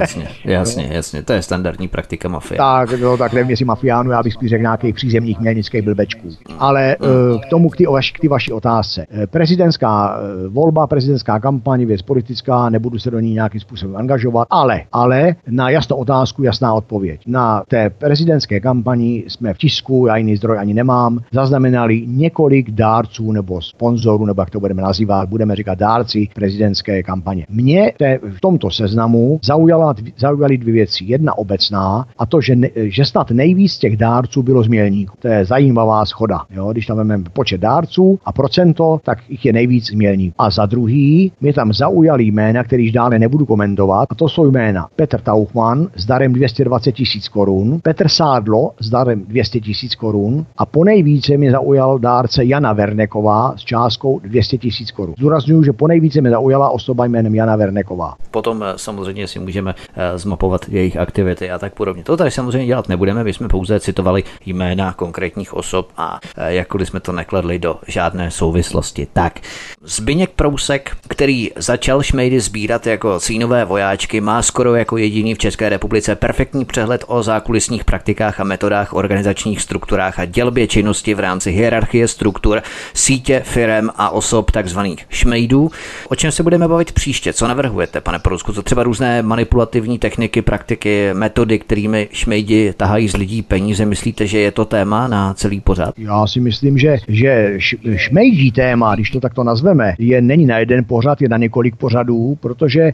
[0.00, 2.58] Jasně, jasně, jasně, to je standardní praktika mafie.
[2.58, 6.28] Tak, no, tak nevím, jestli mafiánu, já bych spíš řekl nějakých přízemních mělnických blbečků.
[6.58, 7.38] Ale mm.
[7.40, 9.06] k tomu, k ty, k ty vaší otázce.
[9.10, 14.48] Eh, prezidentská eh, volba, prezidentská kampaň, věc politická, nebudu se do ní nějakým způsobem angažovat,
[14.50, 17.20] ale, ale na jasnou otázku, jasná odpověď.
[17.26, 23.32] Na té prezidentské kampani jsme v tisku, já jiný zdroj ani nemám, zaznamenali několik dárců
[23.32, 27.46] nebo sponzorů, nebo jak to budeme nazývat, budeme říkat dárci prezidentské kampaně.
[27.48, 27.92] Mě
[28.36, 29.87] v tomto seznamu zaujala,
[30.18, 31.04] zaujaly dvě věci.
[31.04, 35.16] Jedna obecná a to, že, ne, že snad nejvíc těch dárců bylo z Mělníku.
[35.18, 36.40] To je zajímavá schoda.
[36.50, 36.72] Jo?
[36.72, 40.34] Když tam vezmeme počet dárců a procento, tak jich je nejvíc z Mělníku.
[40.38, 44.88] A za druhý, mě tam zaujaly jména, kterýž dále nebudu komentovat, a to jsou jména
[44.96, 50.66] Petr Tauchman s darem 220 tisíc korun, Petr Sádlo s darem 200 tisíc korun a
[50.66, 55.14] po nejvíce mě zaujal dárce Jana Verneková s částkou 200 tisíc korun.
[55.18, 58.14] Zdůraznuju, že po nejvíce mě zaujala osoba jménem Jana Verneková.
[58.30, 62.04] Potom eh, samozřejmě si můžeme Eh, zmapovat jejich aktivity a tak podobně.
[62.04, 66.88] To tady samozřejmě dělat nebudeme, my jsme pouze citovali jména konkrétních osob a eh, jakkoliv
[66.88, 69.06] jsme to nekladli do žádné souvislosti.
[69.12, 69.40] Tak,
[69.82, 75.68] Zbyněk Prousek, který začal šmejdy sbírat jako cínové vojáčky, má skoro jako jediný v České
[75.68, 81.50] republice perfektní přehled o zákulisních praktikách a metodách organizačních strukturách a dělbě činnosti v rámci
[81.50, 82.62] hierarchie struktur,
[82.94, 85.70] sítě, firem a osob takzvaných šmejdů.
[86.08, 87.32] O čem se budeme bavit příště?
[87.32, 88.52] Co navrhujete, pane Prousku?
[88.52, 93.84] Co třeba různé manipulace manipulativní techniky, praktiky, metody, kterými šmejdi tahají z lidí peníze.
[93.84, 95.94] Myslíte, že je to téma na celý pořad?
[95.98, 97.54] Já si myslím, že, že
[97.96, 102.38] šmejdí téma, když to takto nazveme, je není na jeden pořad, je na několik pořadů,
[102.40, 102.92] protože e,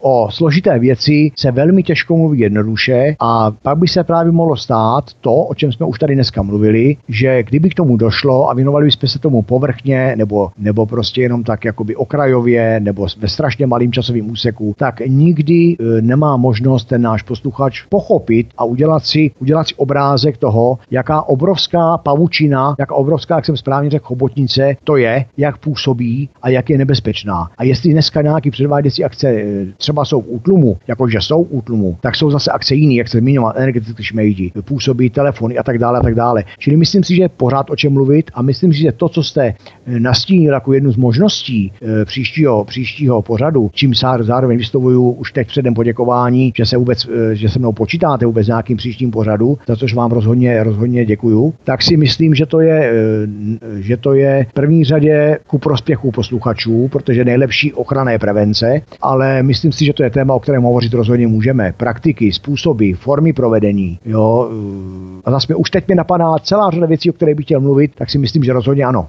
[0.00, 5.04] o složité věci se velmi těžko mluví jednoduše a pak by se právě mohlo stát
[5.20, 8.86] to, o čem jsme už tady dneska mluvili, že kdyby k tomu došlo a věnovali
[8.86, 13.92] bychom se tomu povrchně nebo, nebo prostě jenom tak jakoby okrajově nebo ve strašně malým
[13.92, 19.30] časovým úseku, tak nikdy nikdy e, nemá možnost ten náš posluchač pochopit a udělat si,
[19.38, 24.96] udělat si obrázek toho, jaká obrovská pavučina, jaká obrovská, jak jsem správně řekl, chobotnice to
[24.96, 27.50] je, jak působí a jak je nebezpečná.
[27.58, 31.96] A jestli dneska nějaký předváděcí akce e, třeba jsou v útlumu, jakože jsou v útlumu,
[32.00, 35.98] tak jsou zase akce jiný, jak se zmiňoval, energetické šmejdi, působí telefony a tak dále
[35.98, 36.44] a tak dále.
[36.58, 39.22] Čili myslím si, že je pořád o čem mluvit a myslím si, že to, co
[39.22, 39.54] jste e,
[40.00, 41.72] nastínil jako jednu z možností
[42.04, 47.48] příštího, příštího pořadu, čím zároveň vystavuju už teď předem poděkování, že se vůbec, eh, že
[47.48, 51.96] se mnou počítáte vůbec nějakým příštím pořadu, za což vám rozhodně, rozhodně děkuju, tak si
[51.96, 57.24] myslím, že to je, eh, že to je v první řadě ku prospěchu posluchačů, protože
[57.24, 61.26] nejlepší ochrana je prevence, ale myslím si, že to je téma, o kterém hovořit rozhodně
[61.26, 61.72] můžeme.
[61.76, 63.98] Praktiky, způsoby, formy provedení.
[64.04, 64.50] Jo.
[64.52, 67.92] Eh, a zase už teď mi napadá celá řada věcí, o které bych chtěl mluvit,
[67.94, 69.08] tak si myslím, že rozhodně ano.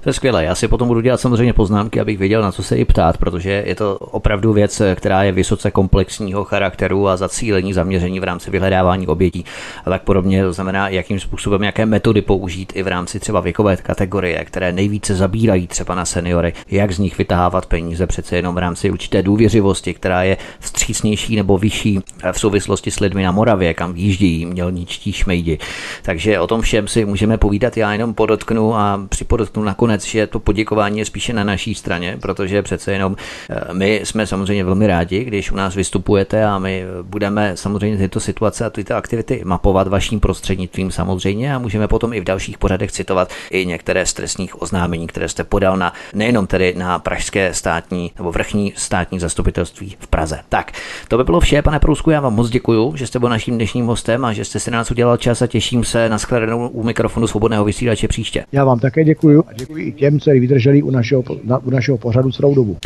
[0.00, 0.44] To je skvělé.
[0.44, 3.62] Já si potom budu dělat samozřejmě poznámky, abych věděl, na co se i ptát, protože
[3.66, 8.50] je to opravdu věc, která je vysoce vysoce komplexního charakteru a zacílení zaměření v rámci
[8.50, 9.44] vyhledávání obětí
[9.84, 10.44] a tak podobně.
[10.44, 15.14] To znamená, jakým způsobem, jaké metody použít i v rámci třeba věkové kategorie, které nejvíce
[15.14, 19.94] zabírají třeba na seniory, jak z nich vytahávat peníze přece jenom v rámci určité důvěřivosti,
[19.94, 22.00] která je vstřícnější nebo vyšší
[22.32, 25.58] v souvislosti s lidmi na Moravě, kam výjíždějí mělničtí šmejdi.
[26.02, 27.76] Takže o tom všem si můžeme povídat.
[27.76, 32.62] Já jenom podotknu a připodotknu nakonec, že to poděkování je spíše na naší straně, protože
[32.62, 33.16] přece jenom
[33.50, 38.20] eh, my jsme samozřejmě velmi rádi, když u nás vystupujete a my budeme samozřejmě tyto
[38.20, 42.92] situace a tyto aktivity mapovat vaším prostřednictvím samozřejmě a můžeme potom i v dalších pořadech
[42.92, 48.12] citovat i některé z trestních oznámení, které jste podal na nejenom tedy na pražské státní
[48.18, 50.38] nebo vrchní státní zastupitelství v Praze.
[50.48, 50.72] Tak,
[51.08, 53.86] to by bylo vše, pane Prousku, já vám moc děkuji, že jste byl naším dnešním
[53.86, 56.82] hostem a že jste si na nás udělal čas a těším se na shledanou u
[56.82, 58.44] mikrofonu svobodného vysílače příště.
[58.52, 61.98] Já vám také děkuji a děkuji i těm, kteří vydrželi u našeho, na, u našeho
[61.98, 62.76] pořadu celou dobu.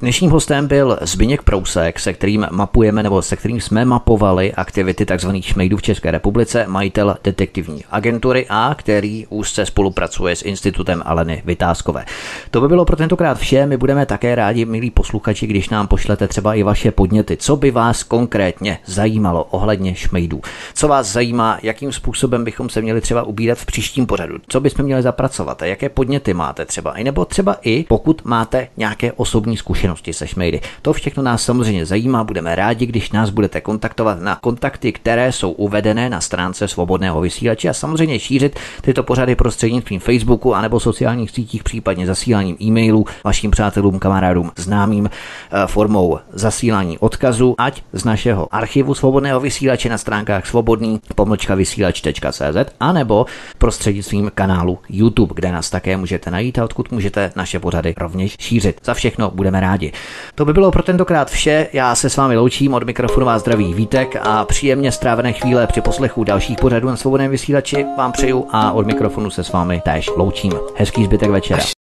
[0.00, 5.28] Dnešním hostem byl Zbyněk Prousek, se kterým mapujeme nebo se kterým jsme mapovali aktivity tzv.
[5.40, 12.04] šmejdů v České republice, majitel detektivní agentury a který úzce spolupracuje s institutem Aleny Vytázkové.
[12.50, 13.66] To by bylo pro tentokrát vše.
[13.66, 17.36] My budeme také rádi, milí posluchači, když nám pošlete třeba i vaše podněty.
[17.36, 20.40] Co by vás konkrétně zajímalo ohledně šmejdů?
[20.74, 24.38] Co vás zajímá, jakým způsobem bychom se měli třeba ubírat v příštím pořadu?
[24.48, 26.94] Co bychom měli zapracovat a jaké podněty máte třeba?
[27.02, 30.60] Nebo třeba i pokud máte nějaké osobní zkušenosti se šmejdy.
[30.82, 35.50] To všechno nás samozřejmě zajímá, budeme rádi, když nás budete kontaktovat na kontakty, které jsou
[35.50, 41.62] uvedené na stránce svobodného vysílače a samozřejmě šířit tyto pořady prostřednictvím Facebooku anebo sociálních sítích,
[41.62, 48.94] případně zasíláním e-mailů vašim přátelům, kamarádům, známým eh, formou zasílání odkazu, ať z našeho archivu
[48.94, 53.26] svobodného vysílače na stránkách svobodný pomlčka vysílač.cz anebo
[53.58, 58.80] prostřednictvím kanálu YouTube, kde nás také můžete najít a odkud můžete naše pořady rovněž šířit.
[58.84, 59.92] Za všechno budeme rádi.
[60.34, 61.68] To by bylo pro tentokrát vše.
[61.82, 65.80] Já se s vámi loučím od mikrofonu vás zdraví Vítek a příjemně strávené chvíle při
[65.80, 70.10] poslechu dalších pořadů na svobodném vysílači vám přeju a od mikrofonu se s vámi též
[70.16, 70.52] loučím.
[70.76, 71.81] Hezký zbytek večera.